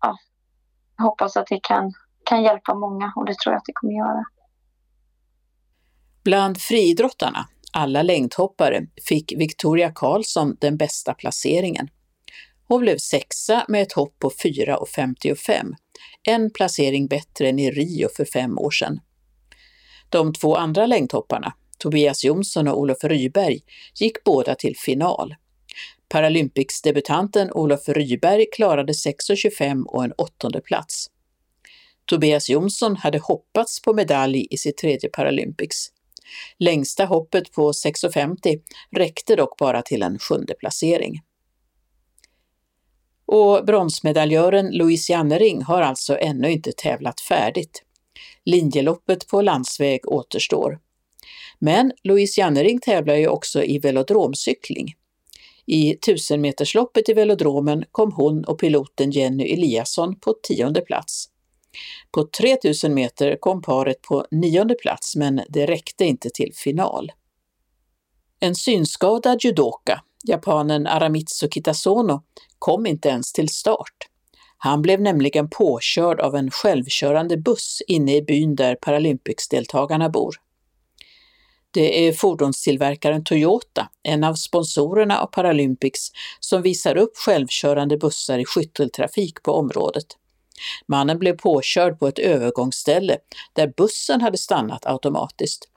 ja, 0.00 0.16
hoppas 0.98 1.36
att 1.36 1.46
det 1.46 1.60
kan, 1.62 1.92
kan 2.24 2.42
hjälpa 2.42 2.74
många 2.74 3.12
och 3.16 3.24
det 3.24 3.38
tror 3.38 3.52
jag 3.52 3.58
att 3.58 3.64
det 3.64 3.72
kommer 3.74 3.92
göra. 3.92 4.24
Bland 6.24 6.60
friidrottarna, 6.60 7.48
alla 7.72 8.02
längdhoppare, 8.02 8.86
fick 9.08 9.32
Victoria 9.36 9.92
Karlsson 9.94 10.56
den 10.60 10.76
bästa 10.76 11.14
placeringen. 11.14 11.88
Hon 12.68 12.80
blev 12.80 12.98
sexa 12.98 13.64
med 13.68 13.82
ett 13.82 13.92
hopp 13.92 14.18
på 14.18 14.30
4,55 14.30 15.74
en 16.24 16.50
placering 16.50 17.06
bättre 17.06 17.48
än 17.48 17.58
i 17.58 17.70
Rio 17.70 18.08
för 18.16 18.24
fem 18.24 18.58
år 18.58 18.70
sedan. 18.70 19.00
De 20.08 20.32
två 20.32 20.56
andra 20.56 20.86
längdhopparna, 20.86 21.52
Tobias 21.78 22.24
Jonsson 22.24 22.68
och 22.68 22.78
Olof 22.78 23.04
Ryberg, 23.04 23.60
gick 24.00 24.24
båda 24.24 24.54
till 24.54 24.76
final. 24.76 25.34
Paralympics-debutanten 26.08 27.50
Olof 27.52 27.88
Ryberg 27.88 28.46
klarade 28.52 28.92
6,25 28.92 29.84
och 29.84 30.04
en 30.04 30.12
åttonde 30.12 30.60
plats. 30.60 31.10
Tobias 32.06 32.48
Jonsson 32.48 32.96
hade 32.96 33.18
hoppats 33.18 33.82
på 33.82 33.94
medalj 33.94 34.46
i 34.50 34.58
sitt 34.58 34.76
tredje 34.76 35.10
Paralympics. 35.10 35.93
Längsta 36.58 37.04
hoppet 37.04 37.52
på 37.52 37.72
6,50 37.72 38.60
räckte 38.96 39.36
dock 39.36 39.58
bara 39.58 39.82
till 39.82 40.02
en 40.02 40.18
sjunde 40.18 40.54
placering. 40.54 41.20
Och 43.26 43.64
bronsmedaljören 43.64 44.70
Louise 44.70 45.12
Jannering 45.12 45.62
har 45.62 45.82
alltså 45.82 46.18
ännu 46.18 46.52
inte 46.52 46.72
tävlat 46.72 47.20
färdigt. 47.20 47.82
Linjeloppet 48.44 49.28
på 49.28 49.42
landsväg 49.42 50.00
återstår. 50.08 50.78
Men 51.58 51.92
Louise 52.02 52.40
Jannering 52.40 52.80
tävlar 52.80 53.14
ju 53.14 53.28
också 53.28 53.64
i 53.64 53.78
velodromcykling. 53.78 54.94
I 55.66 55.94
tusenmetersloppet 55.94 57.08
i 57.08 57.12
velodromen 57.12 57.84
kom 57.90 58.12
hon 58.12 58.44
och 58.44 58.58
piloten 58.60 59.10
Jenny 59.10 59.52
Eliasson 59.52 60.20
på 60.20 60.34
tionde 60.42 60.80
plats. 60.80 61.28
På 62.10 62.24
3000 62.24 62.94
meter 62.94 63.36
kom 63.40 63.62
paret 63.62 64.02
på 64.02 64.26
nionde 64.30 64.74
plats 64.74 65.16
men 65.16 65.40
det 65.48 65.66
räckte 65.66 66.04
inte 66.04 66.30
till 66.34 66.52
final. 66.54 67.12
En 68.40 68.54
synskadad 68.54 69.44
judoka, 69.44 70.02
japanen 70.24 70.86
Aramitsu 70.86 71.48
Kitasono, 71.48 72.22
kom 72.58 72.86
inte 72.86 73.08
ens 73.08 73.32
till 73.32 73.48
start. 73.48 74.08
Han 74.58 74.82
blev 74.82 75.00
nämligen 75.00 75.50
påkörd 75.50 76.20
av 76.20 76.34
en 76.34 76.50
självkörande 76.50 77.36
buss 77.36 77.82
inne 77.86 78.16
i 78.16 78.22
byn 78.22 78.56
där 78.56 78.76
Paralympics-deltagarna 78.76 80.08
bor. 80.10 80.34
Det 81.70 82.08
är 82.08 82.12
fordonstillverkaren 82.12 83.24
Toyota, 83.24 83.88
en 84.02 84.24
av 84.24 84.34
sponsorerna 84.34 85.20
av 85.20 85.26
Paralympics, 85.26 86.10
som 86.40 86.62
visar 86.62 86.96
upp 86.96 87.16
självkörande 87.16 87.96
bussar 87.96 88.38
i 88.38 88.44
skytteltrafik 88.44 89.42
på 89.42 89.52
området. 89.52 90.06
Mannen 90.86 91.18
blev 91.18 91.36
påkörd 91.36 91.98
på 91.98 92.08
ett 92.08 92.18
övergångsställe 92.18 93.18
där 93.52 93.72
bussen 93.76 94.20
hade 94.20 94.38
stannat 94.38 94.86
automatiskt. 94.86 95.68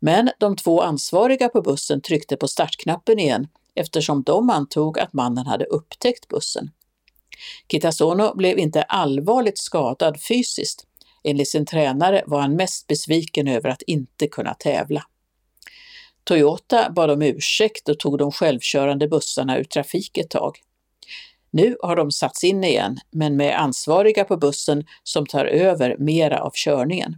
Men 0.00 0.30
de 0.38 0.56
två 0.56 0.82
ansvariga 0.82 1.48
på 1.48 1.62
bussen 1.62 2.02
tryckte 2.02 2.36
på 2.36 2.48
startknappen 2.48 3.18
igen 3.18 3.48
eftersom 3.74 4.22
de 4.22 4.50
antog 4.50 4.98
att 4.98 5.12
mannen 5.12 5.46
hade 5.46 5.64
upptäckt 5.64 6.28
bussen. 6.28 6.70
Kitasono 7.70 8.36
blev 8.36 8.58
inte 8.58 8.82
allvarligt 8.82 9.58
skadad 9.58 10.20
fysiskt. 10.22 10.86
Enligt 11.24 11.48
sin 11.48 11.66
tränare 11.66 12.24
var 12.26 12.40
han 12.40 12.56
mest 12.56 12.86
besviken 12.86 13.48
över 13.48 13.68
att 13.68 13.82
inte 13.82 14.26
kunna 14.26 14.54
tävla. 14.54 15.02
Toyota 16.24 16.90
bad 16.90 17.10
om 17.10 17.22
ursäkt 17.22 17.88
och 17.88 17.98
tog 17.98 18.18
de 18.18 18.32
självkörande 18.32 19.08
bussarna 19.08 19.58
ur 19.58 19.64
trafik 19.64 20.18
ett 20.18 20.30
tag. 20.30 20.58
Nu 21.50 21.76
har 21.82 21.96
de 21.96 22.10
satts 22.10 22.44
in 22.44 22.64
igen, 22.64 22.98
men 23.10 23.36
med 23.36 23.60
ansvariga 23.60 24.24
på 24.24 24.36
bussen 24.36 24.84
som 25.02 25.26
tar 25.26 25.44
över 25.44 25.96
mera 25.98 26.42
av 26.42 26.50
körningen. 26.54 27.16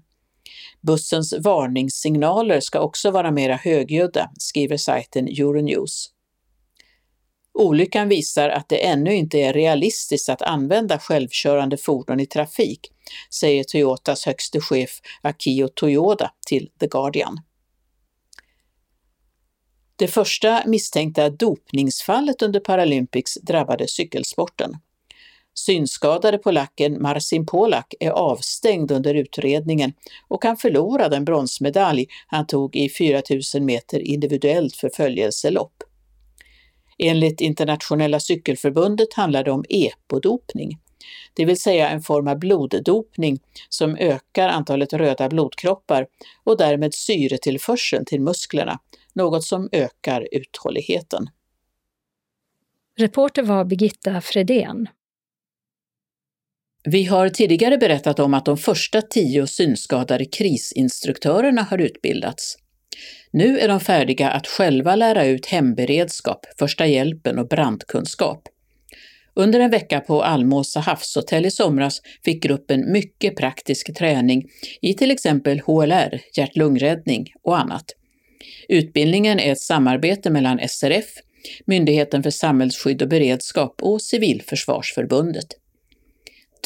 Bussens 0.81 1.35
varningssignaler 1.39 2.61
ska 2.61 2.81
också 2.81 3.11
vara 3.11 3.31
mera 3.31 3.57
högljudda, 3.57 4.31
skriver 4.39 4.77
sajten 4.77 5.27
Euronews. 5.27 6.11
Olyckan 7.55 8.09
visar 8.09 8.49
att 8.49 8.69
det 8.69 8.87
ännu 8.87 9.15
inte 9.15 9.39
är 9.39 9.53
realistiskt 9.53 10.29
att 10.29 10.43
använda 10.43 10.99
självkörande 10.99 11.77
fordon 11.77 12.21
i 12.21 12.27
trafik, 12.27 12.81
säger 13.31 13.65
Toyotas 13.65 14.27
högste 14.27 14.61
chef 14.61 15.01
Akio 15.23 15.69
Toyoda 15.69 16.31
till 16.47 16.71
The 16.81 16.87
Guardian. 16.87 17.41
Det 20.03 20.09
första 20.09 20.63
misstänkta 20.67 21.31
dopningsfallet 21.31 22.43
under 22.43 22.61
Paralympics 22.61 23.35
drabbade 23.35 23.89
cykelsporten. 23.89 24.77
Synskadade 25.55 26.39
polacken 26.39 27.03
Marcin 27.03 27.47
Polak 27.47 27.95
är 28.01 28.11
avstängd 28.11 28.91
under 28.91 29.15
utredningen 29.15 29.93
och 30.29 30.43
kan 30.43 30.57
förlora 30.57 31.09
den 31.09 31.25
bronsmedalj 31.25 32.07
han 32.27 32.47
tog 32.47 32.77
i 32.77 32.89
4000 32.89 33.65
meter 33.65 34.01
individuellt 34.01 34.77
förföljelselopp. 34.77 35.83
Enligt 36.99 37.41
Internationella 37.41 38.21
cykelförbundet 38.21 39.15
handlar 39.15 39.45
det 39.45 39.51
om 39.51 39.65
epodopning, 39.69 40.79
det 41.35 41.45
vill 41.45 41.61
säga 41.61 41.89
en 41.89 42.03
form 42.03 42.29
av 42.29 42.39
bloddopning 42.39 43.39
som 43.69 43.97
ökar 43.97 44.49
antalet 44.49 44.93
röda 44.93 45.29
blodkroppar 45.29 46.07
och 46.45 46.57
därmed 46.57 46.95
syretillförseln 46.95 48.05
till 48.05 48.21
musklerna, 48.21 48.79
något 49.15 49.45
som 49.45 49.69
ökar 49.73 50.29
uthålligheten. 50.33 51.27
Reporter 52.99 53.43
var 53.43 53.65
Birgitta 53.65 54.21
Fredén. 54.21 54.89
Vi 56.85 57.05
har 57.05 57.29
tidigare 57.29 57.79
berättat 57.79 58.19
om 58.19 58.35
att 58.35 58.45
de 58.45 58.57
första 58.57 59.03
tio 59.03 59.47
synskadade 59.47 60.25
krisinstruktörerna 60.25 61.63
har 61.63 61.79
utbildats. 61.79 62.57
Nu 63.31 63.59
är 63.59 63.69
de 63.69 63.81
färdiga 63.81 64.31
att 64.31 64.47
själva 64.47 64.97
lära 64.97 65.25
ut 65.25 65.47
hemberedskap, 65.47 66.47
första 66.59 66.87
hjälpen 66.87 67.39
och 67.39 67.49
brandkunskap. 67.49 68.49
Under 69.35 69.61
en 69.61 69.71
vecka 69.71 70.01
på 70.01 70.23
Almåsa 70.23 70.81
havshotell 70.81 71.47
i 71.47 71.51
somras 71.51 72.01
fick 72.25 72.43
gruppen 72.43 72.93
mycket 72.93 73.37
praktisk 73.37 73.95
träning 73.95 74.49
i 74.83 74.95
till 74.95 75.11
exempel 75.11 75.61
HLR, 75.61 76.21
hjärt-lungräddning 76.37 77.33
och 77.43 77.59
annat. 77.59 77.85
Utbildningen 78.69 79.41
är 79.41 79.53
ett 79.53 79.61
samarbete 79.61 80.31
mellan 80.31 80.61
SRF, 80.69 81.07
Myndigheten 81.65 82.23
för 82.23 82.31
samhällsskydd 82.31 83.03
och 83.03 83.09
beredskap 83.09 83.83
och 83.83 84.03
Civilförsvarsförbundet. 84.03 85.47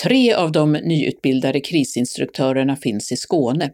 Tre 0.03 0.33
av 0.35 0.53
de 0.53 0.73
nyutbildade 0.73 1.61
krisinstruktörerna 1.61 2.77
finns 2.77 3.13
i 3.13 3.17
Skåne 3.17 3.71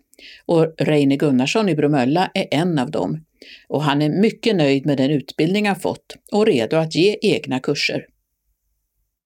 och 0.47 0.75
Reine 0.79 1.17
Gunnarsson 1.17 1.69
i 1.69 1.75
Bromölla 1.75 2.31
är 2.35 2.47
en 2.51 2.79
av 2.79 2.91
dem. 2.91 3.25
Och 3.69 3.83
han 3.83 4.03
är 4.03 4.09
mycket 4.09 4.57
nöjd 4.57 4.87
med 4.87 4.97
den 4.97 5.11
utbildning 5.11 5.67
han 5.67 5.77
fått 5.77 6.17
och 6.33 6.47
redo 6.47 6.77
att 6.77 6.95
ge 6.95 7.17
egna 7.23 7.61
kurser. 7.61 8.07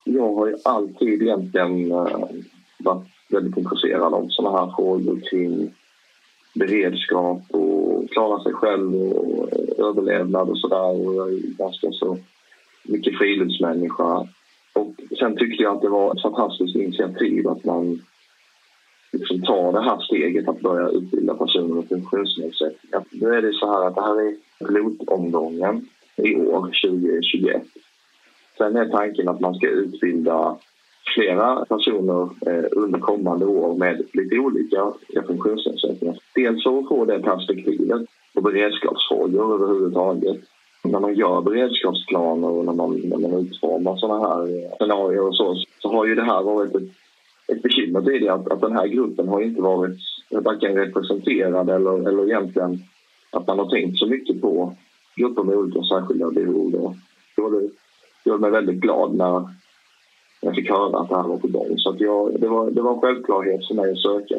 Jag 0.05 0.35
har 0.35 0.47
ju 0.47 0.57
alltid 0.65 1.23
egentligen 1.23 1.93
eh, 1.93 2.07
varit 2.79 3.07
väldigt 3.29 3.57
intresserad 3.57 4.15
av 4.15 4.27
sådana 4.29 4.59
här 4.59 4.73
frågor 4.77 5.21
kring 5.31 5.75
beredskap 6.57 7.43
och 7.51 8.11
klara 8.11 8.43
sig 8.43 8.53
själv 8.53 8.95
och 8.95 9.53
eh, 9.53 9.87
överlevnad 9.87 10.49
och 10.49 10.59
sådär. 10.59 11.07
Och 11.07 11.15
jag 11.15 11.29
är 11.33 11.57
ganska 11.59 11.91
så 11.93 12.19
mycket 12.83 13.19
friluftsmänniska. 13.19 14.29
Och 14.73 14.95
sen 15.19 15.37
tyckte 15.37 15.63
jag 15.63 15.77
att 15.77 15.83
det 15.83 15.89
var 15.89 16.15
ett 16.15 16.23
fantastiskt 16.23 16.77
initiativ 16.77 17.49
att 17.49 17.65
man 17.65 18.03
liksom 19.13 19.43
tar 19.43 19.73
det 19.73 19.81
här 19.81 20.01
steget 20.01 20.49
att 20.49 20.61
börja 20.61 20.89
utbilda 20.89 21.35
personer 21.35 21.75
med 21.75 21.89
funktionsnedsättningar. 21.89 23.05
Nu 23.11 23.35
är 23.35 23.43
det 23.43 23.53
så 23.53 23.73
här 23.73 23.87
att 23.87 23.95
det 23.95 24.03
här 24.03 24.21
är 24.21 24.37
pilotomgången 24.59 25.89
i 26.17 26.37
år, 26.37 26.61
2021. 26.85 27.63
Sen 28.59 28.77
är 28.77 28.89
tanken 28.89 29.29
att 29.29 29.41
man 29.41 29.55
ska 29.55 29.69
utbilda 29.69 30.57
flera 31.15 31.65
personer 31.65 32.23
eh, 32.47 32.65
under 32.73 32.99
kommande 32.99 33.47
år 33.47 33.77
med 33.79 34.03
lite 34.13 34.39
olika 34.39 34.93
funktionsnedsättningar. 35.27 36.19
Dels 36.37 36.63
för 36.63 36.79
att 36.79 36.89
få 36.89 37.05
det 37.05 37.19
perspektivet 37.19 38.03
på 38.35 38.41
beredskapsfrågor 38.41 39.55
överhuvudtaget. 39.55 40.37
När 40.85 41.01
man 41.01 41.15
gör 41.15 41.41
beredskapsplaner 41.43 42.49
och 42.49 42.65
när 42.65 42.73
man, 42.73 43.01
när 43.05 43.19
man 43.19 43.47
utformar 43.47 43.97
sådana 43.97 44.29
här 44.29 44.43
eh, 44.43 44.77
scenarier 44.77 45.27
och 45.29 45.37
så, 45.37 45.55
så 45.79 45.93
har 45.93 46.07
ju 46.07 46.15
det 46.15 46.25
här 46.25 46.43
varit 46.43 46.75
ett, 46.75 46.91
ett 47.53 47.63
bekymmer 47.63 48.01
tidigare 48.01 48.35
att, 48.35 48.53
att 48.53 48.61
den 48.61 48.73
här 48.73 48.87
gruppen 48.87 49.29
har 49.29 49.41
inte 49.41 49.63
varit 49.63 49.99
varken 50.31 50.75
representerad 50.75 51.71
eller, 51.71 52.09
eller 52.09 52.25
egentligen 52.25 52.79
att 53.31 53.47
man 53.47 53.59
har 53.59 53.71
tänkt 53.71 53.99
så 53.99 54.07
mycket 54.07 54.41
på 54.41 54.75
grupper 55.17 55.43
med 55.43 55.57
olika 55.57 55.83
särskilda 55.83 56.31
behov. 56.31 56.71
Då. 56.71 56.95
Det 58.25 58.31
gjorde 58.31 58.41
mig 58.41 58.51
väldigt 58.51 58.81
glad 58.81 59.15
när 59.15 59.49
jag 60.41 60.55
fick 60.55 60.71
höra 60.71 60.99
att 60.99 61.09
det 61.09 61.17
här 61.17 61.29
var 61.29 61.39
på 61.39 61.49
gång. 61.49 61.75
Så 61.77 61.91
att 61.91 62.01
jag, 62.01 62.41
det, 62.41 62.49
var, 62.49 62.71
det 62.71 62.83
var 62.83 62.95
en 62.95 63.01
självklarhet 63.01 63.67
för 63.69 63.75
mig 63.75 63.93
att 63.93 63.99
söka. 63.99 64.35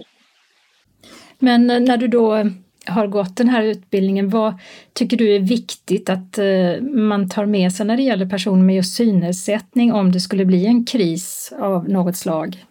Men 1.40 1.70
eh, 1.70 1.80
när 1.80 1.98
du 1.98 2.08
då 2.08 2.36
eh, 2.36 2.46
har 2.86 3.08
gått 3.08 3.38
den 3.38 3.50
här 3.50 3.64
utbildningen, 3.64 4.30
vad 4.30 4.54
tycker 4.94 5.18
du 5.18 5.36
är 5.36 5.40
viktigt 5.40 6.10
att 6.10 6.38
eh, 6.38 6.82
man 6.82 7.30
tar 7.30 7.46
med 7.46 7.72
sig 7.72 7.86
när 7.86 7.98
det 7.98 8.04
gäller 8.04 8.26
personer 8.26 8.64
med 8.64 8.76
just 8.76 8.96
synnedsättning 8.96 9.94
om 9.94 10.12
det 10.12 10.20
skulle 10.20 10.46
bli 10.46 10.66
en 10.66 10.86
kris 10.86 11.54
av 11.60 11.90
något 11.90 12.16
slag? 12.16 12.66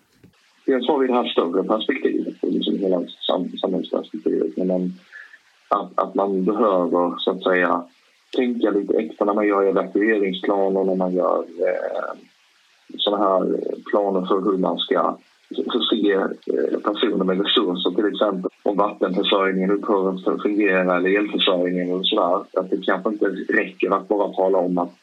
Dels 0.67 0.89
har 0.89 0.99
vi 0.99 1.07
det 1.07 1.15
här 1.15 1.25
större 1.25 1.65
perspektivet, 1.65 2.35
liksom 2.43 2.79
hela 2.79 3.03
samhällsperspektivet. 3.61 4.57
Men 4.57 4.95
att, 5.69 5.91
att 5.95 6.15
man 6.15 6.45
behöver 6.45 7.15
så 7.19 7.31
att 7.31 7.43
säga 7.43 7.85
tänka 8.37 8.71
lite 8.71 8.99
extra 8.99 9.25
när 9.25 9.35
man 9.35 9.47
gör 9.47 9.67
evakueringsplaner, 9.67 10.85
när 10.85 10.95
man 10.95 11.15
gör 11.15 11.39
eh, 11.39 12.19
sådana 12.99 13.25
här 13.25 13.61
planer 13.91 14.27
för 14.27 14.41
hur 14.41 14.59
man 14.59 14.79
ska 14.79 15.17
så 15.55 15.81
se 15.91 16.13
eh, 16.13 16.81
personer 16.85 17.25
med 17.25 17.41
resurser, 17.41 17.91
till 17.91 18.13
exempel 18.13 18.51
om 18.63 18.77
vattenförsörjningen 18.77 19.71
upphör 19.71 20.11
att 20.11 20.43
fungera 20.43 20.97
eller 20.97 21.19
elförsörjningen 21.19 21.95
och 21.95 22.07
sådär. 22.07 22.61
Att 22.61 22.71
det 22.71 22.87
kanske 22.87 23.11
inte 23.11 23.27
räcker 23.49 23.91
att 23.91 24.09
bara 24.09 24.33
tala 24.33 24.59
om 24.59 24.79
att 24.79 24.95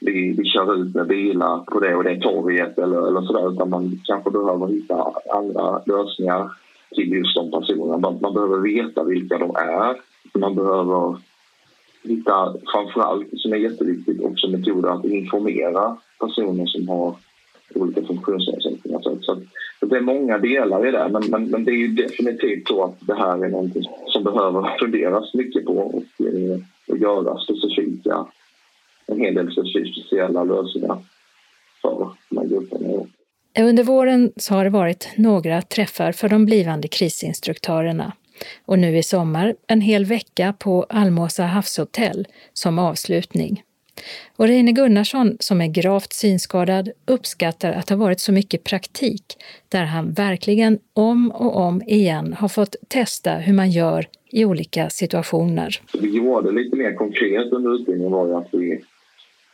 vi, 0.00 0.34
vi 0.38 0.44
kör 0.44 0.82
ut 0.82 0.94
med 0.94 1.06
bilar 1.06 1.58
på 1.58 1.80
det 1.80 1.94
och 1.94 2.04
det 2.04 2.20
torget 2.20 2.78
eller, 2.78 3.08
eller 3.08 3.20
sådär 3.20 3.52
utan 3.52 3.70
man 3.70 4.00
kanske 4.04 4.30
behöver 4.30 4.66
hitta 4.66 5.12
andra 5.30 5.82
lösningar 5.86 6.50
till 6.94 7.12
just 7.12 7.34
de 7.34 7.50
personerna. 7.50 7.98
Man, 7.98 8.18
man 8.22 8.34
behöver 8.34 8.58
veta 8.58 9.04
vilka 9.04 9.38
de 9.38 9.56
är. 9.56 9.96
Man 10.38 10.54
behöver 10.54 11.16
hitta 12.02 12.54
framförallt, 12.72 13.28
som 13.36 13.52
är 13.52 13.56
jätteviktigt, 13.56 14.24
också 14.24 14.48
metoder 14.48 14.88
att 14.88 15.04
informera 15.04 15.96
personer 16.20 16.66
som 16.66 16.88
har 16.88 17.16
olika 17.74 18.02
funktionsnedsättningar. 18.02 19.00
Så, 19.02 19.18
så 19.20 19.40
det 19.80 19.96
är 19.96 20.00
många 20.00 20.38
delar 20.38 20.88
i 20.88 20.90
det, 20.90 21.08
men, 21.08 21.30
men, 21.30 21.50
men, 21.50 21.64
det 21.64 21.70
är 21.70 21.76
ju 21.76 21.88
definitivt 21.88 22.68
så 22.68 22.84
att 22.84 22.96
det 23.00 23.14
här 23.14 23.44
är 23.44 23.48
någonting 23.48 23.82
som 24.06 24.24
behöver 24.24 24.78
funderas 24.78 25.34
mycket 25.34 25.64
på 25.64 25.72
och, 25.72 26.26
eh, 26.26 26.58
och 26.88 26.98
göra 26.98 27.38
specifika, 27.38 28.26
en 29.06 29.20
hel 29.20 29.34
del 29.34 29.52
speciella 29.52 30.44
lösningar 30.44 30.98
för 31.82 32.10
de 32.28 32.38
här 32.38 32.46
grupperna. 32.46 33.06
Under 33.58 33.84
våren 33.84 34.32
så 34.36 34.54
har 34.54 34.64
det 34.64 34.70
varit 34.70 35.08
några 35.16 35.62
träffar 35.62 36.12
för 36.12 36.28
de 36.28 36.44
blivande 36.44 36.88
krisinstruktörerna 36.88 38.12
och 38.66 38.78
nu 38.78 38.98
i 38.98 39.02
sommar 39.02 39.54
en 39.66 39.80
hel 39.80 40.04
vecka 40.04 40.54
på 40.58 40.86
Almåsa 40.88 41.42
havshotell 41.42 42.26
som 42.52 42.78
avslutning. 42.78 43.62
Och 44.36 44.46
Reine 44.46 44.72
Gunnarsson, 44.72 45.36
som 45.40 45.60
är 45.60 45.66
gravt 45.66 46.12
synskadad, 46.12 46.90
uppskattar 47.06 47.72
att 47.72 47.86
det 47.86 47.94
har 47.94 48.00
varit 48.00 48.20
så 48.20 48.32
mycket 48.32 48.64
praktik 48.64 49.24
där 49.68 49.84
han 49.84 50.12
verkligen 50.12 50.78
om 50.92 51.30
och 51.30 51.56
om 51.56 51.82
igen 51.82 52.32
har 52.32 52.48
fått 52.48 52.76
testa 52.88 53.34
hur 53.34 53.52
man 53.52 53.70
gör 53.70 54.06
i 54.30 54.44
olika 54.44 54.90
situationer. 54.90 55.80
Det 55.92 55.98
vi 55.98 56.16
gjorde 56.16 56.52
lite 56.52 56.76
mer 56.76 56.94
konkret 56.94 57.52
under 57.52 57.74
utbildningen 57.74 58.12
var 58.12 58.26
ju 58.26 58.34
att 58.34 58.48
vi, 58.52 58.84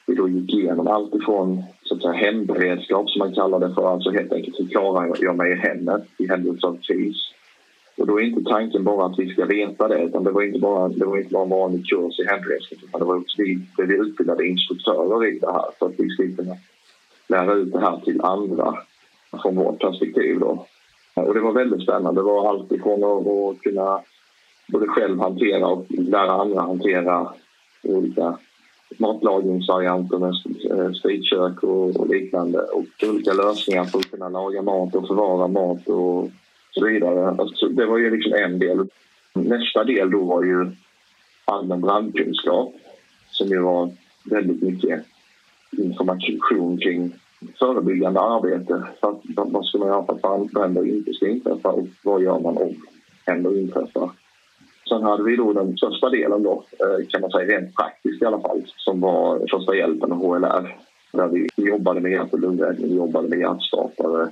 vi 0.06 0.14
då 0.14 0.28
gick 0.28 0.54
igenom 0.54 0.88
allt 0.88 1.14
ifrån 1.14 1.62
så 1.82 1.94
att 1.94 2.02
säga, 2.02 2.12
hemberedskap 2.12 3.10
som 3.10 3.18
man 3.18 3.34
kallar 3.34 3.60
det 3.60 3.74
för, 3.74 3.92
alltså 3.92 4.10
helt 4.10 4.32
enkelt 4.32 4.60
hur 4.60 4.68
klarar 4.68 5.16
jag 5.20 5.36
mig 5.36 5.52
i 5.52 5.54
hemmet 5.54 6.02
i 6.18 6.28
händelse 6.28 6.66
av 6.66 6.78
kris 6.82 7.33
och 7.96 8.06
då 8.06 8.20
är 8.20 8.24
inte 8.24 8.50
tanken 8.50 8.84
bara 8.84 9.06
att 9.06 9.18
vi 9.18 9.32
ska 9.32 9.44
veta 9.44 9.88
det 9.88 10.02
utan 10.02 10.24
det 10.24 10.30
var 10.30 10.42
inte 10.42 10.58
bara, 10.58 10.88
det 10.88 11.04
var 11.04 11.18
inte 11.18 11.32
bara 11.32 11.42
en 11.42 11.50
vanlig 11.50 11.86
kurs 11.86 12.20
i 12.20 12.26
handracing 12.26 12.78
utan 12.82 13.00
det 13.00 13.06
var 13.06 13.16
också 13.16 13.42
vi 13.42 13.58
blev 13.76 13.90
utbildade 13.90 14.46
instruktörer 14.46 15.26
i 15.26 15.38
det 15.38 15.52
här 15.52 15.64
för 15.78 15.86
att 15.86 16.00
vi 16.00 16.08
skulle 16.08 16.32
kunna 16.32 16.56
lära 17.28 17.54
ut 17.54 17.72
det 17.72 17.80
här 17.80 18.00
till 18.04 18.20
andra 18.20 18.78
från 19.42 19.56
vårt 19.56 19.80
perspektiv 19.80 20.38
då. 20.40 20.66
Och 21.14 21.34
det 21.34 21.40
var 21.40 21.52
väldigt 21.52 21.82
spännande. 21.82 22.20
Det 22.20 22.24
var 22.24 22.48
allt 22.48 22.72
ifrån 22.72 23.04
att 23.04 23.62
kunna 23.62 24.00
både 24.68 24.86
själv 24.86 25.20
hantera 25.20 25.66
och 25.66 25.86
lära 25.88 26.32
andra 26.32 26.60
hantera 26.60 27.32
olika 27.82 28.38
matlagningsvarianter 28.98 30.18
med 30.18 30.34
eh, 30.70 30.92
spritkök 30.92 31.62
och, 31.62 31.96
och 31.96 32.08
liknande 32.08 32.58
och 32.58 33.08
olika 33.08 33.32
lösningar 33.32 33.84
för 33.84 33.98
att 33.98 34.10
kunna 34.10 34.28
laga 34.28 34.62
mat 34.62 34.94
och 34.94 35.06
förvara 35.06 35.48
mat 35.48 35.88
och 35.88 36.30
så 36.74 36.86
vidare. 36.86 37.28
Alltså, 37.38 37.68
det 37.68 37.86
var 37.86 37.98
ju 37.98 38.10
liksom 38.10 38.32
en 38.32 38.58
del. 38.58 38.88
Nästa 39.32 39.84
del 39.84 40.10
då 40.10 40.24
var 40.24 40.44
ju 40.44 40.70
allmän 41.44 41.80
brandkunskap 41.80 42.74
som 43.30 43.48
ju 43.48 43.60
var 43.60 43.90
väldigt 44.24 44.62
mycket 44.62 45.04
information 45.70 46.78
kring 46.78 47.14
förebyggande 47.58 48.20
arbete. 48.20 48.82
För 49.00 49.16
vad 49.34 49.66
ska 49.66 49.78
man 49.78 49.88
göra 49.88 50.06
för 50.06 50.12
att 50.12 50.22
brandbränder 50.22 50.88
inte 50.88 51.12
ska 51.12 51.28
inträffa 51.28 51.68
och 51.68 51.86
vad 52.02 52.22
gör 52.22 52.40
man 52.40 52.56
om 52.56 52.74
ändå 53.26 53.56
inträffar? 53.56 54.10
Sen 54.88 55.02
hade 55.02 55.22
vi 55.22 55.36
då 55.36 55.52
den 55.52 55.76
största 55.76 56.10
delen 56.10 56.42
då, 56.42 56.64
eh, 56.80 57.06
kan 57.08 57.20
man 57.20 57.30
säga 57.30 57.58
rent 57.58 57.74
praktiskt 57.76 58.22
i 58.22 58.24
alla 58.24 58.40
fall, 58.40 58.62
som 58.76 59.00
var 59.00 59.46
första 59.50 59.76
hjälpen 59.76 60.12
och 60.12 60.18
HLR. 60.18 60.76
Där 61.12 61.28
vi 61.28 61.48
jobbade 61.56 62.00
med 62.00 62.12
hjärt 62.12 62.32
och 62.32 62.40
lungräddning, 62.40 62.96
jobbade 62.96 63.28
med 63.28 63.38
hjärtstartare 63.38 64.30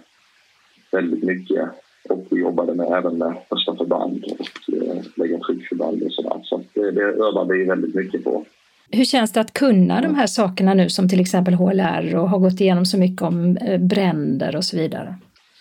väldigt 0.93 1.23
mycket. 1.23 1.69
Och 2.09 2.27
vi 2.31 2.41
jobbade 2.41 2.75
med, 2.75 2.87
även 2.87 3.19
med 3.19 3.35
första 3.49 3.77
förband 3.77 4.25
och 4.25 4.75
eh, 4.75 5.03
lägga 5.17 5.39
tryckförband 5.39 6.03
och 6.03 6.13
sådär. 6.13 6.41
Så 6.45 6.63
det, 6.75 6.91
det 6.91 7.03
övade 7.03 7.55
vi 7.55 7.65
väldigt 7.65 7.95
mycket 7.95 8.25
på. 8.25 8.45
Hur 8.91 9.05
känns 9.05 9.33
det 9.33 9.41
att 9.41 9.53
kunna 9.53 10.01
de 10.01 10.15
här 10.15 10.27
sakerna 10.27 10.75
nu 10.75 10.89
som 10.89 11.09
till 11.09 11.21
exempel 11.21 11.55
HLR 11.55 12.17
och 12.17 12.29
har 12.29 12.39
gått 12.39 12.61
igenom 12.61 12.87
så 12.87 12.99
mycket 12.99 13.23
om 13.23 13.57
eh, 13.57 13.81
bränder 13.81 14.57
och 14.57 14.65
så 14.65 14.77
vidare? 14.77 15.15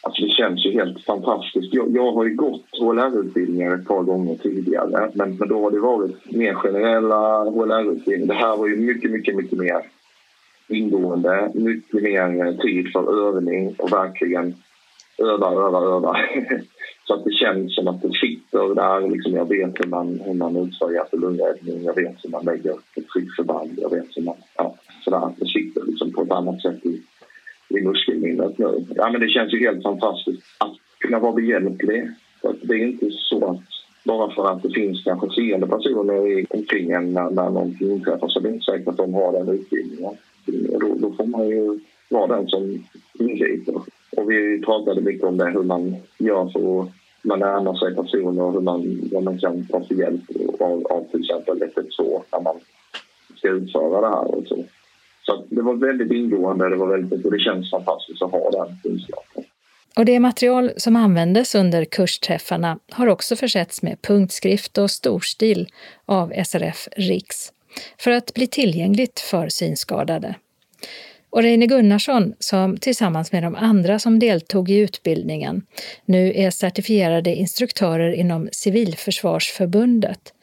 Alltså 0.04 0.24
det 0.24 0.30
känns 0.30 0.66
ju 0.66 0.72
helt 0.72 1.06
fantastiskt. 1.06 1.74
Jag, 1.74 1.96
jag 1.96 2.12
har 2.12 2.26
ju 2.26 2.36
gått 2.36 2.66
HLR-utbildningar 2.80 3.76
ett 3.76 3.88
par 3.88 4.04
gånger 4.04 4.36
tidigare 4.36 5.12
men, 5.14 5.36
men 5.38 5.48
då 5.48 5.64
har 5.64 5.72
det 5.72 5.80
varit 5.80 6.32
mer 6.32 6.54
generella 6.54 7.44
HLR-utbildningar. 7.44 8.34
Det 8.34 8.40
här 8.40 8.58
var 8.58 8.68
ju 8.68 8.76
mycket, 8.76 9.12
mycket, 9.12 9.36
mycket 9.36 9.58
mer 9.58 9.82
ingående, 10.68 11.52
mycket 11.54 12.04
mer 12.04 12.58
tid 12.62 12.92
för 12.92 13.28
övning 13.28 13.76
och 13.78 13.92
verkligen 13.92 14.56
öva, 15.22 15.48
öva, 15.52 15.80
öva. 15.80 16.18
Så 17.08 17.14
att 17.14 17.24
det 17.24 17.32
känns 17.32 17.76
som 17.76 17.88
att 17.88 18.02
det 18.02 18.12
sitter 18.12 18.76
där. 18.76 19.10
Liksom 19.10 19.34
jag 19.34 19.50
vet 19.50 19.80
hur 19.80 19.90
man, 19.90 20.20
hur 20.26 20.34
man 20.34 20.56
utför 20.56 20.92
hjärt 20.92 21.14
och 21.14 21.20
lungräddning, 21.20 21.84
jag 21.84 21.96
vet 21.96 22.16
hur 22.24 22.30
man 22.30 22.46
lägger 22.46 22.72
ett 22.72 23.08
tryckförband, 23.14 23.72
jag 23.78 23.90
vet 23.90 24.18
hur 24.18 24.24
man... 24.24 24.36
Ja, 24.58 24.76
sådär. 25.04 25.30
Det 25.38 25.46
sitter 25.46 25.86
liksom 25.86 26.12
på 26.12 26.22
ett 26.22 26.32
annat 26.32 26.62
sätt 26.62 26.86
i, 26.86 27.02
i 27.70 27.82
muskelminnet 27.82 28.58
nu. 28.58 28.86
Ja, 28.96 29.10
men 29.12 29.22
det 29.22 29.28
känns 29.28 29.54
ju 29.54 29.60
helt 29.60 29.84
fantastiskt 29.84 30.44
att 30.58 30.76
kunna 31.00 31.20
vara 31.20 31.34
behjälplig. 31.34 32.12
För 32.42 32.56
det 32.62 32.74
är 32.74 32.88
inte 32.88 33.12
så 33.12 33.46
att 33.46 33.60
bara 34.04 34.32
för 34.36 34.52
att 34.52 34.64
det 34.64 34.70
finns 34.70 35.04
kanske 35.04 35.30
seende 35.30 35.68
personer 35.68 36.46
omkring 36.50 36.92
en 36.92 37.14
när, 37.14 37.30
när 37.30 37.50
någonting 37.50 37.92
inträffar 37.92 38.28
så 38.28 38.40
är 38.40 38.44
det 38.44 38.50
inte 38.50 38.66
säkert 38.66 38.88
att 38.88 38.98
de 38.98 39.14
har 39.14 39.34
den 39.34 39.50
utbildningen. 39.50 40.14
Då, 40.46 40.96
då 41.00 41.12
får 41.12 41.26
man 41.26 41.50
ju 41.50 41.80
vara 42.10 42.36
den 42.36 42.48
som 42.48 42.84
ingriper. 43.20 43.82
Och 44.18 44.32
vi 44.32 44.62
pratade 44.66 45.02
mycket 45.02 45.24
om 45.24 45.38
det, 45.38 45.52
hur 45.52 45.64
man 45.64 45.96
gör 46.18 46.50
för 46.50 46.82
att 46.82 46.90
man 47.22 47.40
närmar 47.40 47.76
sig 47.76 47.96
personer, 47.96 48.52
hur 48.52 48.62
man, 48.62 49.10
vad 49.12 49.24
man 49.24 49.40
kan 49.40 49.66
ta 49.66 49.84
för 49.84 49.96
hjälp 49.96 50.22
av, 50.60 50.88
av 50.88 51.04
till 51.12 51.20
exempel 51.20 51.62
112 51.62 52.22
när 52.32 52.42
man 52.42 52.56
ska 53.38 53.48
utföra 53.50 54.02
det 54.02 54.08
här. 54.08 54.36
Och 54.36 54.48
så. 54.48 54.64
så 55.22 55.44
det 55.50 55.62
var 55.62 55.74
väldigt 55.74 56.12
ingående 56.12 56.70
det 56.70 56.76
var 56.76 56.88
väldigt, 56.88 57.26
och 57.26 57.32
det 57.32 57.40
känns 57.40 57.72
fantastiskt 57.72 58.22
att 58.22 58.32
ha 58.32 58.52
den 58.52 58.78
kunskapen. 58.84 59.44
Och 59.96 60.06
det 60.06 60.20
material 60.20 60.72
som 60.78 60.96
användes 60.96 61.56
under 61.56 61.86
kursträffarna 61.86 62.80
har 62.92 63.08
också 63.08 63.36
försetts 63.36 63.84
med 63.84 64.02
punktskrift 64.02 64.78
och 64.78 64.92
storstil 64.92 65.68
av 66.06 66.34
SRF 66.46 66.88
Riks 66.98 67.52
för 67.98 68.12
att 68.12 68.34
bli 68.34 68.48
tillgängligt 68.48 69.20
för 69.20 69.50
synskadade. 69.50 70.36
Och 71.32 71.44
Reine 71.44 71.68
Gunnarsson, 71.68 72.34
som 72.40 72.78
tillsammans 72.78 73.32
med 73.32 73.44
de 73.44 73.56
andra 73.56 74.00
som 74.00 74.20
deltog 74.20 74.70
i 74.70 74.80
utbildningen 74.80 75.62
nu 76.06 76.34
är 76.36 76.50
certifierade 76.50 77.36
instruktörer 77.36 78.12
inom 78.12 78.50
Civilförsvarsförbundet, 78.52 80.34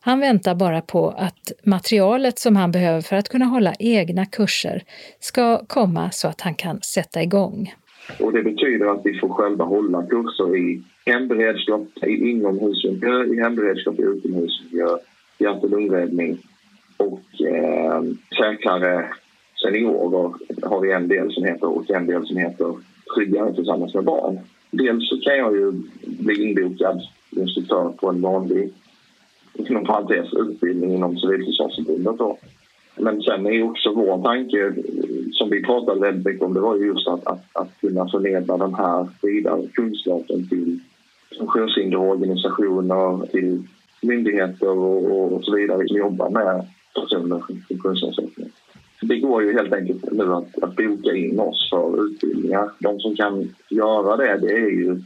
han 0.00 0.20
väntar 0.20 0.54
bara 0.54 0.80
på 0.80 1.08
att 1.08 1.52
materialet 1.62 2.38
som 2.38 2.56
han 2.56 2.72
behöver 2.72 3.00
för 3.00 3.16
att 3.16 3.28
kunna 3.28 3.44
hålla 3.44 3.74
egna 3.78 4.26
kurser 4.26 4.82
ska 5.20 5.64
komma 5.66 6.10
så 6.10 6.28
att 6.28 6.40
han 6.40 6.54
kan 6.54 6.80
sätta 6.80 7.22
igång. 7.22 7.74
Och 8.20 8.32
det 8.32 8.42
betyder 8.42 8.86
att 8.86 9.00
vi 9.04 9.18
får 9.18 9.28
själva 9.28 9.64
hålla 9.64 10.06
kurser 10.06 10.56
i 10.56 10.82
hemberedskap, 11.06 11.88
i 12.06 12.30
inomhusmiljö, 12.30 13.24
i 13.24 13.40
hemberedskap 13.40 13.98
i 13.98 14.02
utomhusmiljö, 14.02 14.88
hjärt 15.38 15.62
och 15.62 15.70
lungräddning 15.70 16.38
och 16.96 17.46
eh, 17.46 18.02
säkrare 18.38 19.08
seniorer 19.62 20.32
har 20.62 20.80
vi 20.80 20.92
en 20.92 21.08
del 21.08 21.32
som 21.32 21.44
heter 21.44 21.66
och 21.66 21.90
en 21.90 22.06
del 22.06 22.26
som 22.26 22.36
heter 22.36 22.74
Tryggare 23.14 23.54
tillsammans 23.54 23.94
med 23.94 24.04
barn. 24.04 24.38
Dels 24.70 25.08
så 25.08 25.20
kan 25.20 25.38
jag 25.38 25.56
ju 25.56 25.72
bli 26.02 26.48
inbokad 26.48 27.00
instruktör 27.30 27.92
på 28.00 28.08
en 28.08 28.20
vanlig 28.20 28.72
inom 29.54 29.84
parentes 29.84 30.32
utbildning 30.32 30.94
inom 30.94 31.18
Civilförsvarsförbundet. 31.18 32.20
Men 32.96 33.22
sen 33.22 33.46
är 33.46 33.62
också 33.62 33.92
vår 33.92 34.22
tanke, 34.22 34.74
som 35.32 35.50
vi 35.50 35.62
pratade 35.62 36.00
väldigt 36.00 36.26
mycket 36.26 36.42
om, 36.42 36.54
det 36.54 36.60
var 36.60 36.76
just 36.76 37.08
att, 37.08 37.26
att, 37.26 37.44
att 37.52 37.80
kunna 37.80 38.08
förmedla 38.08 38.56
den 38.56 38.74
här 38.74 39.08
vidare 39.22 39.66
kunskapen 39.74 40.48
till 40.48 40.80
funktionshinderorganisationer, 41.38 43.26
till 43.26 43.62
myndigheter 44.02 44.68
och, 44.68 45.32
och 45.32 45.44
så 45.44 45.54
vidare 45.56 45.88
som 45.88 45.96
jobbar 45.96 46.30
med 46.30 46.66
personer 46.94 47.26
med 47.26 47.42
funktionsnedsättning 47.68 48.50
det 49.00 49.18
går 49.18 49.42
ju 49.42 49.52
helt 49.52 49.72
enkelt 49.72 50.12
nu 50.12 50.34
att, 50.34 50.62
att 50.62 50.76
boka 50.76 51.14
in 51.14 51.40
oss 51.40 51.70
för 51.70 52.04
utbildningar. 52.04 52.70
De 52.78 53.00
som 53.00 53.16
kan 53.16 53.54
göra 53.68 54.16
det, 54.16 54.36
det 54.36 54.52
är 54.52 54.70
ju 54.70 55.00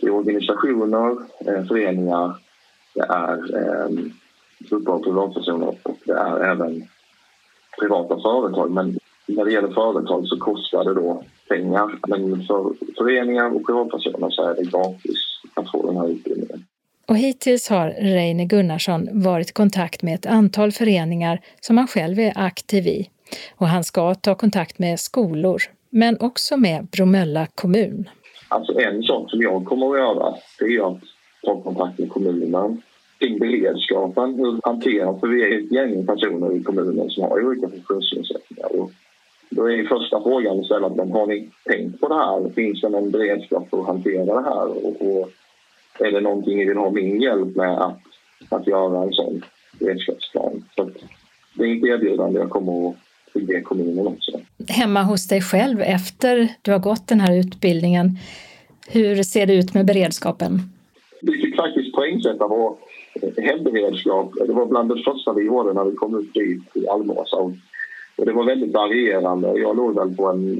det 0.00 0.06
är 0.06 0.14
organisationer, 0.14 1.10
eh, 1.46 1.64
föreningar, 1.64 2.34
det 2.94 3.00
är 3.00 3.56
eh, 3.56 3.90
grupper 4.58 4.92
av 4.92 4.98
privatpersoner 4.98 5.68
och 5.82 5.98
det 6.04 6.12
är 6.12 6.40
även 6.40 6.82
privata 7.80 8.20
företag. 8.20 8.70
Men 8.70 8.98
när 9.26 9.44
det 9.44 9.52
gäller 9.52 9.74
företag 9.74 10.26
så 10.26 10.38
kostar 10.38 10.84
det 10.84 10.94
då 10.94 11.24
pengar. 11.48 11.98
Men 12.08 12.46
för 12.46 12.72
föreningar 12.98 13.54
och 13.56 13.66
privatpersoner 13.66 14.30
så 14.30 14.42
är 14.42 14.54
det 14.54 14.70
gratis 14.70 15.18
att 15.54 15.70
få 15.70 15.86
den 15.86 15.96
här 15.96 16.08
utbildningen. 16.08 16.64
Och 17.06 17.16
hittills 17.16 17.68
har 17.68 17.90
Reine 17.90 18.44
Gunnarsson 18.44 19.08
varit 19.12 19.50
i 19.50 19.52
kontakt 19.52 20.02
med 20.02 20.14
ett 20.14 20.26
antal 20.26 20.72
föreningar 20.72 21.40
som 21.60 21.78
han 21.78 21.86
själv 21.86 22.18
är 22.18 22.32
aktiv 22.36 22.86
i. 22.86 23.08
Och 23.56 23.66
han 23.66 23.84
ska 23.84 24.14
ta 24.14 24.34
kontakt 24.34 24.78
med 24.78 25.00
skolor, 25.00 25.62
men 25.90 26.16
också 26.20 26.56
med 26.56 26.86
Bromölla 26.86 27.46
kommun. 27.54 28.08
Alltså 28.48 28.80
en 28.80 29.02
sak 29.02 29.30
som 29.30 29.42
jag 29.42 29.64
kommer 29.64 29.90
att 29.90 29.98
göra, 29.98 30.34
det 30.58 30.64
är 30.64 30.90
att 30.90 31.00
ta 31.44 31.62
kontakt 31.62 31.98
med 31.98 32.10
kommunen 32.10 32.82
kring 33.18 33.38
beredskapen. 33.38 34.34
Hur 34.34 34.60
hanterar 34.62 35.18
för 35.18 35.26
vi 35.26 35.42
är 35.42 35.58
ett 35.58 35.72
gäng 35.72 36.06
personer 36.06 36.56
i 36.56 36.62
kommunen 36.62 37.10
som 37.10 37.22
har 37.22 37.46
olika 37.46 37.68
funktionsnedsättningar. 37.68 38.80
Och 38.80 38.90
då 39.50 39.70
är 39.70 39.84
första 39.84 40.22
frågan 40.22 40.84
att 40.84 40.96
men 40.96 41.12
har 41.12 41.26
ni 41.26 41.48
tänkt 41.64 42.00
på 42.00 42.08
det 42.08 42.14
här? 42.14 42.50
Finns 42.54 42.80
det 42.80 42.88
någon 42.88 43.10
beredskap 43.10 43.70
för 43.70 43.80
att 43.80 43.86
hantera 43.86 44.24
det 44.24 44.42
här? 44.42 44.86
Och, 44.86 45.02
och 45.02 45.30
är 45.98 46.12
det 46.12 46.20
någonting 46.20 46.58
ni 46.58 46.64
vill 46.64 46.76
ha 46.76 46.90
min 46.90 47.20
hjälp 47.20 47.56
med 47.56 47.78
att, 47.78 48.00
att 48.48 48.66
göra 48.66 49.02
en 49.02 49.12
sån 49.12 49.42
beredskapsplan? 49.78 50.64
Så 50.76 50.90
det 51.54 51.64
är 51.64 51.76
ett 51.76 51.84
erbjudande 51.84 52.40
jag 52.40 52.50
kommer 52.50 52.88
att 52.88 52.94
ge 53.34 53.60
kommunen 53.60 54.06
också. 54.06 54.40
Hemma 54.68 55.02
hos 55.02 55.28
dig 55.28 55.40
själv 55.40 55.80
efter 55.80 56.48
du 56.62 56.72
har 56.72 56.78
gått 56.78 57.08
den 57.08 57.20
här 57.20 57.38
utbildningen, 57.38 58.18
hur 58.88 59.22
ser 59.22 59.46
det 59.46 59.54
ut 59.54 59.74
med 59.74 59.86
beredskapen? 59.86 60.60
Vi 61.22 61.32
fick 61.32 61.56
faktiskt 61.56 61.94
poängsätta 61.94 62.48
vår 62.48 62.76
hemberedskap. 63.36 64.32
Det 64.46 64.52
var 64.52 64.66
bland 64.66 64.88
det 64.88 65.02
första 65.02 65.32
vi 65.32 65.44
gjorde 65.44 65.72
när 65.72 65.84
vi 65.84 65.96
kom 65.96 66.18
ut 66.18 66.34
dit 66.34 66.76
i 66.76 66.88
Almåsa. 66.88 67.36
Och 68.16 68.26
det 68.26 68.32
var 68.32 68.44
väldigt 68.44 68.72
varierande. 68.72 69.58
Jag 69.58 69.76
låg 69.76 69.94
väl 69.94 70.16
på 70.16 70.26
en 70.26 70.58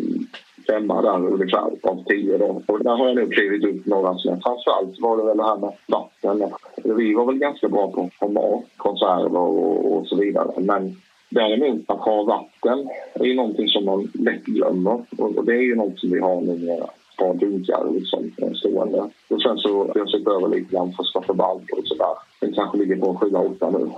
femma 0.67 1.03
där 1.03 1.33
ungefär 1.33 1.71
av 1.83 2.05
tio. 2.05 2.39
Då. 2.39 2.63
Och 2.67 2.85
där 2.85 2.97
har 2.97 3.07
jag 3.07 3.17
nog 3.17 3.33
klivit 3.33 3.65
upp 3.65 3.87
några 3.87 4.19
snäpp. 4.19 4.43
Framförallt 4.43 5.01
var 5.01 5.17
det 5.17 5.25
väl 5.25 5.37
det 5.37 5.45
här 5.45 5.57
med 5.57 5.73
vatten. 5.87 6.53
Vi 6.97 7.15
var 7.15 7.27
väl 7.27 7.39
ganska 7.39 7.69
bra 7.69 7.93
på, 7.93 8.11
på 8.21 8.29
mat, 8.29 8.65
konserver 8.77 9.39
och, 9.39 9.97
och 9.97 10.07
så 10.07 10.17
vidare. 10.17 10.53
Men 10.57 10.97
däremot 11.31 11.91
att 11.91 12.01
ha 12.01 12.23
vatten 12.23 12.89
är 13.15 13.25
ju 13.25 13.35
någonting 13.35 13.69
som 13.69 13.85
man 13.85 14.11
lätt 14.15 14.45
glömmer. 14.45 15.03
Och, 15.19 15.37
och 15.37 15.45
det 15.45 15.53
är 15.53 15.63
ju 15.63 15.75
något 15.77 15.99
som 15.99 16.11
vi 16.11 16.21
har 16.21 16.41
numera 16.41 16.85
ett 16.85 17.19
par 17.19 17.35
dunkar 17.35 17.93
liksom, 17.95 18.33
eh, 18.37 18.53
stående. 18.53 19.11
Och 19.29 19.43
sen 19.43 19.59
så 19.59 19.79
har 19.79 19.93
jag 19.95 20.11
sett 20.11 20.29
över 20.29 20.49
lite 20.49 20.73
grann 20.73 20.93
första 20.93 21.35
balk 21.35 21.71
och 21.73 21.87
sådär. 21.87 22.15
Den 22.41 22.53
kanske 22.53 22.79
ligger 22.79 22.97
på 22.97 23.15
7-8 23.15 23.79
nu 23.79 23.91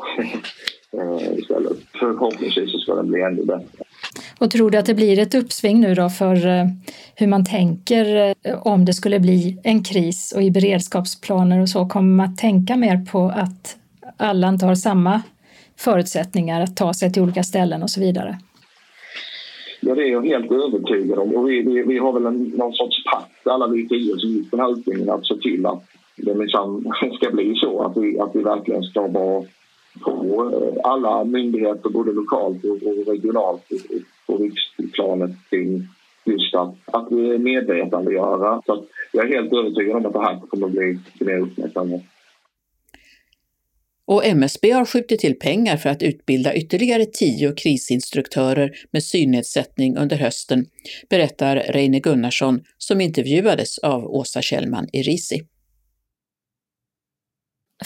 eh, 1.01 1.39
istället. 1.39 1.79
Förhoppningsvis 2.01 2.73
så 2.73 2.79
ska 2.79 2.95
den 2.95 3.11
bli 3.11 3.23
ännu 3.23 3.45
bättre. 3.45 3.85
Och 4.39 4.51
tror 4.51 4.71
du 4.71 4.79
att 4.79 4.87
det 4.87 4.95
blir 4.95 5.19
ett 5.19 5.35
uppsving 5.35 5.81
nu 5.81 5.95
då 5.95 6.09
för 6.09 6.47
eh, 6.47 6.65
hur 7.15 7.27
man 7.27 7.45
tänker 7.45 8.35
eh, 8.43 8.67
om 8.67 8.85
det 8.85 8.93
skulle 8.93 9.21
bli 9.21 9.59
en 9.63 9.85
kris 9.85 10.33
och 10.37 10.43
i 10.43 10.51
beredskapsplaner 10.51 11.61
och 11.61 11.69
så? 11.69 11.89
Kommer 11.89 12.17
man 12.17 12.27
att 12.27 12.39
tänka 12.39 12.77
mer 12.77 13.07
på 13.13 13.33
att 13.37 13.77
alla 14.17 14.49
inte 14.49 14.67
har 14.67 14.75
samma 14.75 15.23
förutsättningar 15.79 16.61
att 16.61 16.77
ta 16.77 16.95
sig 16.95 17.13
till 17.13 17.23
olika 17.23 17.43
ställen 17.43 17.83
och 17.83 17.91
så 17.91 18.01
vidare? 18.01 18.39
Ja, 19.81 19.95
det 19.95 20.03
är 20.03 20.13
jag 20.13 20.27
helt 20.27 20.53
övertygad 20.53 21.19
om. 21.19 21.35
Och 21.35 21.49
vi, 21.49 21.63
vi, 21.63 21.83
vi 21.83 21.99
har 21.99 22.13
väl 22.13 22.27
en, 22.27 22.43
någon 22.43 22.73
sorts 22.73 23.05
pakt, 23.05 23.47
alla 23.47 23.67
vi 23.67 23.89
tio 23.89 24.19
som 24.19 24.31
gick 24.31 24.51
den 24.51 24.61
här 24.61 24.73
utbildningen, 24.73 25.15
att 25.15 25.27
se 25.27 25.35
till 25.35 25.67
att 25.67 25.85
det 26.17 26.35
minsann 26.35 26.93
ska 27.21 27.31
bli 27.31 27.55
så 27.55 27.83
att 27.83 27.97
vi, 27.97 28.19
att 28.19 28.31
vi 28.35 28.43
verkligen 28.43 28.83
ska 28.83 29.07
vara 29.07 29.45
på 30.01 30.51
eh, 30.53 30.91
alla 30.91 31.25
myndigheter, 31.25 31.91
både 31.91 32.13
lokalt 32.13 32.65
och 32.65 33.07
regionalt 33.07 33.63
på 34.27 34.37
riksplanet 34.37 35.31
kring 35.51 35.89
just 36.25 36.55
att, 36.55 36.75
att 36.85 37.11
medvetandegöra. 37.41 38.63
Så 38.67 38.73
att 38.73 38.85
jag 39.13 39.25
är 39.25 39.35
helt 39.35 39.53
övertygad 39.53 39.97
om 39.97 40.07
att 40.07 40.13
det 40.13 40.21
här 40.21 40.41
kommer 40.49 40.67
att 40.67 40.73
bli 40.73 40.99
mer 41.21 41.39
uppmärksammat. 41.39 42.03
Och 44.09 44.25
MSB 44.27 44.71
har 44.71 44.85
skjutit 44.85 45.21
till 45.21 45.39
pengar 45.39 45.77
för 45.77 45.89
att 45.89 46.03
utbilda 46.03 46.55
ytterligare 46.55 47.07
tio 47.07 47.53
krisinstruktörer 47.53 48.73
med 48.91 49.03
synnedsättning 49.03 49.97
under 49.97 50.17
hösten, 50.17 50.67
berättar 51.11 51.57
Reine 51.57 52.01
Gunnarsson 52.01 52.61
som 52.79 53.01
intervjuades 53.01 53.79
av 53.79 54.05
Åsa 54.05 54.43
Kjellman 54.43 54.89
i 54.93 55.03
RISI. 55.03 55.43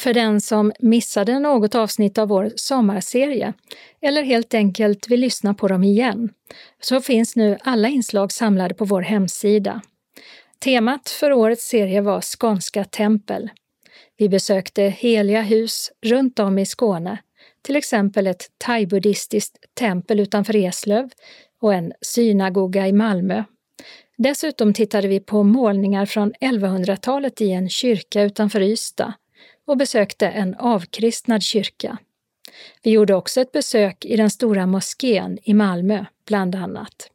För 0.01 0.15
den 0.15 0.41
som 0.41 0.73
missade 0.79 1.39
något 1.39 1.75
avsnitt 1.75 2.19
av 2.19 2.29
vår 2.29 2.53
sommarserie 2.57 3.53
eller 4.03 4.23
helt 4.23 4.55
enkelt 4.55 5.09
vill 5.09 5.21
lyssna 5.21 5.55
på 5.55 5.69
dem 5.69 5.85
igen, 5.85 6.31
så 6.81 7.01
finns 7.01 7.37
nu 7.37 7.59
alla 7.63 7.89
inslag 7.89 8.33
samlade 8.33 8.75
på 8.75 8.85
vår 8.85 9.03
hemsida. 9.03 9.81
Temat 10.59 11.09
för 11.09 11.33
årets 11.33 11.69
serie 11.69 12.01
var 12.01 12.21
Skånska 12.21 12.85
tempel. 12.85 13.51
Vi 14.17 14.29
besökte 14.29 14.83
heliga 14.83 15.43
hus 15.43 15.91
runt 16.07 16.39
om 16.39 16.59
i 16.59 16.67
Skåne, 16.67 17.19
till 17.63 17.77
exempel 17.77 18.27
ett 18.27 18.47
thaibuddhistiskt 18.59 19.57
tempel 19.75 20.21
utanför 20.21 20.57
Eslöv 20.57 21.09
och 21.61 21.75
en 21.75 21.93
synagoga 22.01 22.89
i 22.89 22.93
Malmö. 22.93 23.45
Dessutom 24.17 24.75
tittade 24.75 25.09
vi 25.09 25.21
på 25.21 25.43
målningar 25.43 26.07
från 26.07 26.33
1100-talet 26.33 27.41
i 27.41 27.51
en 27.51 27.69
kyrka 27.69 28.23
utanför 28.23 28.61
Ystad 28.61 29.13
och 29.71 29.77
besökte 29.77 30.29
en 30.29 30.55
avkristnad 30.55 31.43
kyrka. 31.43 31.99
Vi 32.83 32.91
gjorde 32.91 33.15
också 33.15 33.41
ett 33.41 33.53
besök 33.53 34.05
i 34.05 34.17
den 34.17 34.31
stora 34.31 34.67
moskén 34.67 35.39
i 35.43 35.55
Malmö, 35.55 36.05
bland 36.27 36.55
annat. 36.55 37.11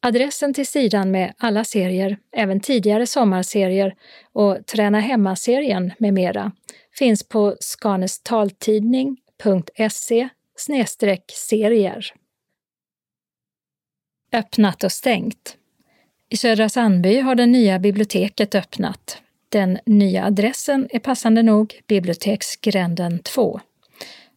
Adressen 0.00 0.54
till 0.54 0.66
sidan 0.66 1.10
med 1.10 1.34
alla 1.38 1.64
serier, 1.64 2.18
även 2.32 2.60
tidigare 2.60 3.06
sommarserier 3.06 3.94
och 4.32 4.66
Träna 4.66 5.00
hemma-serien 5.00 5.92
med 5.98 6.14
mera 6.14 6.52
finns 6.98 7.28
på 7.28 7.56
skanestaltidning.se 7.60 10.28
serier. 11.34 12.14
Öppnat 14.32 14.84
och 14.84 14.92
stängt. 14.92 15.56
I 16.28 16.36
Södra 16.36 16.68
Sandby 16.68 17.20
har 17.20 17.34
det 17.34 17.46
nya 17.46 17.78
biblioteket 17.78 18.54
öppnat. 18.54 19.22
Den 19.48 19.78
nya 19.86 20.24
adressen 20.24 20.88
är 20.90 20.98
passande 20.98 21.42
nog 21.42 21.80
Biblioteksgränden 21.86 23.18
2. 23.18 23.60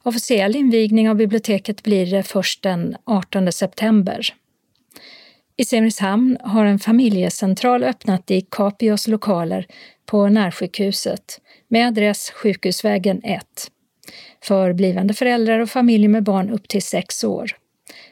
Officiell 0.04 0.56
invigning 0.56 1.10
av 1.10 1.16
biblioteket 1.16 1.84
blir 1.84 2.06
det 2.06 2.24
först 2.24 2.64
den 2.64 2.96
18 3.04 3.52
september. 3.52 4.34
I 5.58 5.66
Simrishamn 5.66 6.38
har 6.42 6.66
en 6.66 6.80
familjecentral 6.80 7.84
öppnat 7.84 8.32
i 8.32 8.42
Capios 8.42 9.08
lokaler 9.08 9.68
på 10.06 10.30
närsjukhuset 10.30 11.42
med 11.68 11.88
adress 11.88 12.32
Sjukhusvägen 12.32 13.22
1 13.24 13.46
för 14.44 14.74
blivande 14.74 15.14
föräldrar 15.14 15.60
och 15.60 15.70
familjer 15.70 16.10
med 16.10 16.24
barn 16.24 16.50
upp 16.50 16.68
till 16.68 16.82
sex 16.82 17.24
år. 17.24 17.52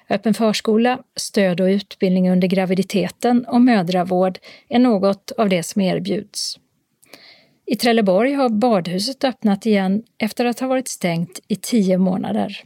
Öppen 0.09 0.33
förskola, 0.33 0.99
stöd 1.15 1.61
och 1.61 1.65
utbildning 1.65 2.31
under 2.31 2.47
graviditeten 2.47 3.45
och 3.45 3.61
mödravård 3.61 4.39
är 4.69 4.79
något 4.79 5.31
av 5.31 5.49
det 5.49 5.63
som 5.63 5.81
erbjuds. 5.81 6.59
I 7.71 7.75
Trelleborg 7.75 8.33
har 8.33 8.49
badhuset 8.49 9.23
öppnat 9.23 9.65
igen 9.65 10.03
efter 10.17 10.45
att 10.45 10.59
ha 10.59 10.67
varit 10.67 10.87
stängt 10.87 11.39
i 11.47 11.55
tio 11.55 11.97
månader. 11.97 12.63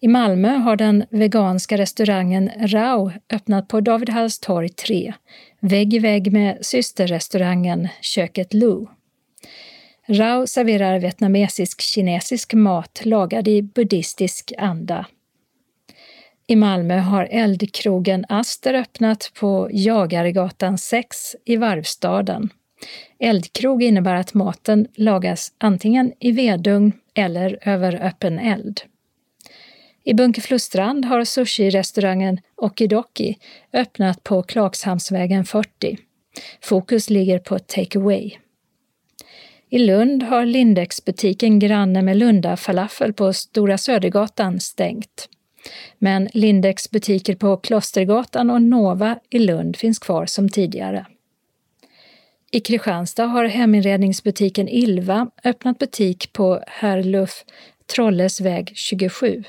I 0.00 0.08
Malmö 0.08 0.48
har 0.48 0.76
den 0.76 1.04
veganska 1.10 1.78
restaurangen 1.78 2.50
Rau 2.58 3.10
öppnat 3.32 3.68
på 3.68 3.80
David 3.80 4.08
Halls 4.08 4.38
torg 4.38 4.68
3, 4.68 5.12
vägg 5.60 5.94
i 5.94 5.98
vägg 5.98 6.32
med 6.32 6.58
systerrestaurangen 6.60 7.88
Köket 8.00 8.54
Lu. 8.54 8.86
Rau 10.06 10.46
serverar 10.46 10.98
vietnamesisk-kinesisk 10.98 12.54
mat 12.54 13.00
lagad 13.04 13.48
i 13.48 13.62
buddhistisk 13.62 14.52
anda. 14.58 15.06
I 16.46 16.56
Malmö 16.56 16.98
har 16.98 17.28
eldkrogen 17.30 18.24
Aster 18.28 18.74
öppnat 18.74 19.32
på 19.40 19.68
Jagaregatan 19.72 20.78
6 20.78 21.36
i 21.44 21.56
Varvstaden. 21.56 22.50
Eldkrog 23.18 23.82
innebär 23.82 24.14
att 24.14 24.34
maten 24.34 24.86
lagas 24.94 25.52
antingen 25.58 26.12
i 26.18 26.32
vedugn 26.32 26.92
eller 27.14 27.58
över 27.62 28.06
öppen 28.06 28.38
eld. 28.38 28.80
I 30.04 30.14
Bunkeflostrand 30.14 31.04
har 31.04 31.24
sushi-restaurangen 31.24 32.38
Okidoki 32.56 33.38
öppnat 33.72 34.24
på 34.24 34.42
Klagshamnsvägen 34.42 35.44
40. 35.44 35.98
Fokus 36.60 37.10
ligger 37.10 37.38
på 37.38 37.58
takeaway. 37.58 38.36
I 39.68 39.78
Lund 39.78 40.22
har 40.22 40.44
Lindex-butiken 40.44 41.58
granne 41.58 42.02
med 42.02 42.16
Lunda 42.16 42.56
falafel 42.56 43.12
på 43.12 43.32
Stora 43.32 43.78
Södergatan 43.78 44.60
stängt. 44.60 45.28
Men 45.98 46.28
Lindex 46.32 46.90
butiker 46.90 47.34
på 47.34 47.56
Klostergatan 47.56 48.50
och 48.50 48.62
Nova 48.62 49.18
i 49.30 49.38
Lund 49.38 49.76
finns 49.76 49.98
kvar 49.98 50.26
som 50.26 50.48
tidigare. 50.48 51.06
I 52.52 52.60
Kristianstad 52.60 53.26
har 53.26 53.44
heminredningsbutiken 53.44 54.68
Ilva 54.68 55.30
öppnat 55.44 55.78
butik 55.78 56.32
på 56.32 56.62
Herluf 56.66 57.44
Trolles 57.94 58.40
väg 58.40 58.72
27. 58.74 59.44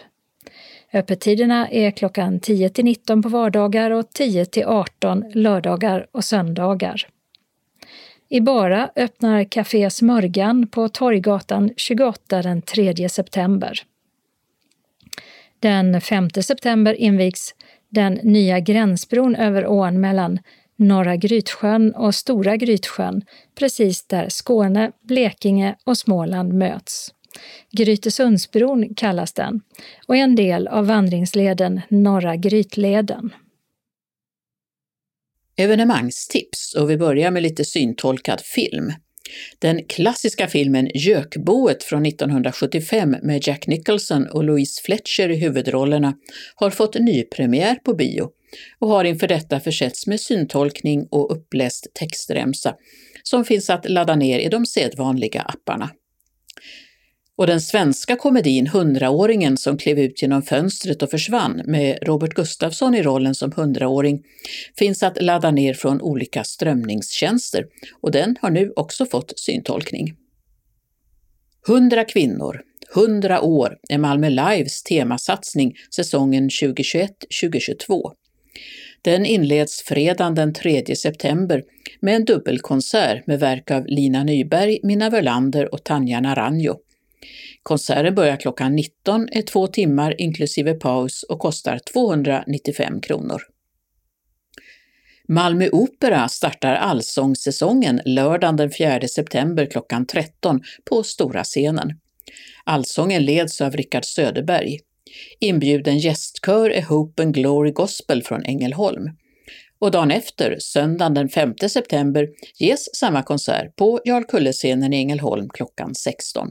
Öppettiderna 0.93 1.69
är 1.69 1.91
klockan 1.91 2.39
10 2.39 2.69
till 2.69 2.85
19 2.85 3.21
på 3.21 3.29
vardagar 3.29 3.91
och 3.91 4.09
10 4.09 4.45
till 4.45 4.65
18 4.65 5.23
lördagar 5.33 6.07
och 6.11 6.25
söndagar. 6.25 7.07
I 8.29 8.41
Bara 8.41 8.89
öppnar 8.95 9.43
Café 9.43 9.89
Smörgan 9.89 10.67
på 10.67 10.89
Torggatan 10.89 11.71
28 11.77 12.41
den 12.41 12.61
3 12.61 13.09
september. 13.09 13.79
Den 15.59 16.01
5 16.01 16.29
september 16.29 16.93
invigs 16.93 17.55
den 17.89 18.13
nya 18.13 18.59
gränsbron 18.59 19.35
över 19.35 19.67
ån 19.67 20.01
mellan 20.01 20.39
Norra 20.81 21.15
Grytsjön 21.15 21.91
och 21.91 22.15
Stora 22.15 22.57
Grytsjön, 22.57 23.21
precis 23.55 24.07
där 24.07 24.29
Skåne, 24.29 24.91
Blekinge 25.01 25.75
och 25.83 25.97
Småland 25.97 26.53
möts. 26.53 27.13
Grytesundsbron 27.71 28.95
kallas 28.95 29.33
den 29.33 29.61
och 30.07 30.15
är 30.15 30.19
en 30.19 30.35
del 30.35 30.67
av 30.67 30.87
vandringsleden 30.87 31.81
Norra 31.89 32.35
Grytleden. 32.35 33.33
Evenemangstips 35.55 36.75
och 36.75 36.89
vi 36.89 36.97
börjar 36.97 37.31
med 37.31 37.43
lite 37.43 37.65
syntolkad 37.65 38.41
film. 38.41 38.93
Den 39.59 39.83
klassiska 39.83 40.47
filmen 40.47 40.91
Gökboet 40.95 41.83
från 41.83 42.05
1975 42.05 43.15
med 43.21 43.47
Jack 43.47 43.67
Nicholson 43.67 44.27
och 44.27 44.43
Louise 44.43 44.81
Fletcher 44.81 45.29
i 45.29 45.35
huvudrollerna 45.35 46.13
har 46.55 46.69
fått 46.69 46.99
nypremiär 46.99 47.75
på 47.75 47.93
bio 47.93 48.31
och 48.79 48.87
har 48.87 49.03
inför 49.03 49.27
detta 49.27 49.59
försetts 49.59 50.07
med 50.07 50.19
syntolkning 50.19 51.07
och 51.11 51.31
uppläst 51.31 51.87
textremsa 51.93 52.75
som 53.23 53.45
finns 53.45 53.69
att 53.69 53.89
ladda 53.89 54.15
ner 54.15 54.39
i 54.39 54.49
de 54.49 54.65
sedvanliga 54.65 55.41
apparna. 55.41 55.89
Och 57.35 57.47
den 57.47 57.61
svenska 57.61 58.15
komedin 58.15 58.67
Hundraåringen 58.67 59.57
som 59.57 59.77
klev 59.77 59.99
ut 59.99 60.21
genom 60.21 60.41
fönstret 60.41 61.01
och 61.01 61.09
försvann 61.09 61.61
med 61.65 61.97
Robert 62.01 62.33
Gustafsson 62.33 62.95
i 62.95 63.03
rollen 63.03 63.35
som 63.35 63.51
hundraåring 63.51 64.23
finns 64.77 65.03
att 65.03 65.21
ladda 65.21 65.51
ner 65.51 65.73
från 65.73 66.01
olika 66.01 66.43
strömningstjänster 66.43 67.65
och 68.01 68.11
den 68.11 68.35
har 68.41 68.49
nu 68.49 68.73
också 68.75 69.05
fått 69.05 69.39
syntolkning. 69.39 70.15
Hundra 71.67 72.05
kvinnor, 72.05 72.61
hundra 72.93 73.41
år 73.41 73.77
är 73.89 73.97
Malmö 73.97 74.29
Lives 74.29 74.83
temasatsning 74.83 75.75
säsongen 75.95 76.49
2021-2022. 76.49 78.11
Den 79.01 79.25
inleds 79.25 79.81
fredagen 79.81 80.35
den 80.35 80.53
3 80.53 80.95
september 80.95 81.63
med 81.99 82.15
en 82.15 82.25
dubbelkonsert 82.25 83.27
med 83.27 83.39
verk 83.39 83.71
av 83.71 83.85
Lina 83.87 84.23
Nyberg, 84.23 84.79
Minna 84.83 85.09
Wörlander 85.09 85.73
och 85.73 85.83
Tanja 85.83 86.19
Naranjo. 86.19 86.75
Konserten 87.63 88.15
börjar 88.15 88.37
klockan 88.37 88.75
19, 88.75 89.27
är 89.31 89.41
två 89.41 89.67
timmar 89.67 90.21
inklusive 90.21 90.73
paus 90.73 91.23
och 91.23 91.39
kostar 91.39 91.79
295 91.93 93.01
kronor. 93.01 93.41
Malmö 95.27 95.69
Opera 95.71 96.27
startar 96.27 96.75
allsångssäsongen 96.75 98.01
lördagen 98.05 98.55
den 98.55 98.71
4 98.71 99.07
september 99.07 99.65
klockan 99.65 100.05
13 100.05 100.61
på 100.89 101.03
stora 101.03 101.43
scenen. 101.43 101.99
Allsången 102.63 103.25
leds 103.25 103.61
av 103.61 103.75
Rickard 103.75 104.05
Söderberg. 104.05 104.79
Inbjuden 105.39 105.97
gästkör 105.97 106.69
är 106.69 106.81
Hope 106.81 107.23
and 107.23 107.33
Glory 107.33 107.71
Gospel 107.71 108.23
från 108.23 108.45
Ängelholm. 108.45 109.09
Och 109.79 109.91
dagen 109.91 110.11
efter, 110.11 110.57
söndagen 110.59 111.13
den 111.13 111.29
5 111.29 111.53
september, 111.69 112.29
ges 112.57 112.95
samma 112.95 113.23
konsert 113.23 113.75
på 113.75 113.99
Jarl 114.05 114.23
Kulle-scenen 114.23 114.93
i 114.93 114.97
Ängelholm 114.97 115.49
klockan 115.49 115.95
16. 115.95 116.47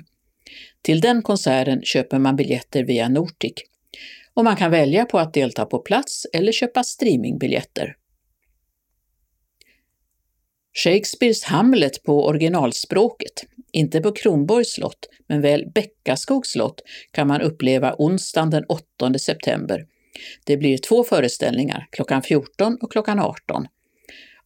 Till 0.82 1.00
den 1.00 1.22
konserten 1.22 1.82
köper 1.82 2.18
man 2.18 2.36
biljetter 2.36 2.84
via 2.84 3.08
Nortic. 3.08 3.52
Och 4.34 4.44
man 4.44 4.56
kan 4.56 4.70
välja 4.70 5.04
på 5.04 5.18
att 5.18 5.34
delta 5.34 5.64
på 5.64 5.78
plats 5.78 6.26
eller 6.32 6.52
köpa 6.52 6.84
streamingbiljetter. 6.84 7.96
Shakespeares 10.74 11.44
Hamlet 11.44 12.02
på 12.02 12.26
originalspråket, 12.26 13.44
inte 13.72 14.00
på 14.00 14.12
Kronborgs 14.12 14.72
slott, 14.72 15.08
men 15.26 15.40
väl 15.40 15.70
Bäckaskogs 15.74 16.48
slott, 16.48 16.82
kan 17.10 17.26
man 17.26 17.40
uppleva 17.40 17.94
onsdagen 17.98 18.50
den 18.50 18.64
8 18.64 19.18
september. 19.18 19.86
Det 20.44 20.56
blir 20.56 20.78
två 20.78 21.04
föreställningar, 21.04 21.86
klockan 21.90 22.22
14 22.22 22.78
och 22.82 22.92
klockan 22.92 23.18
18. 23.18 23.66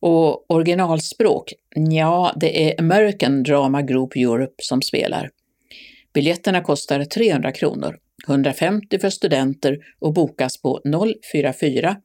Och 0.01 0.51
originalspråk? 0.51 1.53
Ja, 1.75 2.33
det 2.37 2.70
är 2.70 2.81
American 2.81 3.43
Drama 3.43 3.83
Group 3.83 4.16
Europe 4.16 4.55
som 4.62 4.83
spelar. 4.83 5.31
Biljetterna 6.14 6.61
kostar 6.61 7.05
300 7.05 7.53
kronor, 7.53 7.99
150 8.29 8.99
för 8.99 9.11
studenter 9.11 9.79
och 9.99 10.12
bokas 10.12 10.62
på 10.62 10.81
044-530 10.85 11.97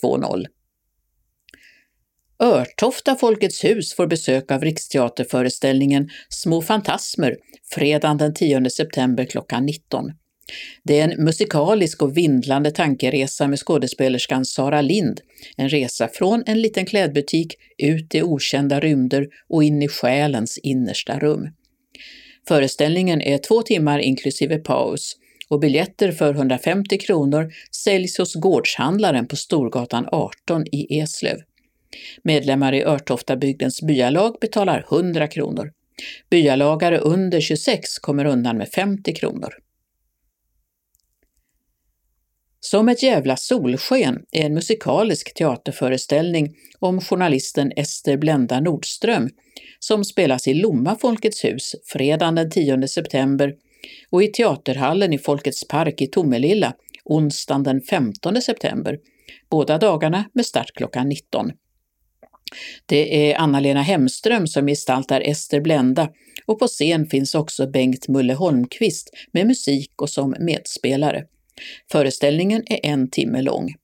20. 0.00 0.46
Örtofta 2.42 3.16
Folkets 3.16 3.64
hus 3.64 3.94
får 3.94 4.06
besök 4.06 4.50
av 4.50 4.62
Riksteaterföreställningen 4.62 6.08
Små 6.28 6.62
fantasmer 6.62 7.36
fredagen 7.70 8.18
den 8.18 8.34
10 8.34 8.70
september 8.70 9.24
klockan 9.24 9.66
19. 9.66 10.12
Det 10.84 11.00
är 11.00 11.08
en 11.08 11.24
musikalisk 11.24 12.02
och 12.02 12.16
vindlande 12.16 12.70
tankeresa 12.70 13.48
med 13.48 13.58
skådespelerskan 13.58 14.44
Sara 14.44 14.80
Lind. 14.80 15.20
En 15.56 15.68
resa 15.68 16.08
från 16.08 16.42
en 16.46 16.60
liten 16.60 16.86
klädbutik 16.86 17.54
ut 17.78 18.14
i 18.14 18.22
okända 18.22 18.80
rymder 18.80 19.28
och 19.48 19.64
in 19.64 19.82
i 19.82 19.88
själens 19.88 20.58
innersta 20.58 21.18
rum. 21.18 21.48
Föreställningen 22.48 23.20
är 23.20 23.38
två 23.38 23.62
timmar 23.62 23.98
inklusive 23.98 24.58
paus 24.58 25.16
och 25.48 25.60
biljetter 25.60 26.12
för 26.12 26.34
150 26.34 26.98
kronor 26.98 27.52
säljs 27.84 28.18
hos 28.18 28.34
gårdshandlaren 28.34 29.28
på 29.28 29.36
Storgatan 29.36 30.08
18 30.12 30.66
i 30.72 30.98
Eslöv. 30.98 31.38
Medlemmar 32.24 32.72
i 32.72 32.84
Örtoftabygdens 32.84 33.82
byalag 33.82 34.36
betalar 34.40 34.86
100 34.90 35.28
kronor. 35.28 35.72
Byalagare 36.30 36.98
under 36.98 37.40
26 37.40 37.98
kommer 37.98 38.24
undan 38.24 38.56
med 38.58 38.68
50 38.68 39.14
kronor. 39.14 39.54
Som 42.60 42.88
ett 42.88 43.02
jävla 43.02 43.36
solsken 43.36 44.24
är 44.32 44.46
en 44.46 44.54
musikalisk 44.54 45.34
teaterföreställning 45.34 46.54
om 46.78 47.00
journalisten 47.00 47.72
Ester 47.76 48.16
Blenda 48.16 48.60
Nordström 48.60 49.28
som 49.78 50.04
spelas 50.04 50.48
i 50.48 50.54
Lomma 50.54 50.96
Folkets 50.96 51.44
hus 51.44 51.74
fredagen 51.84 52.34
den 52.34 52.50
10 52.50 52.88
september 52.88 53.54
och 54.10 54.22
i 54.22 54.26
Teaterhallen 54.26 55.12
i 55.12 55.18
Folkets 55.18 55.68
park 55.68 56.00
i 56.00 56.06
Tomelilla 56.06 56.74
onsdagen 57.04 57.62
den 57.62 57.80
15 57.80 58.42
september, 58.42 58.98
båda 59.50 59.78
dagarna 59.78 60.24
med 60.32 60.46
start 60.46 60.72
klockan 60.74 61.08
19. 61.08 61.52
Det 62.86 63.30
är 63.30 63.38
Anna-Lena 63.38 63.82
Hemström 63.82 64.46
som 64.46 64.66
gestaltar 64.66 65.20
Ester 65.20 65.60
Blenda 65.60 66.08
och 66.46 66.58
på 66.58 66.66
scen 66.66 67.06
finns 67.06 67.34
också 67.34 67.66
Bengt 67.66 68.08
Mulle 68.08 68.34
Holmqvist 68.34 69.10
med 69.32 69.46
musik 69.46 70.02
och 70.02 70.10
som 70.10 70.34
medspelare. 70.40 71.24
Föreställningen 71.92 72.62
är 72.66 72.80
en 72.82 73.10
timme 73.10 73.42
lång. 73.42 73.74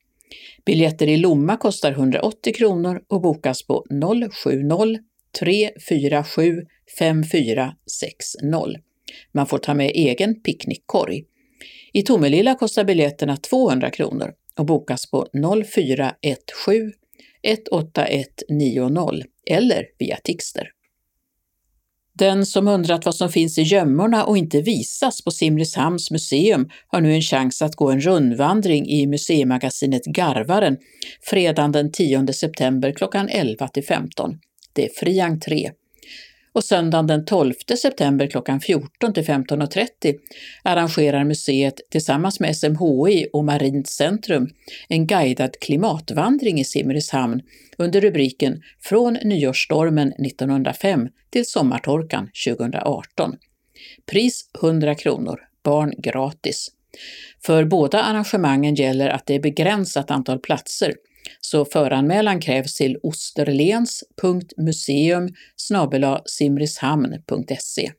Biljetter 0.65 1.07
i 1.07 1.17
Lomma 1.17 1.57
kostar 1.57 1.93
180 1.93 2.55
kronor 2.55 3.01
och 3.09 3.21
bokas 3.21 3.67
på 3.67 3.85
070 4.45 4.99
347 5.39 6.63
5460. 6.99 8.39
Man 9.33 9.47
får 9.47 9.59
ta 9.59 9.75
med 9.75 9.91
egen 9.95 10.43
picknickkorg. 10.43 11.25
I 11.93 12.03
Tomelilla 12.03 12.55
kostar 12.55 12.85
biljetterna 12.85 13.37
200 13.37 13.91
kronor 13.91 14.33
och 14.59 14.67
bokas 14.67 15.11
på 15.11 15.27
0417 15.33 16.93
18190 17.47 19.23
eller 19.51 19.85
via 19.99 20.17
Tixter. 20.25 20.71
Den 22.19 22.47
som 22.47 22.69
undrat 22.69 23.05
vad 23.05 23.15
som 23.15 23.29
finns 23.29 23.59
i 23.59 23.63
gömmorna 23.63 24.25
och 24.25 24.39
inte 24.39 24.61
visas 24.61 25.25
på 25.25 25.31
Simrishamns 25.31 26.11
museum 26.11 26.71
har 26.87 27.01
nu 27.01 27.15
en 27.15 27.23
chans 27.23 27.63
att 27.63 27.77
gå 27.77 27.91
en 27.91 28.01
rundvandring 28.01 28.89
i 28.89 29.07
museimagasinet 29.07 30.05
Garvaren 30.05 30.77
fredagen 31.23 31.73
den 31.73 31.93
10 31.93 32.33
september 32.33 32.93
klockan 32.93 33.29
11 33.29 33.69
till 33.69 33.85
15. 33.85 34.39
Det 34.73 34.85
är 34.85 34.91
fri 34.95 35.21
entré 35.21 35.71
och 36.57 36.65
söndagen 36.65 37.07
den 37.07 37.25
12 37.25 37.55
september 37.83 38.27
klockan 38.27 38.61
14 38.61 39.13
till 39.13 39.25
15.30 39.25 40.15
arrangerar 40.63 41.25
museet 41.25 41.81
tillsammans 41.91 42.41
med 42.41 42.57
SMHI 42.57 43.29
och 43.33 43.45
Marint 43.45 43.89
centrum 43.89 44.49
en 44.89 45.07
guidad 45.07 45.51
klimatvandring 45.61 46.61
i 46.61 46.65
Simrishamn 46.65 47.43
under 47.79 48.01
rubriken 48.01 48.63
Från 48.81 49.13
nyårsstormen 49.13 50.13
1905 50.13 51.09
till 51.31 51.47
sommartorkan 51.47 52.29
2018. 52.47 53.37
Pris 54.07 54.51
100 54.63 54.95
kronor, 54.95 55.41
barn 55.63 55.93
gratis. 55.99 56.69
För 57.47 57.65
båda 57.65 58.03
arrangemangen 58.03 58.75
gäller 58.75 59.09
att 59.09 59.27
det 59.27 59.35
är 59.35 59.41
begränsat 59.41 60.11
antal 60.11 60.39
platser 60.39 60.95
så 61.41 61.65
föranmälan 61.65 62.41
krävs 62.41 62.75
till 62.75 62.99
osterlens.museum 63.03 65.29
simrishamn.se. 66.27 67.93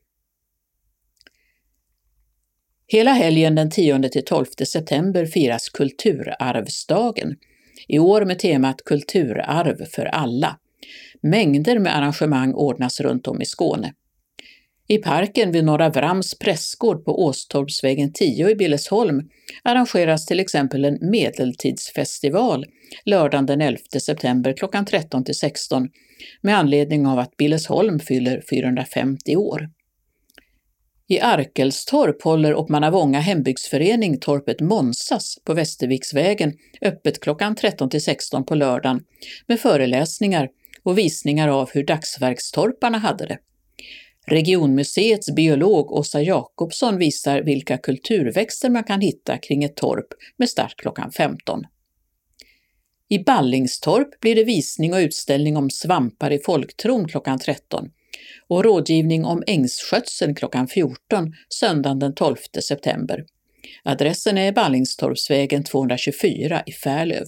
Hela 2.86 3.12
helgen 3.12 3.54
den 3.54 3.70
10-12 3.70 4.64
september 4.64 5.26
firas 5.26 5.68
Kulturarvsdagen, 5.68 7.36
i 7.88 7.98
år 7.98 8.24
med 8.24 8.38
temat 8.38 8.84
Kulturarv 8.84 9.84
för 9.84 10.04
alla. 10.04 10.58
Mängder 11.22 11.78
med 11.78 11.96
arrangemang 11.96 12.54
ordnas 12.54 13.00
runt 13.00 13.26
om 13.26 13.42
i 13.42 13.46
Skåne. 13.46 13.94
I 14.90 14.98
parken 14.98 15.52
vid 15.52 15.64
Norra 15.64 15.88
Vrams 15.88 16.38
prästgård 16.38 17.04
på 17.04 17.24
Åstorpsvägen 17.24 18.12
10 18.12 18.50
i 18.50 18.54
Billesholm 18.54 19.28
arrangeras 19.62 20.26
till 20.26 20.40
exempel 20.40 20.84
en 20.84 20.98
medeltidsfestival 21.10 22.66
lördagen 23.04 23.46
den 23.46 23.60
11 23.60 23.78
september 24.00 24.52
klockan 24.52 24.84
13 24.84 25.24
till 25.24 25.34
16 25.34 25.88
med 26.40 26.58
anledning 26.58 27.06
av 27.06 27.18
att 27.18 27.36
Billesholm 27.36 27.98
fyller 28.00 28.42
450 28.50 29.36
år. 29.36 29.70
I 31.08 31.20
Arkelstorp 31.20 32.22
håller 32.22 32.54
Oppmannavånga 32.54 33.20
hembygdsförening 33.20 34.20
torpet 34.20 34.60
Månsas 34.60 35.38
på 35.44 35.54
Västerviksvägen 35.54 36.52
öppet 36.82 37.20
klockan 37.20 37.54
13 37.54 37.90
till 37.90 38.02
16 38.02 38.44
på 38.44 38.54
lördagen 38.54 39.04
med 39.46 39.60
föreläsningar 39.60 40.48
och 40.82 40.98
visningar 40.98 41.48
av 41.48 41.70
hur 41.72 41.84
dagsverkstorparna 41.84 42.98
hade 42.98 43.26
det. 43.26 43.38
Regionmuseets 44.30 45.30
biolog 45.30 45.92
Åsa 45.92 46.22
Jakobsson 46.22 46.98
visar 46.98 47.42
vilka 47.42 47.78
kulturväxter 47.78 48.70
man 48.70 48.84
kan 48.84 49.00
hitta 49.00 49.38
kring 49.38 49.64
ett 49.64 49.76
torp 49.76 50.06
med 50.36 50.48
start 50.48 50.74
klockan 50.76 51.12
15. 51.12 51.64
I 53.08 53.18
Ballingstorp 53.18 54.20
blir 54.20 54.34
det 54.34 54.44
visning 54.44 54.92
och 54.92 54.98
utställning 54.98 55.56
om 55.56 55.70
svampar 55.70 56.30
i 56.30 56.38
folktron 56.38 57.08
klockan 57.08 57.38
13 57.38 57.90
och 58.48 58.64
rådgivning 58.64 59.24
om 59.24 59.42
ängsskötseln 59.46 60.34
klockan 60.34 60.68
14 60.68 61.32
söndagen 61.48 61.98
den 61.98 62.14
12 62.14 62.36
september. 62.68 63.24
Adressen 63.82 64.38
är 64.38 64.52
Ballingstorpsvägen 64.52 65.64
224 65.64 66.62
i 66.66 66.72
Färlöv. 66.72 67.26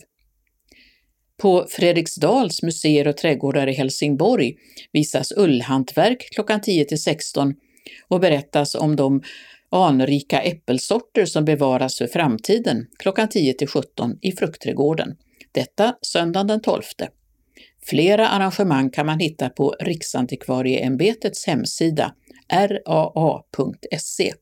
På 1.41 1.67
Fredriksdals 1.71 2.63
museer 2.63 3.09
och 3.09 3.17
trädgårdar 3.17 3.67
i 3.67 3.73
Helsingborg 3.73 4.55
visas 4.93 5.33
ullhantverk 5.37 6.29
klockan 6.35 6.61
10 6.61 6.85
till 6.85 7.03
16 7.03 7.55
och 8.09 8.21
berättas 8.21 8.75
om 8.75 8.97
de 8.97 9.23
anrika 9.71 10.41
äppelsorter 10.41 11.25
som 11.27 11.45
bevaras 11.45 11.99
för 11.99 12.07
framtiden 12.07 12.87
klockan 12.99 13.29
10 13.29 13.55
till 13.55 13.69
17 13.69 14.19
i 14.23 14.33
fruktträdgården. 14.33 15.17
Detta 15.53 15.95
söndagen 16.03 16.47
den 16.47 16.61
12. 16.61 16.83
Flera 17.87 18.29
arrangemang 18.29 18.91
kan 18.91 19.07
man 19.07 19.19
hitta 19.19 19.49
på 19.49 19.75
Riksantikvarieämbetets 19.81 21.47
hemsida 21.47 22.15
raa.se. 22.53 24.33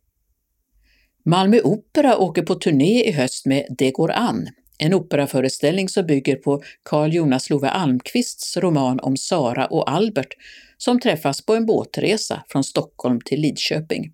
Malmö 1.25 1.61
Opera 1.65 2.19
åker 2.19 2.43
på 2.43 2.55
turné 2.55 3.05
i 3.05 3.13
höst 3.13 3.47
med 3.47 3.67
Det 3.79 3.91
går 3.91 4.11
an, 4.11 4.49
en 4.79 4.95
operaföreställning 4.95 5.89
som 5.89 6.07
bygger 6.07 6.37
på 6.37 6.63
Carl 6.83 7.15
Jonas 7.15 7.51
Love 7.51 7.69
Almqvists 7.69 8.57
roman 8.57 9.01
om 9.01 9.17
Sara 9.17 9.67
och 9.67 9.91
Albert 9.91 10.35
som 10.79 11.01
träffas 11.01 11.47
på 11.47 11.55
en 11.55 11.67
båtresa 11.67 12.45
från 12.49 12.65
Stockholm 12.65 13.21
till 13.25 13.41
Lidköping. 13.41 14.13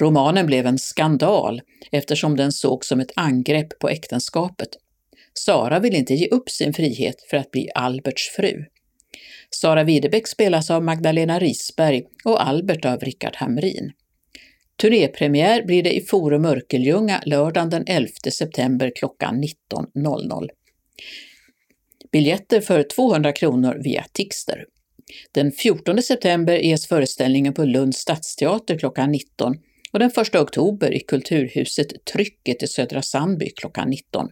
Romanen 0.00 0.46
blev 0.46 0.66
en 0.66 0.78
skandal 0.78 1.62
eftersom 1.92 2.36
den 2.36 2.52
sågs 2.52 2.88
som 2.88 3.00
ett 3.00 3.12
angrepp 3.16 3.78
på 3.78 3.88
äktenskapet. 3.88 4.68
Sara 5.34 5.78
vill 5.78 5.94
inte 5.94 6.14
ge 6.14 6.28
upp 6.28 6.50
sin 6.50 6.72
frihet 6.72 7.16
för 7.30 7.36
att 7.36 7.50
bli 7.50 7.68
Alberts 7.74 8.30
fru. 8.36 8.64
Sara 9.50 9.84
Widerbeck 9.84 10.28
spelas 10.28 10.70
av 10.70 10.84
Magdalena 10.84 11.38
Risberg 11.38 12.02
och 12.24 12.48
Albert 12.48 12.84
av 12.84 13.00
Rickard 13.00 13.36
Hamrin. 13.36 13.92
Turnépremiär 14.80 15.62
blir 15.62 15.82
det 15.82 15.96
i 15.96 16.00
Forum 16.00 16.44
Örkelljunga 16.44 17.22
lördagen 17.26 17.70
den 17.70 17.84
11 17.86 18.08
september 18.32 18.92
klockan 18.96 19.44
19.00. 19.44 20.48
Biljetter 22.12 22.60
för 22.60 22.82
200 22.82 23.32
kronor 23.32 23.80
via 23.84 24.04
Tixter. 24.12 24.64
Den 25.32 25.52
14 25.52 26.02
september 26.02 26.56
ges 26.56 26.86
föreställningen 26.86 27.54
på 27.54 27.64
Lunds 27.64 27.98
stadsteater 27.98 28.78
klockan 28.78 29.10
19 29.10 29.54
och 29.92 29.98
den 29.98 30.10
1 30.10 30.34
oktober 30.34 30.94
i 30.94 31.00
Kulturhuset 31.00 32.04
Trycket 32.04 32.62
i 32.62 32.66
Södra 32.66 33.02
Sandby 33.02 33.50
klockan 33.50 33.90
19. 33.90 34.28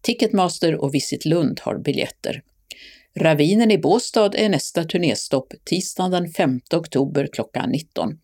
Ticketmaster 0.00 0.74
och 0.74 0.94
Visit 0.94 1.24
Lund 1.24 1.60
har 1.60 1.78
biljetter. 1.78 2.42
Ravinen 3.18 3.70
i 3.70 3.78
Båstad 3.78 4.34
är 4.34 4.48
nästa 4.48 4.84
turnéstopp 4.84 5.52
tisdagen 5.64 6.10
den 6.10 6.28
5 6.30 6.60
oktober 6.74 7.28
klockan 7.32 7.70
19. 7.70 8.18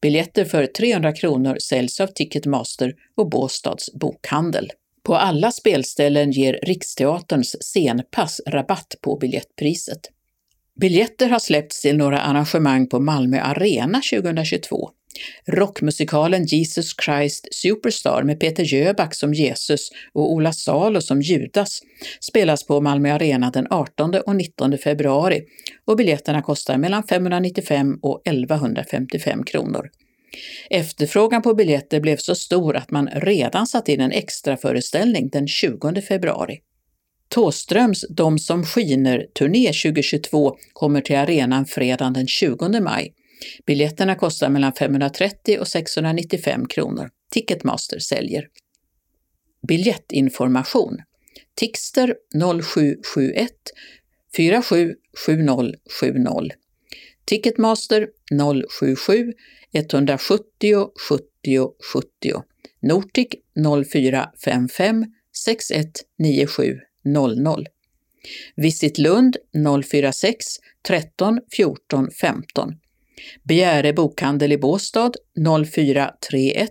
Biljetter 0.00 0.44
för 0.44 0.66
300 0.66 1.12
kronor 1.12 1.56
säljs 1.62 2.00
av 2.00 2.06
Ticketmaster 2.06 2.94
och 3.16 3.30
Båstads 3.30 3.92
bokhandel. 3.92 4.70
På 5.02 5.16
alla 5.16 5.50
spelställen 5.50 6.30
ger 6.30 6.58
Riksteaterns 6.62 7.56
scenpass 7.60 8.40
rabatt 8.46 8.94
på 9.00 9.16
biljettpriset. 9.16 10.00
Biljetter 10.80 11.28
har 11.28 11.38
släppts 11.38 11.82
till 11.82 11.96
några 11.96 12.20
arrangemang 12.20 12.86
på 12.86 13.00
Malmö 13.00 13.40
Arena 13.40 14.00
2022. 14.12 14.90
Rockmusikalen 15.46 16.44
Jesus 16.44 16.94
Christ 17.04 17.54
Superstar 17.54 18.22
med 18.22 18.40
Peter 18.40 18.64
Jöback 18.64 19.14
som 19.14 19.34
Jesus 19.34 19.90
och 20.12 20.32
Ola 20.32 20.52
Salo 20.52 21.00
som 21.00 21.22
Judas 21.22 21.80
spelas 22.20 22.66
på 22.66 22.80
Malmö 22.80 23.12
Arena 23.12 23.50
den 23.50 23.66
18 23.70 24.14
och 24.26 24.36
19 24.36 24.78
februari 24.78 25.42
och 25.84 25.96
biljetterna 25.96 26.42
kostar 26.42 26.78
mellan 26.78 27.02
595 27.02 27.98
och 28.02 28.22
1155 28.26 29.44
kronor. 29.44 29.90
Efterfrågan 30.70 31.42
på 31.42 31.54
biljetter 31.54 32.00
blev 32.00 32.16
så 32.16 32.34
stor 32.34 32.76
att 32.76 32.90
man 32.90 33.08
redan 33.12 33.66
satt 33.66 33.88
in 33.88 34.00
en 34.00 34.12
extra 34.12 34.56
föreställning 34.56 35.28
den 35.28 35.48
20 35.48 36.02
februari. 36.02 36.60
Tåströms 37.28 38.04
De 38.10 38.38
som 38.38 38.64
skiner-turné 38.64 39.66
2022 39.66 40.56
kommer 40.72 41.00
till 41.00 41.16
arenan 41.16 41.66
fredagen 41.66 42.12
den 42.12 42.26
20 42.26 42.80
maj. 42.80 43.14
Biljetterna 43.66 44.14
kostar 44.14 44.48
mellan 44.48 44.72
530 44.72 45.58
och 45.60 45.68
695 45.68 46.68
kronor. 46.68 47.10
Ticketmaster 47.30 47.98
säljer. 47.98 48.48
Biljettinformation. 49.68 50.96
Tixter 51.54 52.14
0771 52.62 53.50
477070 54.36 56.50
Ticketmaster 57.24 58.08
077 58.80 59.32
170 59.72 60.90
70 61.08 61.70
70 61.92 62.42
Nortic 62.82 63.28
0455 63.54 65.06
6197 65.32 66.80
00 67.04 67.66
Visit 68.56 68.98
Lund 68.98 69.36
046 69.84 70.46
13 70.88 71.40
14 71.56 72.08
15 72.20 72.74
Begäre 73.42 73.92
bokhandel 73.92 74.52
i 74.52 74.58
Båstad 74.58 75.12
0431 75.64 76.70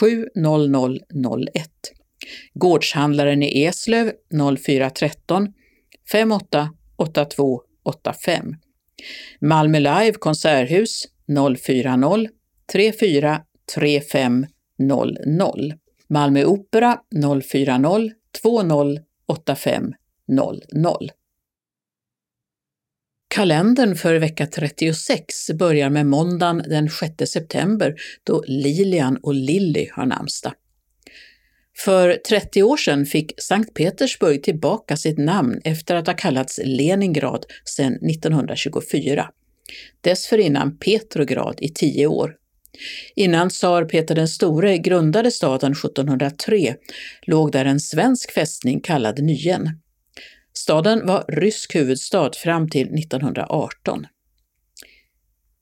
70001 0.00 1.70
Gårdshandlaren 2.54 3.42
i 3.42 3.64
Eslöv 3.64 4.12
0413 4.58 5.52
58 6.12 6.70
8285 6.96 8.54
Malmö 9.40 9.78
Live 9.78 10.12
konserthus 10.12 11.04
040 11.26 12.28
34 12.72 13.40
35 13.74 14.46
00 14.78 15.74
Malmö 16.08 16.44
Opera 16.44 16.98
040 17.42 18.10
20 18.42 18.98
85 19.26 19.92
00 20.28 21.10
Kalendern 23.34 23.96
för 23.96 24.14
vecka 24.14 24.46
36 24.46 25.50
börjar 25.58 25.90
med 25.90 26.06
måndagen 26.06 26.64
den 26.68 26.88
6 26.88 27.30
september 27.32 27.94
då 28.24 28.44
Lilian 28.46 29.16
och 29.16 29.34
Lilly 29.34 29.88
har 29.92 30.06
namnsdag. 30.06 30.52
För 31.76 32.12
30 32.28 32.62
år 32.62 32.76
sedan 32.76 33.06
fick 33.06 33.32
Sankt 33.42 33.74
Petersburg 33.74 34.42
tillbaka 34.42 34.96
sitt 34.96 35.18
namn 35.18 35.60
efter 35.64 35.94
att 35.94 36.06
ha 36.06 36.14
kallats 36.14 36.60
Leningrad 36.64 37.46
sedan 37.64 37.92
1924. 38.10 39.28
Dessförinnan 40.00 40.78
Petrograd 40.78 41.58
i 41.60 41.68
tio 41.68 42.06
år. 42.06 42.34
Innan 43.16 43.50
tsar 43.50 43.84
Peter 43.84 44.14
den 44.14 44.28
store 44.28 44.78
grundade 44.78 45.30
staden 45.30 45.72
1703 45.72 46.74
låg 47.26 47.52
där 47.52 47.64
en 47.64 47.80
svensk 47.80 48.32
fästning 48.32 48.80
kallad 48.80 49.22
Nyen. 49.22 49.70
Staden 50.56 51.06
var 51.06 51.24
rysk 51.28 51.74
huvudstad 51.74 52.30
fram 52.36 52.70
till 52.70 52.94
1918. 52.98 54.06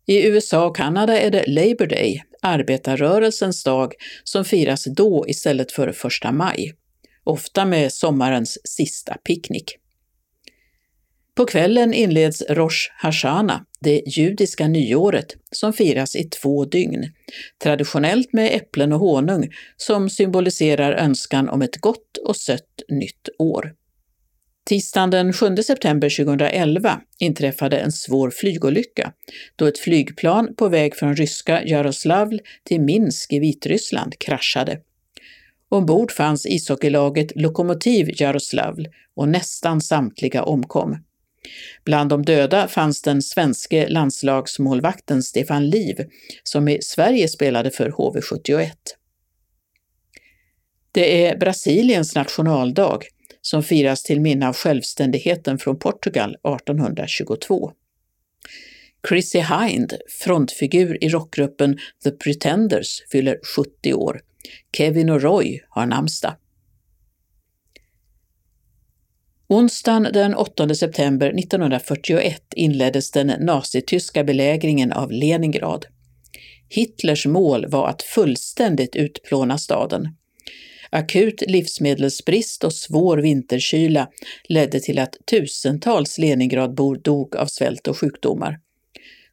I 0.06 0.26
USA 0.26 0.66
och 0.66 0.76
Kanada 0.76 1.18
är 1.18 1.30
det 1.30 1.44
Labor 1.46 1.86
Day, 1.86 2.22
arbetarrörelsens 2.42 3.64
dag, 3.64 3.92
som 4.24 4.44
firas 4.44 4.84
då 4.84 5.24
istället 5.28 5.72
för 5.72 5.92
första 5.92 6.32
maj, 6.32 6.74
ofta 7.24 7.64
med 7.64 7.92
sommarens 7.92 8.58
sista 8.64 9.14
picknick. 9.14 9.76
På 11.34 11.44
kvällen 11.44 11.94
inleds 11.94 12.42
Rosh 12.48 12.90
Hashana, 12.96 13.66
det 13.80 14.02
judiska 14.06 14.68
nyåret, 14.68 15.36
som 15.50 15.72
firas 15.72 16.16
i 16.16 16.24
två 16.24 16.64
dygn, 16.64 17.12
traditionellt 17.62 18.32
med 18.32 18.56
äpplen 18.56 18.92
och 18.92 19.00
honung 19.00 19.48
som 19.76 20.10
symboliserar 20.10 20.92
önskan 20.92 21.48
om 21.48 21.62
ett 21.62 21.76
gott 21.76 22.16
och 22.16 22.36
sött 22.36 22.82
nytt 22.88 23.28
år. 23.38 23.74
Tisdagen 24.64 25.10
den 25.10 25.32
7 25.32 25.56
september 25.56 26.24
2011 26.24 27.00
inträffade 27.18 27.78
en 27.78 27.92
svår 27.92 28.30
flygolycka 28.30 29.12
då 29.56 29.66
ett 29.66 29.78
flygplan 29.78 30.54
på 30.56 30.68
väg 30.68 30.96
från 30.96 31.16
ryska 31.16 31.62
Jaroslavl 31.64 32.40
till 32.64 32.80
Minsk 32.80 33.32
i 33.32 33.38
Vitryssland 33.38 34.18
kraschade. 34.18 34.80
Ombord 35.68 36.12
fanns 36.12 36.46
ishockeylaget 36.46 37.32
Lokomotiv 37.36 38.10
Jaroslavl 38.20 38.88
och 39.14 39.28
nästan 39.28 39.80
samtliga 39.80 40.42
omkom. 40.42 40.98
Bland 41.84 42.10
de 42.10 42.24
döda 42.24 42.68
fanns 42.68 43.02
den 43.02 43.22
svenske 43.22 43.88
landslagsmålvakten 43.88 45.22
Stefan 45.22 45.70
Liv 45.70 45.96
som 46.42 46.68
i 46.68 46.82
Sverige 46.82 47.28
spelade 47.28 47.70
för 47.70 47.90
HV71. 47.90 48.70
Det 50.92 51.26
är 51.26 51.36
Brasiliens 51.36 52.14
nationaldag 52.14 52.98
som 53.42 53.62
firas 53.62 54.02
till 54.02 54.20
minne 54.20 54.48
av 54.48 54.56
självständigheten 54.56 55.58
från 55.58 55.78
Portugal 55.78 56.30
1822. 56.30 57.72
Chrissy 59.08 59.40
Hind, 59.40 59.94
frontfigur 60.08 61.04
i 61.04 61.08
rockgruppen 61.08 61.78
The 62.04 62.10
Pretenders, 62.10 63.02
fyller 63.10 63.38
70 63.56 63.94
år. 63.94 64.20
Kevin 64.76 65.10
och 65.10 65.22
Roy 65.22 65.60
har 65.68 65.86
namnsdag. 65.86 66.36
Onsdagen 69.46 70.08
den 70.12 70.34
8 70.34 70.74
september 70.74 71.38
1941 71.38 72.42
inleddes 72.56 73.10
den 73.10 73.26
nazityska 73.26 74.24
belägringen 74.24 74.92
av 74.92 75.10
Leningrad. 75.10 75.86
Hitlers 76.68 77.26
mål 77.26 77.66
var 77.68 77.88
att 77.88 78.02
fullständigt 78.02 78.96
utplåna 78.96 79.58
staden. 79.58 80.08
Akut 80.94 81.42
livsmedelsbrist 81.46 82.64
och 82.64 82.72
svår 82.72 83.18
vinterkyla 83.18 84.08
ledde 84.48 84.80
till 84.80 84.98
att 84.98 85.16
tusentals 85.30 86.18
Leningradbor 86.18 86.96
dog 86.96 87.36
av 87.36 87.46
svält 87.46 87.88
och 87.88 87.98
sjukdomar. 87.98 88.58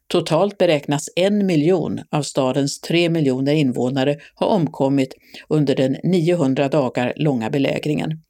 Totalt 0.06 0.58
beräknas 0.58 1.08
en 1.16 1.46
miljon 1.46 2.00
av 2.10 2.22
stadens 2.22 2.80
tre 2.80 3.10
miljoner 3.10 3.54
invånare 3.54 4.16
ha 4.34 4.46
omkommit 4.46 5.14
under 5.48 5.76
den 5.76 5.96
900 6.04 6.68
dagar 6.68 7.12
långa 7.16 7.50
belägringen. 7.50 8.20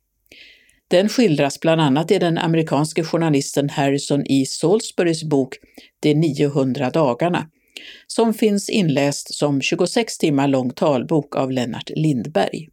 Den 0.89 1.09
skildras 1.09 1.61
bland 1.61 1.81
annat 1.81 2.11
i 2.11 2.18
den 2.18 2.39
amerikanske 2.39 3.05
journalisten 3.05 3.70
Harrison 3.70 4.24
E. 4.26 4.45
Salisburys 4.47 5.24
bok 5.24 5.55
De 6.01 6.14
900 6.14 6.91
dagarna, 6.91 7.47
som 8.07 8.35
finns 8.35 8.70
inläst 8.70 9.35
som 9.35 9.62
26 9.62 10.18
timmar 10.18 10.49
lång 10.49 10.70
talbok 10.70 11.37
av 11.37 11.51
Lennart 11.51 11.91
Lindberg. 11.95 12.68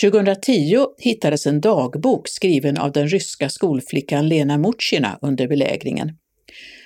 2010 0.00 0.86
hittades 0.98 1.46
en 1.46 1.60
dagbok 1.60 2.28
skriven 2.28 2.78
av 2.78 2.92
den 2.92 3.08
ryska 3.08 3.48
skolflickan 3.48 4.28
Lena 4.28 4.58
Mutjina 4.58 5.18
under 5.22 5.48
belägringen. 5.48 6.18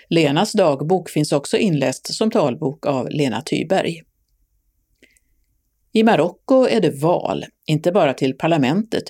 Lenas 0.09 0.53
dagbok 0.53 1.11
finns 1.11 1.33
också 1.33 1.57
inläst 1.57 2.15
som 2.15 2.31
talbok 2.31 2.87
av 2.87 3.09
Lena 3.11 3.41
Thyberg. 3.41 4.03
I 5.93 6.03
Marocko 6.03 6.67
är 6.67 6.81
det 6.81 6.91
val, 6.91 7.45
inte 7.67 7.93
bara 7.93 8.15
till 8.15 8.37
parlamentet, 8.37 9.05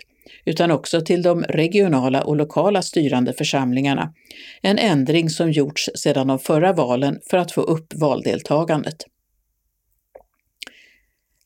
utan 0.44 0.70
också 0.70 1.00
till 1.00 1.22
de 1.22 1.42
regionala 1.42 2.22
och 2.22 2.36
lokala 2.36 2.82
styrande 2.82 3.32
församlingarna, 3.32 4.12
en 4.62 4.78
ändring 4.78 5.30
som 5.30 5.50
gjorts 5.52 5.90
sedan 5.94 6.26
de 6.26 6.38
förra 6.38 6.72
valen 6.72 7.18
för 7.30 7.38
att 7.38 7.52
få 7.52 7.60
upp 7.60 7.94
valdeltagandet. 7.94 8.96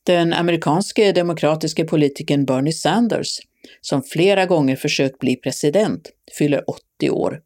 Den 0.03 0.33
amerikanske 0.33 1.11
demokratiske 1.11 1.85
politikern 1.85 2.45
Bernie 2.45 2.73
Sanders, 2.73 3.39
som 3.81 4.03
flera 4.03 4.45
gånger 4.45 4.75
försökt 4.75 5.19
bli 5.19 5.35
president, 5.35 6.09
fyller 6.37 6.69
80 6.69 7.09
år. 7.09 7.41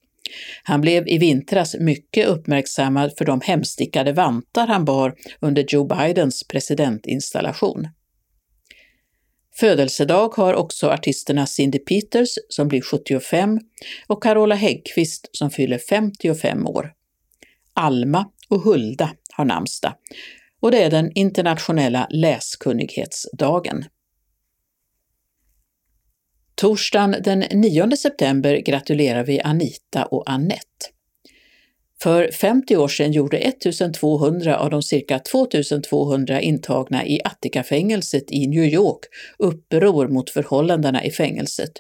Han 0.63 0.81
blev 0.81 1.07
i 1.07 1.17
vintras 1.17 1.75
mycket 1.79 2.27
uppmärksammad 2.27 3.11
för 3.17 3.25
de 3.25 3.41
hemstickade 3.41 4.13
vantar 4.13 4.67
han 4.67 4.85
bar 4.85 5.15
under 5.39 5.65
Joe 5.67 5.85
Bidens 5.85 6.47
presidentinstallation. 6.47 7.87
Födelsedag 9.59 10.33
har 10.35 10.53
också 10.53 10.89
artisterna 10.89 11.47
Cindy 11.47 11.79
Peters 11.79 12.29
som 12.49 12.67
blir 12.67 12.81
75 12.81 13.59
och 14.07 14.23
Carola 14.23 14.55
Häggkvist 14.55 15.29
som 15.31 15.49
fyller 15.49 15.77
55 15.77 16.67
år. 16.67 16.91
Alma 17.73 18.25
och 18.49 18.61
Hulda 18.61 19.11
har 19.37 19.45
namnsdag 19.45 19.93
och 20.59 20.71
det 20.71 20.83
är 20.83 20.89
den 20.89 21.11
internationella 21.15 22.07
läskunnighetsdagen. 22.09 23.85
Torsdagen 26.55 27.15
den 27.23 27.39
9 27.39 27.97
september 27.97 28.55
gratulerar 28.55 29.23
vi 29.23 29.41
Anita 29.41 30.05
och 30.05 30.29
Annette. 30.29 30.87
För 32.01 32.31
50 32.31 32.77
år 32.77 32.87
sedan 32.87 33.11
gjorde 33.11 33.37
1200 33.37 34.57
av 34.57 34.69
de 34.69 34.83
cirka 34.83 35.19
2200 35.19 36.41
intagna 36.41 37.05
i 37.05 37.19
Attica-fängelset 37.23 38.31
i 38.31 38.47
New 38.47 38.63
York 38.63 38.99
uppror 39.39 40.07
mot 40.07 40.29
förhållandena 40.29 41.03
i 41.03 41.11
fängelset. 41.11 41.71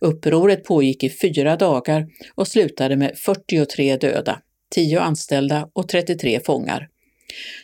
Upproret 0.00 0.64
pågick 0.64 1.04
i 1.04 1.10
fyra 1.10 1.56
dagar 1.56 2.06
och 2.34 2.48
slutade 2.48 2.96
med 2.96 3.18
43 3.18 3.96
döda, 3.96 4.40
10 4.74 5.00
anställda 5.00 5.68
och 5.72 5.88
33 5.88 6.40
fångar. 6.40 6.88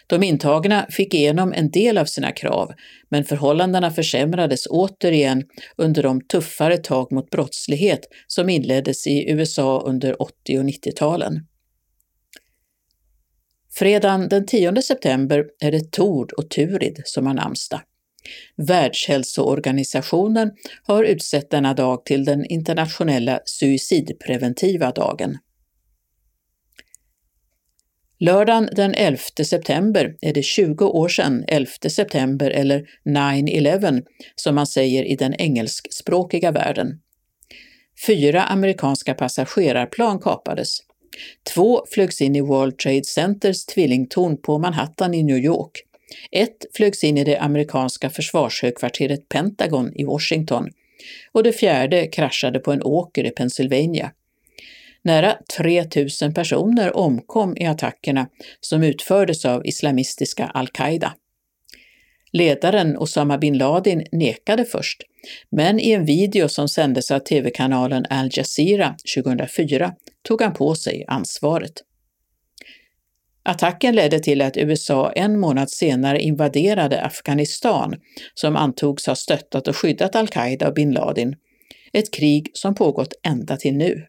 De 0.07 0.23
intagna 0.23 0.87
fick 0.91 1.15
igenom 1.15 1.53
en 1.53 1.71
del 1.71 1.99
av 1.99 2.05
sina 2.05 2.33
krav, 2.33 2.73
men 3.09 3.25
förhållandena 3.25 3.91
försämrades 3.91 4.67
återigen 4.67 5.43
under 5.77 6.03
de 6.03 6.21
tuffare 6.21 6.77
tag 6.77 7.13
mot 7.13 7.31
brottslighet 7.31 8.01
som 8.27 8.49
inleddes 8.49 9.07
i 9.07 9.31
USA 9.31 9.83
under 9.87 10.23
80 10.23 10.59
och 10.59 10.65
90-talen. 10.65 11.41
Fredagen 13.75 14.29
den 14.29 14.47
10 14.47 14.83
september 14.83 15.45
är 15.61 15.73
det 15.73 15.93
Tord 15.93 16.33
och 16.33 16.51
Turid 16.51 17.03
som 17.05 17.27
har 17.27 17.35
namnsdag. 17.35 17.81
Världshälsoorganisationen 18.57 20.51
har 20.83 21.05
utsett 21.05 21.51
denna 21.51 21.75
dag 21.75 22.05
till 22.05 22.25
den 22.25 22.45
internationella 22.45 23.41
suicidpreventiva 23.45 24.91
dagen. 24.91 25.39
Lördagen 28.23 28.68
den 28.73 28.95
11 28.95 29.18
september 29.45 30.14
är 30.21 30.33
det 30.33 30.43
20 30.43 30.85
år 30.85 31.09
sedan 31.09 31.45
11 31.49 31.71
september 31.89 32.51
eller 32.51 32.87
9-11 33.05 34.03
som 34.35 34.55
man 34.55 34.66
säger 34.66 35.05
i 35.05 35.16
den 35.16 35.35
engelskspråkiga 35.35 36.51
världen. 36.51 37.01
Fyra 38.07 38.43
amerikanska 38.43 39.14
passagerarplan 39.14 40.18
kapades. 40.18 40.79
Två 41.55 41.85
flögs 41.91 42.21
in 42.21 42.37
i 42.37 42.41
World 42.41 42.79
Trade 42.79 43.05
Centers 43.05 43.64
tvillingtorn 43.64 44.43
på 44.43 44.59
Manhattan 44.59 45.14
i 45.14 45.23
New 45.23 45.39
York. 45.39 45.83
Ett 46.33 46.66
flögs 46.75 47.05
in 47.05 47.18
i 47.18 47.25
det 47.25 47.39
amerikanska 47.39 48.11
försvarshögkvarteret 48.11 49.29
Pentagon 49.29 49.93
i 49.95 50.05
Washington 50.05 50.68
och 51.33 51.43
det 51.43 51.53
fjärde 51.53 52.07
kraschade 52.07 52.59
på 52.59 52.73
en 52.73 52.83
åker 52.83 53.25
i 53.25 53.31
Pennsylvania. 53.31 54.12
Nära 55.03 55.37
3 55.57 55.85
000 56.23 56.33
personer 56.33 56.97
omkom 56.97 57.57
i 57.57 57.67
attackerna 57.67 58.29
som 58.61 58.83
utfördes 58.83 59.45
av 59.45 59.67
islamistiska 59.67 60.47
al-Qaida. 60.47 61.15
Ledaren 62.33 62.97
Osama 62.99 63.39
bin 63.39 63.59
Laden 63.59 64.05
nekade 64.13 64.65
först, 64.65 65.03
men 65.51 65.81
i 65.81 65.91
en 65.91 66.05
video 66.05 66.49
som 66.49 66.69
sändes 66.69 67.11
av 67.11 67.19
tv-kanalen 67.19 68.07
Al 68.11 68.29
Jazeera 68.33 68.97
2004 69.17 69.95
tog 70.23 70.43
han 70.43 70.55
på 70.55 70.75
sig 70.75 71.05
ansvaret. 71.09 71.73
Attacken 73.43 73.95
ledde 73.95 74.19
till 74.21 74.43
att 74.43 74.57
USA 74.57 75.13
en 75.13 75.41
månad 75.41 75.71
senare 75.71 76.21
invaderade 76.21 77.03
Afghanistan, 77.03 78.01
som 78.35 78.57
antogs 78.57 79.07
ha 79.07 79.15
stöttat 79.15 79.69
och 79.69 79.77
skyddat 79.77 80.17
al-Qaida 80.17 80.69
och 80.69 80.75
bin 80.75 80.93
Laden, 80.93 81.35
ett 81.93 82.15
krig 82.15 82.51
som 82.53 82.75
pågått 82.75 83.13
ända 83.23 83.57
till 83.57 83.77
nu. 83.77 84.07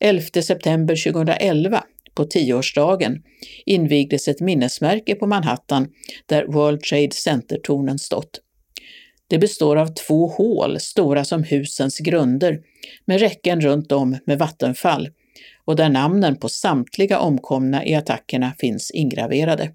11 0.00 0.42
september 0.42 1.12
2011, 1.12 1.84
på 2.14 2.24
tioårsdagen, 2.24 3.22
invigdes 3.66 4.28
ett 4.28 4.40
minnesmärke 4.40 5.14
på 5.14 5.26
Manhattan 5.26 5.88
där 6.26 6.46
World 6.46 6.80
Trade 6.80 7.12
Center-tornen 7.12 7.98
stått. 7.98 8.40
Det 9.26 9.38
består 9.38 9.76
av 9.76 9.86
två 9.86 10.26
hål, 10.26 10.80
stora 10.80 11.24
som 11.24 11.42
husens 11.44 11.98
grunder, 11.98 12.60
med 13.04 13.20
räcken 13.20 13.60
runt 13.60 13.92
om 13.92 14.18
med 14.26 14.38
vattenfall 14.38 15.08
och 15.64 15.76
där 15.76 15.88
namnen 15.88 16.36
på 16.36 16.48
samtliga 16.48 17.18
omkomna 17.18 17.86
i 17.86 17.94
attackerna 17.94 18.52
finns 18.58 18.90
ingraverade. 18.90 19.72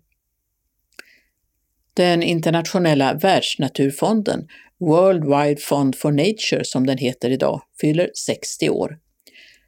Den 1.94 2.24
internationella 2.24 3.14
världsnaturfonden, 3.14 4.48
World 4.80 5.24
Wide 5.24 5.62
Fund 5.62 5.96
for 5.96 6.12
Nature 6.12 6.64
som 6.64 6.86
den 6.86 6.98
heter 6.98 7.30
idag, 7.30 7.62
fyller 7.82 8.10
60 8.16 8.70
år. 8.70 8.98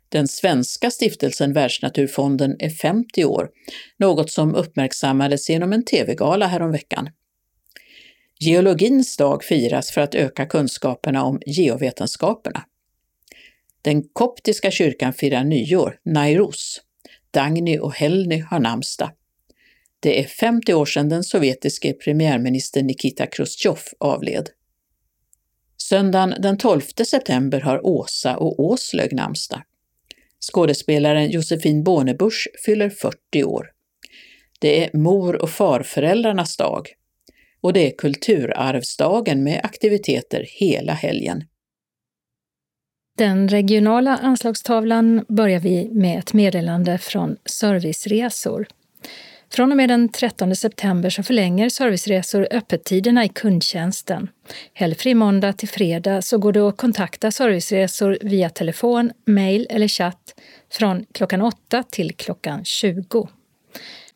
Den 0.09 0.27
svenska 0.27 0.91
stiftelsen 0.91 1.53
Världsnaturfonden 1.53 2.55
är 2.59 2.69
50 2.69 3.25
år, 3.25 3.49
något 3.97 4.31
som 4.31 4.55
uppmärksammades 4.55 5.49
genom 5.49 5.73
en 5.73 5.85
tv-gala 5.85 6.47
häromveckan. 6.47 7.09
Geologins 8.39 9.17
dag 9.17 9.43
firas 9.43 9.91
för 9.91 10.01
att 10.01 10.15
öka 10.15 10.45
kunskaperna 10.45 11.23
om 11.23 11.41
geovetenskaperna. 11.45 12.63
Den 13.81 14.03
koptiska 14.13 14.71
kyrkan 14.71 15.13
firar 15.13 15.43
nyår, 15.43 15.99
Nairus. 16.05 16.81
Dagny 17.31 17.79
och 17.79 17.93
Helny 17.93 18.39
har 18.39 18.59
namnsdag. 18.59 19.11
Det 19.99 20.19
är 20.19 20.27
50 20.27 20.73
år 20.73 20.85
sedan 20.85 21.09
den 21.09 21.23
sovjetiske 21.23 21.93
premiärministern 21.93 22.87
Nikita 22.87 23.27
Chrusjtjov 23.27 23.79
avled. 23.99 24.49
Söndagen 25.77 26.35
den 26.39 26.57
12 26.57 26.81
september 26.81 27.61
har 27.61 27.85
Åsa 27.85 28.37
och 28.37 28.59
Åslög 28.59 29.13
namnsdag. 29.13 29.63
Skådespelaren 30.39 31.29
Josefin 31.29 31.83
Bornebusch 31.83 32.47
fyller 32.65 32.89
40 32.89 33.43
år. 33.43 33.71
Det 34.59 34.83
är 34.83 34.97
mor 34.97 35.41
och 35.41 35.49
farföräldrarnas 35.49 36.57
dag 36.57 36.87
och 37.61 37.73
det 37.73 37.87
är 37.87 37.97
kulturarvsdagen 37.97 39.43
med 39.43 39.61
aktiviteter 39.63 40.45
hela 40.47 40.93
helgen. 40.93 41.43
Den 43.17 43.49
regionala 43.49 44.17
anslagstavlan 44.17 45.25
börjar 45.27 45.59
vi 45.59 45.89
med 45.91 46.19
ett 46.19 46.33
meddelande 46.33 46.97
från 46.97 47.37
Serviceresor. 47.45 48.67
Från 49.49 49.71
och 49.71 49.77
med 49.77 49.89
den 49.89 50.09
13 50.09 50.55
september 50.55 51.09
så 51.09 51.23
förlänger 51.23 51.69
Serviceresor 51.69 52.47
öppettiderna 52.51 53.25
i 53.25 53.29
kundtjänsten. 53.29 54.29
Helgfri 54.73 55.13
måndag 55.13 55.53
till 55.53 55.69
fredag 55.69 56.21
så 56.21 56.37
går 56.37 56.51
det 56.51 56.59
att 56.59 56.77
kontakta 56.77 57.31
Serviceresor 57.31 58.17
via 58.21 58.49
telefon, 58.49 59.11
mejl 59.25 59.67
eller 59.69 59.87
chatt 59.87 60.39
från 60.71 61.05
klockan 61.13 61.41
8 61.41 61.83
till 61.89 62.15
klockan 62.15 62.65
20. 62.65 63.29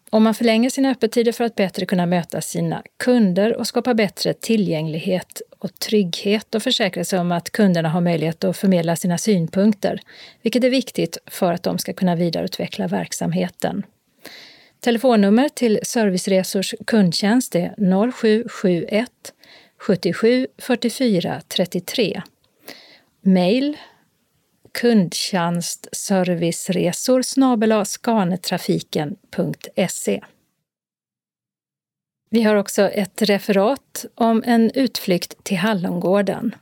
Om 0.09 0.23
man 0.23 0.33
förlänger 0.33 0.69
sina 0.69 0.91
öppettider 0.91 1.31
för 1.31 1.43
att 1.43 1.55
bättre 1.55 1.85
kunna 1.85 2.05
möta 2.05 2.41
sina 2.41 2.83
kunder 3.03 3.57
och 3.57 3.67
skapa 3.67 3.93
bättre 3.93 4.33
tillgänglighet 4.33 5.41
och 5.59 5.79
trygghet 5.79 6.55
och 6.55 6.63
försäkra 6.63 7.03
sig 7.03 7.19
om 7.19 7.31
att 7.31 7.49
kunderna 7.49 7.89
har 7.89 8.01
möjlighet 8.01 8.43
att 8.43 8.57
förmedla 8.57 8.95
sina 8.95 9.17
synpunkter, 9.17 9.99
vilket 10.41 10.63
är 10.63 10.69
viktigt 10.69 11.17
för 11.25 11.53
att 11.53 11.63
de 11.63 11.77
ska 11.77 11.93
kunna 11.93 12.15
vidareutveckla 12.15 12.87
verksamheten. 12.87 13.83
Telefonnummer 14.83 15.49
till 15.49 15.79
Serviceresors 15.83 16.75
kundtjänst 16.87 17.55
är 17.55 17.75
0771 18.11 19.33
77 19.77 20.47
44 20.57 21.41
33. 21.47 22.21
Mail 23.21 23.77
kundtjänstserviceresor 24.73 27.21
skanetrafiken.se. 27.85 30.23
Vi 32.29 32.43
har 32.43 32.55
också 32.55 32.81
ett 32.81 33.21
referat 33.21 34.05
om 34.15 34.43
en 34.45 34.71
utflykt 34.71 35.43
till 35.43 35.57
Hallongården. 35.57 36.55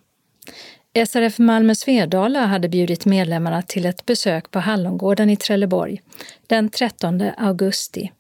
SRF 0.95 1.39
Malmö 1.39 1.75
Svedala 1.75 2.45
hade 2.45 2.69
bjudit 2.69 3.05
medlemmarna 3.05 3.61
till 3.61 3.85
ett 3.85 4.05
besök 4.05 4.51
på 4.51 4.59
Hallongården 4.59 5.29
i 5.29 5.35
Trelleborg 5.35 6.01
den 6.47 6.69
13 6.69 7.21
augusti. 7.37 8.11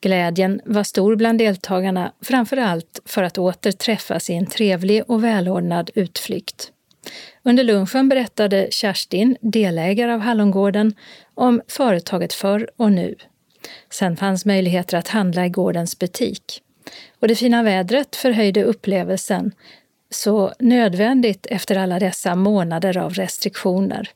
Glädjen 0.00 0.60
var 0.64 0.82
stor 0.82 1.16
bland 1.16 1.38
deltagarna, 1.38 2.12
framför 2.20 2.56
allt 2.56 3.00
för 3.04 3.22
att 3.22 3.38
åter 3.38 3.72
träffas 3.72 4.30
i 4.30 4.34
en 4.34 4.46
trevlig 4.46 5.02
och 5.06 5.24
välordnad 5.24 5.90
utflykt. 5.94 6.72
Under 7.42 7.64
lunchen 7.64 8.08
berättade 8.08 8.68
Kerstin, 8.70 9.36
delägare 9.40 10.12
av 10.12 10.20
Hallongården, 10.20 10.94
om 11.34 11.62
företaget 11.68 12.32
förr 12.32 12.70
och 12.76 12.92
nu. 12.92 13.14
Sen 13.90 14.16
fanns 14.16 14.44
möjligheter 14.44 14.98
att 14.98 15.08
handla 15.08 15.46
i 15.46 15.48
gårdens 15.48 15.98
butik. 15.98 16.62
Och 17.20 17.28
det 17.28 17.36
fina 17.36 17.62
vädret 17.62 18.16
förhöjde 18.16 18.64
upplevelsen, 18.64 19.52
så 20.10 20.52
nödvändigt 20.58 21.46
efter 21.46 21.76
alla 21.78 21.98
dessa 21.98 22.34
månader 22.34 22.98
av 22.98 23.14
restriktioner. 23.14 24.10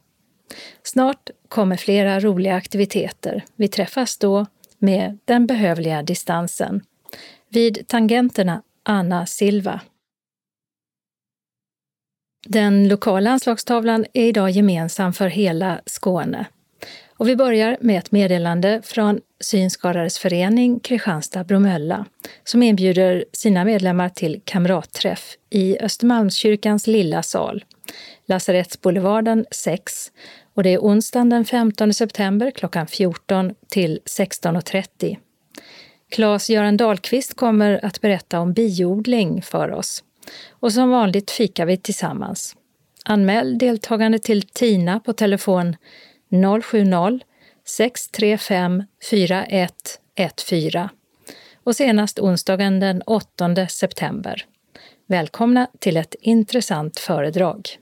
Snart 0.82 1.30
kommer 1.48 1.76
flera 1.76 2.20
roliga 2.20 2.54
aktiviteter. 2.54 3.44
Vi 3.56 3.68
träffas 3.68 4.18
då 4.18 4.46
med 4.78 5.18
den 5.24 5.46
behövliga 5.46 6.02
distansen. 6.02 6.80
Vid 7.48 7.88
tangenterna 7.88 8.62
Anna 8.82 9.26
Silva. 9.26 9.80
Den 12.46 12.88
lokala 12.88 13.30
anslagstavlan 13.30 14.06
är 14.12 14.26
idag 14.26 14.50
gemensam 14.50 15.12
för 15.12 15.28
hela 15.28 15.80
Skåne. 15.86 16.46
Och 17.22 17.28
vi 17.28 17.36
börjar 17.36 17.76
med 17.80 17.98
ett 17.98 18.12
meddelande 18.12 18.80
från 18.84 19.20
Synskadades 19.40 20.18
förening 20.18 20.80
Kristianstad-Bromölla 20.80 22.04
som 22.44 22.62
inbjuder 22.62 23.24
sina 23.32 23.64
medlemmar 23.64 24.08
till 24.08 24.40
kamratträff 24.44 25.36
i 25.50 25.78
Östermalmskyrkans 25.78 26.86
lilla 26.86 27.22
sal, 27.22 27.64
Lasarettsboulevarden 28.26 29.46
6 29.50 30.12
och 30.54 30.62
det 30.62 30.70
är 30.70 30.78
onsdagen 30.78 31.28
den 31.28 31.44
15 31.44 31.94
september 31.94 32.50
klockan 32.50 32.86
14 32.86 33.54
till 33.68 34.00
16.30. 34.04 35.16
Claes-Göran 36.10 36.76
Dahlqvist 36.76 37.36
kommer 37.36 37.84
att 37.84 38.00
berätta 38.00 38.40
om 38.40 38.52
biodling 38.52 39.42
för 39.42 39.70
oss. 39.70 40.04
Och 40.50 40.72
som 40.72 40.90
vanligt 40.90 41.30
fikar 41.30 41.66
vi 41.66 41.76
tillsammans. 41.76 42.56
Anmäl 43.04 43.58
deltagande 43.58 44.18
till 44.18 44.42
Tina 44.42 45.00
på 45.00 45.12
telefon 45.12 45.76
070-635 46.32 48.84
4114 49.10 50.88
och 51.64 51.76
senast 51.76 52.18
onsdagen 52.18 52.80
den 52.80 53.02
8 53.02 53.68
september. 53.68 54.46
Välkomna 55.06 55.66
till 55.78 55.96
ett 55.96 56.14
intressant 56.20 56.98
föredrag. 56.98 57.78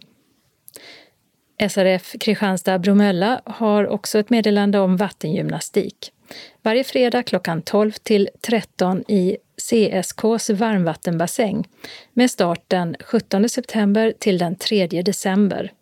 SRF 1.69 2.15
Kristianstad-Bromölla 2.21 3.41
har 3.45 3.87
också 3.87 4.19
ett 4.19 4.31
meddelande 4.31 4.79
om 4.79 4.97
vattengymnastik. 4.97 6.13
Varje 6.63 6.85
fredag 6.85 7.23
klockan 7.23 7.63
12 7.63 7.93
till 7.93 8.29
13 8.41 9.05
i 9.09 9.37
CSKs 9.57 10.51
varmvattenbassäng 10.51 11.69
med 12.13 12.31
start 12.31 12.65
den 12.67 12.97
17 13.01 13.49
september 13.49 14.13
till 14.19 14.39
den 14.39 14.57
3 14.57 14.87
december. 14.87 15.73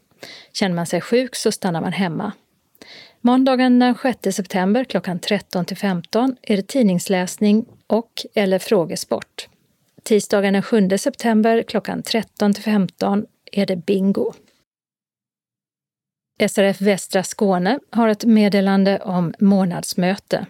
Känner 0.52 0.74
man 0.74 0.86
sig 0.86 1.00
sjuk 1.00 1.36
så 1.36 1.52
stannar 1.52 1.80
man 1.80 1.92
hemma. 1.92 2.32
Måndagen 3.20 3.78
den 3.78 3.94
6 4.02 4.36
september 4.36 4.84
klockan 4.84 5.18
13 5.18 5.64
till 5.64 5.76
15 5.76 6.36
är 6.42 6.56
det 6.56 6.68
tidningsläsning 6.68 7.64
och 7.86 8.26
eller 8.34 8.58
frågesport. 8.58 9.48
Tisdagen 10.02 10.52
den 10.52 10.62
7 10.62 10.88
september 10.98 11.62
klockan 11.62 12.02
13 12.02 12.54
till 12.54 12.62
15 12.62 13.26
är 13.52 13.66
det 13.66 13.76
bingo. 13.76 14.32
SRF 16.48 16.80
Västra 16.80 17.22
Skåne 17.22 17.78
har 17.90 18.08
ett 18.08 18.24
meddelande 18.24 18.98
om 18.98 19.34
månadsmöte. 19.38 20.46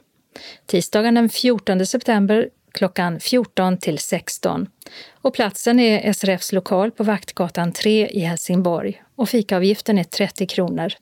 Tisdagen 0.67 1.15
den 1.15 1.29
14 1.29 1.87
september 1.87 2.49
klockan 2.73 3.21
14 3.21 3.79
till 3.79 3.99
16. 3.99 4.69
Och 5.13 5.35
platsen 5.35 5.81
är 5.81 6.13
SRFs 6.13 6.53
lokal 6.53 6.91
på 6.91 7.05
Vaktgatan 7.05 7.73
3 7.73 8.09
i 8.09 8.21
Helsingborg 8.21 9.03
och 9.17 9.29
fikaavgiften 9.29 9.99
är 9.99 10.05
30 10.05 10.47
kronor. 10.47 10.93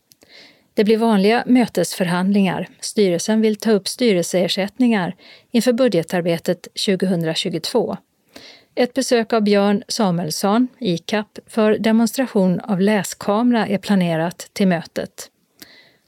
Det 0.75 0.85
blir 0.85 0.97
vanliga 0.97 1.45
mötesförhandlingar. 1.47 2.69
Styrelsen 2.81 3.41
vill 3.41 3.57
ta 3.57 3.71
upp 3.71 3.89
styrelseersättningar 3.89 5.17
inför 5.51 5.73
budgetarbetet 5.73 6.69
2022. 6.87 7.97
Ett 8.75 8.95
besök 8.95 9.33
av 9.33 9.43
Björn 9.43 9.83
Samuelsson, 9.89 10.69
ICAP, 10.79 11.39
för 11.47 11.79
demonstration 11.79 12.61
av 12.61 12.81
läskamera 12.81 13.67
är 13.67 13.79
planerat 13.79 14.51
till 14.53 14.69
mötet. 14.69 15.31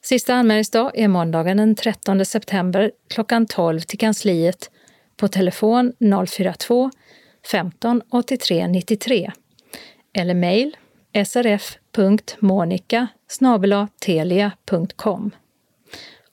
Sista 0.02 0.34
anmälningsdag 0.34 0.92
är 0.94 1.08
måndagen 1.08 1.56
den 1.56 1.74
13 1.74 2.24
september 2.24 2.90
klockan 3.08 3.46
12 3.46 3.80
till 3.80 3.98
kansliet 3.98 4.70
på 5.16 5.28
telefon 5.28 5.92
042 6.26 6.90
15 7.50 8.02
83 8.10 8.68
93 8.68 9.32
eller 10.12 10.34
mejl 10.34 10.76
srf.monica 11.24 13.06
telia.com 14.00 15.30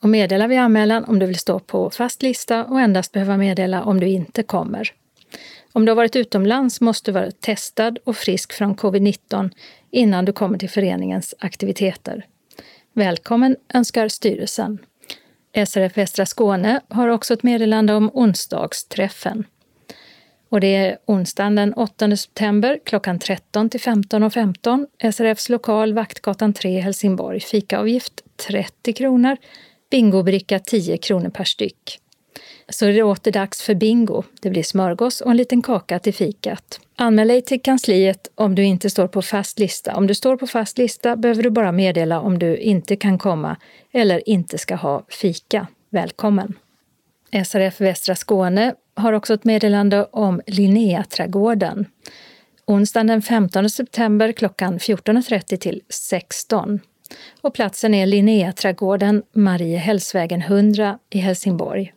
och 0.02 0.10
meddela 0.10 0.48
vid 0.48 0.60
anmälan 0.60 1.04
om 1.04 1.20
du 1.20 1.26
vill 1.26 1.40
stå 1.40 1.60
på 1.60 1.90
fast 1.90 2.22
lista 2.22 2.66
och 2.66 2.82
endast 2.82 3.12
behöva 3.12 3.38
meddela 3.38 3.84
om 3.84 4.00
du 4.00 4.08
inte 4.08 4.44
kommer. 4.44 4.94
Om 5.72 5.86
du 5.86 5.92
har 5.92 5.96
varit 5.96 6.16
utomlands 6.16 6.82
måste 6.82 7.12
du 7.12 7.14
vara 7.14 7.32
testad 7.32 8.00
och 8.04 8.18
frisk 8.18 8.54
från 8.54 8.76
covid-19 8.76 9.52
innan 9.92 10.26
du 10.26 10.34
kommer 10.34 10.58
till 10.58 10.70
föreningens 10.70 11.36
aktiviteter. 11.40 12.26
Välkommen 12.94 13.56
önskar 13.74 14.08
styrelsen. 14.08 14.80
SRF 15.68 15.98
Västra 15.98 16.26
Skåne 16.26 16.82
har 16.90 17.08
också 17.08 17.34
ett 17.34 17.44
meddelande 17.44 17.94
om 17.94 18.10
onsdagsträffen. 18.14 19.44
Och 20.54 20.60
det 20.60 20.76
är 20.76 20.98
onsdagen 21.06 21.56
den 21.56 21.74
8 21.74 22.18
september 22.18 22.80
klockan 22.86 23.20
13 23.20 23.70
till 23.70 23.80
15.15 23.80 24.88
.15, 25.00 25.12
SRFs 25.12 25.50
lokal 25.50 25.94
Vaktgatan 25.94 26.54
3 26.54 26.80
Helsingborg. 26.80 27.40
Fikaavgift 27.40 28.22
30 28.48 28.94
kronor, 28.94 29.38
bingobricka 29.92 30.60
10 30.60 30.98
kronor 30.98 31.30
per 31.30 31.44
styck. 31.44 32.00
Så 32.70 32.86
är 32.86 32.94
det 32.94 33.04
åter 33.04 33.32
dags 33.32 33.62
för 33.62 33.76
bingo. 33.76 34.24
Det 34.42 34.50
blir 34.50 34.64
smörgås 34.64 35.22
och 35.22 35.32
en 35.32 35.38
liten 35.38 35.62
kaka 35.62 36.00
till 36.00 36.14
fikat. 36.14 36.80
Anmäl 36.96 37.28
dig 37.28 37.42
till 37.42 37.62
kansliet 37.62 38.28
om 38.36 38.56
du 38.56 38.64
inte 38.64 38.90
står 38.90 39.08
på 39.08 39.22
fast 39.22 39.60
lista. 39.60 39.96
Om 39.96 40.08
du 40.08 40.16
står 40.16 40.38
på 40.38 40.48
fast 40.48 40.78
lista 40.78 41.16
behöver 41.16 41.44
du 41.44 41.50
bara 41.50 41.72
meddela 41.72 42.20
om 42.20 42.40
du 42.40 42.58
inte 42.58 42.96
kan 42.96 43.18
komma 43.18 43.58
eller 43.92 44.30
inte 44.30 44.58
ska 44.58 44.76
ha 44.76 45.06
fika. 45.10 45.68
Välkommen! 45.90 46.54
SRF 47.46 47.82
Västra 47.82 48.16
Skåne 48.16 48.74
har 48.96 49.14
också 49.14 49.34
ett 49.34 49.44
meddelande 49.44 50.06
om 50.12 50.42
Linnéaträdgården. 50.48 51.86
Onsdagen 52.66 53.08
den 53.08 53.22
15 53.22 53.70
september 53.70 54.32
klockan 54.32 54.80
14.30 54.80 55.58
till 55.58 55.82
16. 55.90 56.80
Och 57.42 57.54
platsen 57.54 57.94
är 57.94 58.06
Linnéaträdgården, 58.06 59.24
Mariehällsvägen 59.34 60.42
100 60.42 61.00
i 61.10 61.18
Helsingborg. 61.18 61.94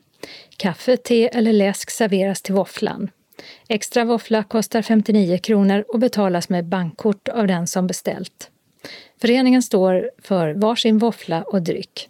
Kaffe, 0.57 0.97
te 0.97 1.27
eller 1.27 1.53
läsk 1.53 1.89
serveras 1.89 2.41
till 2.41 2.53
våfflan. 2.53 3.09
Extra 3.67 4.05
våffla 4.05 4.43
kostar 4.43 4.81
59 4.81 5.37
kronor 5.37 5.85
och 5.87 5.99
betalas 5.99 6.49
med 6.49 6.65
bankkort 6.65 7.27
av 7.27 7.47
den 7.47 7.67
som 7.67 7.87
beställt. 7.87 8.49
Föreningen 9.21 9.61
står 9.61 10.11
för 10.23 10.53
varsin 10.53 10.97
våffla 10.97 11.43
och 11.43 11.61
dryck. 11.61 12.09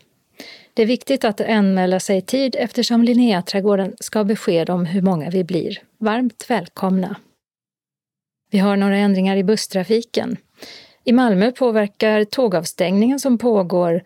Det 0.73 0.81
är 0.81 0.87
viktigt 0.87 1.23
att 1.23 1.41
anmäla 1.41 1.99
sig 1.99 2.17
i 2.17 2.21
tid 2.21 2.55
eftersom 2.59 3.03
Linnéaträdgården 3.03 3.95
ska 3.99 4.19
ha 4.19 4.23
besked 4.23 4.69
om 4.69 4.85
hur 4.85 5.01
många 5.01 5.29
vi 5.29 5.43
blir. 5.43 5.77
Varmt 5.97 6.45
välkomna! 6.47 7.15
Vi 8.49 8.59
har 8.59 8.77
några 8.77 8.97
ändringar 8.97 9.37
i 9.37 9.43
busstrafiken. 9.43 10.37
I 11.03 11.11
Malmö 11.11 11.51
påverkar 11.51 12.23
tågavstängningen 12.23 13.19
som 13.19 13.37
pågår 13.37 14.03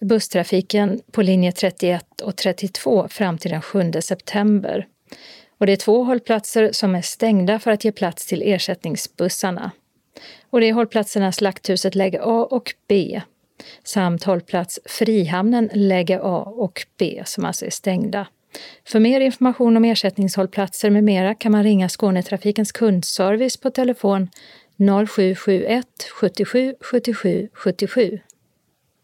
busstrafiken 0.00 1.00
på 1.12 1.22
linje 1.22 1.52
31 1.52 2.20
och 2.20 2.36
32 2.36 3.08
fram 3.08 3.38
till 3.38 3.50
den 3.50 3.62
7 3.62 3.92
september. 4.00 4.86
Och 5.58 5.66
det 5.66 5.72
är 5.72 5.76
två 5.76 6.04
hållplatser 6.04 6.72
som 6.72 6.94
är 6.94 7.02
stängda 7.02 7.58
för 7.58 7.70
att 7.70 7.84
ge 7.84 7.92
plats 7.92 8.26
till 8.26 8.42
ersättningsbussarna. 8.42 9.70
Och 10.50 10.60
det 10.60 10.68
är 10.68 10.72
hållplatserna 10.72 11.32
Slakthuset 11.32 11.94
läge 11.94 12.20
A 12.22 12.48
och 12.50 12.74
B 12.88 13.20
samt 13.84 14.24
hållplats 14.24 14.80
Frihamnen 14.84 15.70
läge 15.72 16.20
A 16.22 16.42
och 16.42 16.86
B 16.98 17.22
som 17.26 17.44
alltså 17.44 17.66
är 17.66 17.70
stängda. 17.70 18.26
För 18.84 19.00
mer 19.00 19.20
information 19.20 19.76
om 19.76 19.84
ersättningshållplatser 19.84 20.90
med 20.90 21.04
mera 21.04 21.34
kan 21.34 21.52
man 21.52 21.62
ringa 21.62 21.88
Skånetrafikens 21.88 22.72
kundservice 22.72 23.56
på 23.56 23.70
telefon 23.70 24.28
0771 25.06 25.86
77 26.20 26.74
77 26.80 27.48
77. 27.52 28.18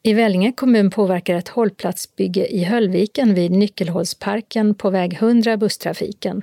I 0.03 0.15
Vellinge 0.15 0.53
kommun 0.53 0.91
påverkar 0.91 1.35
ett 1.35 1.49
hållplatsbygge 1.49 2.47
i 2.47 2.65
Höllviken 2.65 3.35
vid 3.35 3.51
Nyckelhålsparken 3.51 4.75
på 4.75 4.91
väg 4.91 5.15
100 5.15 5.57
busstrafiken. 5.57 6.43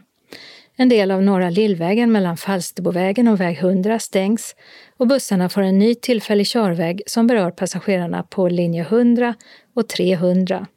En 0.76 0.90
del 0.90 1.12
av 1.12 1.24
Norra 1.24 1.50
Lillvägen 1.50 2.12
mellan 2.12 2.38
Falsterbovägen 2.38 3.28
och 3.28 3.40
väg 3.40 3.58
100 3.58 4.00
stängs 4.00 4.56
och 4.98 5.08
bussarna 5.08 5.50
får 5.50 5.62
en 5.62 5.80
ny 5.80 5.96
tillfällig 5.96 6.48
körväg 6.48 7.02
som 7.06 7.28
berör 7.28 7.52
passagerarna 7.52 8.24
på 8.24 8.50
linje 8.50 8.82
100 8.82 9.36
och 9.74 9.88
300 9.88 10.68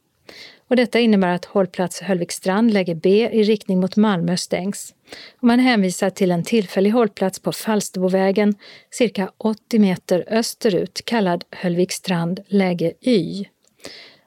och 0.72 0.76
detta 0.76 1.00
innebär 1.00 1.28
att 1.28 1.44
hållplats 1.44 2.00
Höllvikstrand 2.00 2.72
läge 2.72 2.94
B 2.94 3.28
i 3.32 3.42
riktning 3.42 3.80
mot 3.80 3.96
Malmö 3.96 4.36
stängs. 4.36 4.94
Och 5.40 5.44
man 5.44 5.58
hänvisar 5.58 6.10
till 6.10 6.30
en 6.30 6.44
tillfällig 6.44 6.90
hållplats 6.90 7.38
på 7.38 7.52
Falsterbovägen 7.52 8.54
cirka 8.90 9.30
80 9.38 9.78
meter 9.78 10.24
österut 10.28 11.02
kallad 11.04 11.44
Höllvikstrand 11.50 12.40
läge 12.46 12.92
Y. 13.00 13.44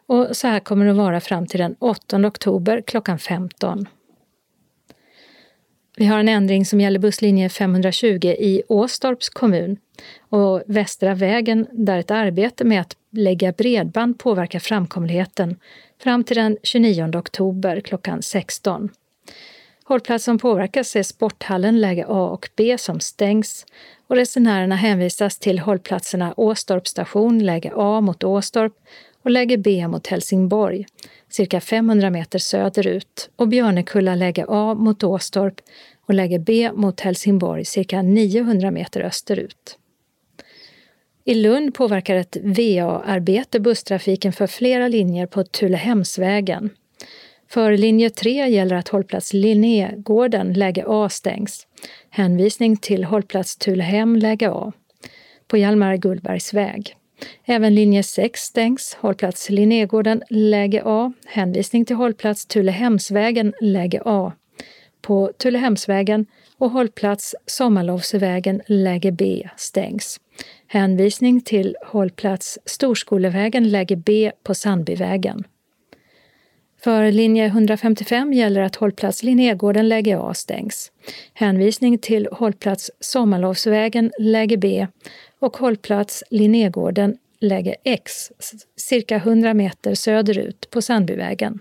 Och 0.08 0.28
så 0.38 0.48
här 0.48 0.60
kommer 0.60 0.86
det 0.86 0.92
att 0.92 0.98
vara 0.98 1.22
fram 1.22 1.48
till 1.48 1.60
den 1.60 1.76
8 1.80 2.28
oktober 2.28 2.84
klockan 2.88 3.20
15. 3.20 3.86
Vi 5.98 6.06
har 6.06 6.20
en 6.20 6.30
ändring 6.30 6.66
som 6.66 6.82
gäller 6.82 7.00
busslinje 7.00 7.50
520 7.50 8.28
i 8.28 8.64
Åstorps 8.68 9.30
kommun 9.30 9.78
och 10.20 10.64
Västra 10.68 11.16
vägen 11.16 11.68
där 11.72 11.98
ett 11.98 12.12
arbete 12.12 12.64
med 12.64 12.82
att 12.82 12.98
lägga 13.12 13.52
bredband 13.52 14.20
påverkar 14.20 14.60
framkomligheten 14.60 15.56
fram 16.06 16.24
till 16.24 16.38
den 16.38 16.58
29 16.64 17.18
oktober 17.18 17.82
klockan 17.82 18.22
16. 18.22 18.90
Hållplats 19.84 20.26
som 20.26 20.38
påverkas 20.38 20.96
är 20.96 21.04
Sporthallen 21.04 21.82
läge 21.82 22.06
A 22.08 22.30
och 22.30 22.50
B 22.56 22.78
som 22.78 23.00
stängs 23.00 23.66
och 24.08 24.16
resenärerna 24.16 24.76
hänvisas 24.76 25.40
till 25.40 25.60
hållplatserna 25.60 26.34
Åstorp 26.38 26.88
station 26.88 27.40
läge 27.40 27.72
A 27.76 28.02
mot 28.02 28.24
Åstorp 28.24 28.74
och 29.24 29.32
läge 29.32 29.58
B 29.58 29.88
mot 29.88 30.08
Helsingborg, 30.08 30.86
cirka 31.30 31.62
500 31.62 32.10
meter 32.10 32.40
söderut 32.40 33.30
och 33.36 33.48
Björnekulla 33.48 34.16
läge 34.16 34.46
A 34.48 34.74
mot 34.74 35.04
Åstorp 35.04 35.56
och 36.08 36.14
läge 36.14 36.40
B 36.40 36.72
mot 36.74 37.00
Helsingborg, 37.00 37.66
cirka 37.66 38.02
900 38.02 38.72
meter 38.72 39.02
österut. 39.02 39.78
I 41.28 41.34
Lund 41.34 41.74
påverkar 41.74 42.16
ett 42.16 42.38
VA-arbete 42.44 43.60
busstrafiken 43.60 44.34
för 44.34 44.48
flera 44.48 44.88
linjer 44.88 45.26
på 45.26 45.44
Tulehemsvägen. 45.44 46.70
För 47.50 47.78
linje 47.78 48.10
3 48.10 48.48
gäller 48.48 48.76
att 48.76 48.88
hållplats 48.88 49.34
Linnégården, 49.34 50.54
läge 50.54 50.84
A, 50.88 51.10
stängs. 51.10 51.68
Hänvisning 52.10 52.78
till 52.78 53.04
hållplats 53.04 53.58
Tulehem, 53.58 54.16
läge 54.16 54.50
A. 54.52 54.72
På 55.48 55.58
Hjalmar 55.58 55.96
Gullbergs 55.96 56.54
väg. 56.54 56.96
Även 57.46 57.76
linje 57.76 58.04
6 58.04 58.42
stängs, 58.42 58.98
hållplats 59.00 59.50
Linnégården, 59.50 60.24
läge 60.30 60.82
A. 60.86 61.14
Hänvisning 61.26 61.86
till 61.86 61.96
hållplats 61.96 62.46
Tulehemsvägen, 62.46 63.54
läge 63.62 64.02
A. 64.06 64.32
På 65.02 65.32
Tulehemsvägen 65.38 66.26
och 66.58 66.72
hållplats 66.72 67.36
Sommarlovsvägen, 67.46 68.62
läge 68.68 69.12
B, 69.12 69.50
stängs. 69.58 70.20
Hänvisning 70.68 71.42
till 71.42 71.76
hållplats 71.86 72.60
Storskolevägen 72.66 73.70
läge 73.70 73.96
B 73.96 74.32
på 74.44 74.56
Sandbyvägen. 74.56 75.44
För 76.84 77.12
linje 77.12 77.46
155 77.46 78.34
gäller 78.34 78.62
att 78.62 78.76
hållplats 78.76 79.24
Linnégården 79.24 79.90
läge 79.90 80.20
A 80.20 80.34
stängs. 80.34 80.92
Hänvisning 81.34 81.98
till 81.98 82.28
hållplats 82.32 82.92
Sommarlovsvägen 83.00 84.12
läge 84.20 84.58
B 84.58 84.88
och 85.40 85.58
hållplats 85.58 86.24
Linnégården 86.30 87.18
läge 87.40 87.76
X 87.84 88.32
cirka 88.76 89.16
100 89.16 89.54
meter 89.54 89.96
söderut 89.96 90.70
på 90.70 90.82
Sandbyvägen. 90.82 91.60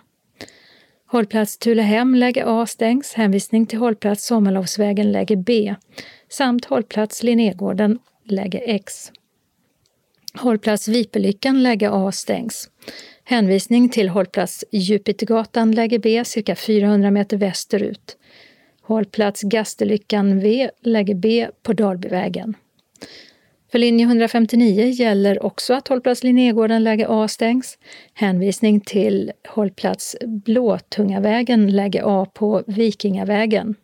Hållplats 1.07 1.59
Tulehem 1.59 2.15
läge 2.15 2.45
A 2.47 2.67
stängs. 2.67 3.15
Hänvisning 3.15 3.67
till 3.67 3.79
hållplats 3.79 4.27
Sommarlovsvägen 4.27 5.13
läge 5.13 5.37
B 5.37 5.75
samt 6.29 6.65
hållplats 6.65 7.23
Linnégården 7.23 7.99
läge 8.25 8.59
X. 8.59 9.13
Hållplats 10.35 10.89
Vipelyckan 10.89 11.63
läge 11.63 11.91
A 11.91 12.13
stängs. 12.13 12.71
Hänvisning 13.25 13.89
till 13.89 14.09
hållplats 14.09 14.65
Jupitergatan 14.73 15.73
läge 15.73 15.99
B 15.99 16.25
cirka 16.25 16.57
400 16.57 17.11
meter 17.11 17.37
västerut. 17.37 18.17
Hållplats 18.83 19.43
Gastelyckan 19.43 20.41
V 20.41 20.71
läge 20.81 21.15
B 21.15 21.49
på 21.63 21.73
Dalbyvägen. 21.73 22.55
För 23.73 23.79
linje 23.79 24.07
159 24.07 24.87
gäller 24.87 25.45
också 25.45 25.75
att 25.75 25.89
hållplats 25.89 26.23
Linnégården 26.23 26.85
läge 26.85 27.07
A 27.09 27.29
stängs. 27.29 27.79
Hänvisning 28.15 28.81
till 28.81 29.33
hållplats 29.49 30.17
Blåtungavägen 30.27 31.71
läge 31.77 32.03
A 32.05 32.27
på 32.35 32.63
Vikingavägen. 32.67 33.75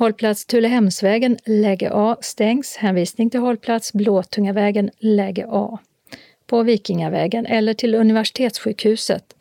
Hållplats 0.00 0.46
Tullehemsvägen, 0.46 1.38
läge 1.46 1.90
A, 1.92 2.16
stängs. 2.20 2.76
Hänvisning 2.76 3.30
till 3.30 3.40
hållplats 3.40 3.92
Blåtungavägen, 3.92 4.90
läge 4.98 5.46
A. 5.48 5.78
På 6.46 6.62
Vikingavägen 6.62 7.46
eller 7.46 7.74
till 7.74 7.94
Universitetssjukhuset 7.94 9.36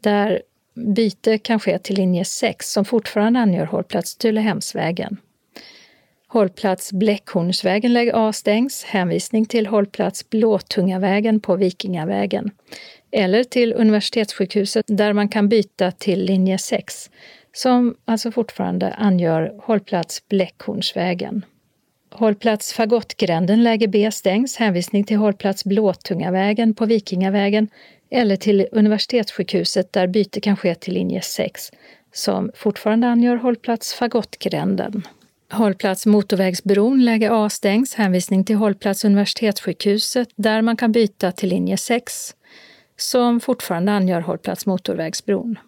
där 0.00 0.42
byte 0.74 1.38
kan 1.38 1.60
ske 1.60 1.78
till 1.78 1.96
linje 1.96 2.24
6 2.24 2.72
som 2.72 2.84
fortfarande 2.84 3.40
angör 3.40 3.64
hållplats 3.64 4.16
Tullehemsvägen. 4.16 5.16
Hållplats 6.28 6.92
Bläckhornsvägen, 6.92 7.92
läge 7.92 8.12
A, 8.14 8.32
stängs. 8.32 8.84
Hänvisning 8.84 9.46
till 9.46 9.66
hållplats 9.66 10.30
Blåtungavägen 10.30 11.40
på 11.40 11.56
Vikingavägen 11.56 12.50
eller 13.10 13.44
till 13.44 13.72
Universitetssjukhuset 13.72 14.84
där 14.88 15.12
man 15.12 15.28
kan 15.28 15.48
byta 15.48 15.90
till 15.90 16.24
linje 16.24 16.58
6 16.58 17.10
som 17.52 17.96
alltså 18.04 18.32
fortfarande 18.32 18.92
angör 18.94 19.54
hållplats 19.62 20.28
Bläckhornsvägen. 20.28 21.44
Hållplats 22.10 22.72
Fagottgränden 22.72 23.64
läge 23.64 23.88
B 23.88 24.10
stängs, 24.10 24.56
hänvisning 24.56 25.04
till 25.04 25.16
hållplats 25.16 25.64
Blåtungavägen 25.64 26.74
på 26.74 26.86
Vikingavägen 26.86 27.68
eller 28.10 28.36
till 28.36 28.66
Universitetssjukhuset 28.72 29.92
där 29.92 30.06
byte 30.06 30.40
kan 30.40 30.56
ske 30.56 30.74
till 30.74 30.94
linje 30.94 31.20
6, 31.22 31.70
som 32.12 32.50
fortfarande 32.54 33.06
angör 33.06 33.36
hållplats 33.36 33.94
Fagottgränden. 33.94 35.02
Hållplats 35.52 36.06
Motorvägsbron 36.06 37.04
läge 37.04 37.28
A 37.32 37.48
stängs, 37.48 37.94
hänvisning 37.94 38.44
till 38.44 38.56
hållplats 38.56 39.04
Universitetssjukhuset 39.04 40.28
där 40.36 40.62
man 40.62 40.76
kan 40.76 40.92
byta 40.92 41.32
till 41.32 41.48
linje 41.48 41.76
6, 41.76 42.34
som 42.96 43.40
fortfarande 43.40 43.92
angör 43.92 44.20
hållplats 44.20 44.66
Motorvägsbron. 44.66 45.58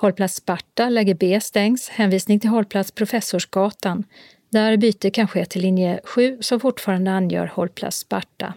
Hållplats 0.00 0.34
Sparta, 0.34 0.88
läge 0.88 1.14
B, 1.14 1.40
stängs. 1.40 1.88
Hänvisning 1.88 2.40
till 2.40 2.50
hållplats 2.50 2.92
Professorsgatan, 2.92 4.04
där 4.50 4.76
byte 4.76 5.10
kan 5.10 5.28
ske 5.28 5.44
till 5.44 5.62
linje 5.62 6.00
7 6.04 6.38
som 6.40 6.60
fortfarande 6.60 7.10
angör 7.10 7.46
hållplats 7.46 7.96
Sparta. 7.96 8.54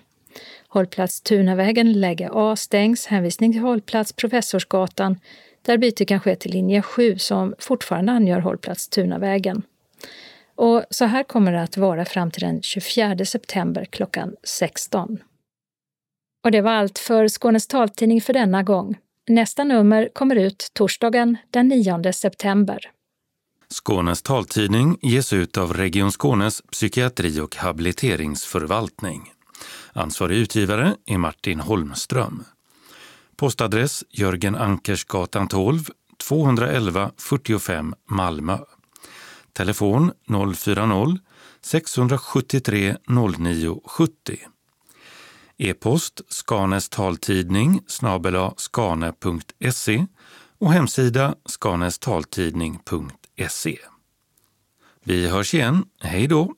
Hållplats 0.67 1.21
Tunavägen, 1.21 1.93
läge 1.93 2.29
A, 2.33 2.55
stängs. 2.55 3.05
Hänvisning 3.05 3.51
till 3.51 3.61
hållplats 3.61 4.13
Professorsgatan, 4.13 5.19
där 5.61 5.77
byte 5.77 6.05
kan 6.05 6.19
ske 6.19 6.35
till 6.35 6.51
linje 6.51 6.81
7 6.81 7.17
som 7.17 7.55
fortfarande 7.59 8.11
angör 8.11 8.39
hållplats 8.39 8.89
Tunavägen. 8.89 9.61
Och 10.55 10.83
så 10.89 11.05
här 11.05 11.23
kommer 11.23 11.51
det 11.51 11.61
att 11.61 11.77
vara 11.77 12.05
fram 12.05 12.31
till 12.31 12.41
den 12.41 12.61
24 12.61 13.25
september 13.25 13.85
klockan 13.85 14.35
16. 14.43 15.17
Och 16.43 16.51
det 16.51 16.61
var 16.61 16.71
allt 16.71 16.99
för 16.99 17.27
Skånes 17.27 17.67
taltidning 17.67 18.21
för 18.21 18.33
denna 18.33 18.63
gång. 18.63 18.97
Nästa 19.29 19.63
nummer 19.63 20.09
kommer 20.13 20.35
ut 20.35 20.69
torsdagen 20.73 21.37
den 21.51 21.67
9 21.67 22.13
september. 22.13 22.91
Skånes 23.69 24.21
taltidning 24.21 24.97
ges 25.01 25.33
ut 25.33 25.57
av 25.57 25.73
Region 25.73 26.11
Skånes 26.11 26.61
psykiatri 26.71 27.39
och 27.39 27.55
habiliteringsförvaltning. 27.55 29.31
Ansvarig 29.93 30.37
utgivare 30.37 30.95
är 31.05 31.17
Martin 31.17 31.59
Holmström. 31.59 32.43
Postadress 33.35 34.03
Jörgen 34.09 34.55
Ankersgatan 34.55 35.47
12, 35.47 35.79
211 36.27 37.11
45 37.17 37.95
Malmö. 38.09 38.57
Telefon 39.53 40.11
040-673 40.27 42.97
09 43.37 43.81
70. 43.85 44.37
E-post 45.57 46.21
Skanes 46.29 46.89
taltidning 46.89 47.81
snabela 47.87 48.53
skane.se 48.57 50.05
och 50.59 50.73
hemsida 50.73 51.35
skanestaltidning.se. 51.45 53.77
Vi 55.03 55.27
hörs 55.27 55.53
igen. 55.53 55.85
Hej 55.99 56.27
då! 56.27 56.53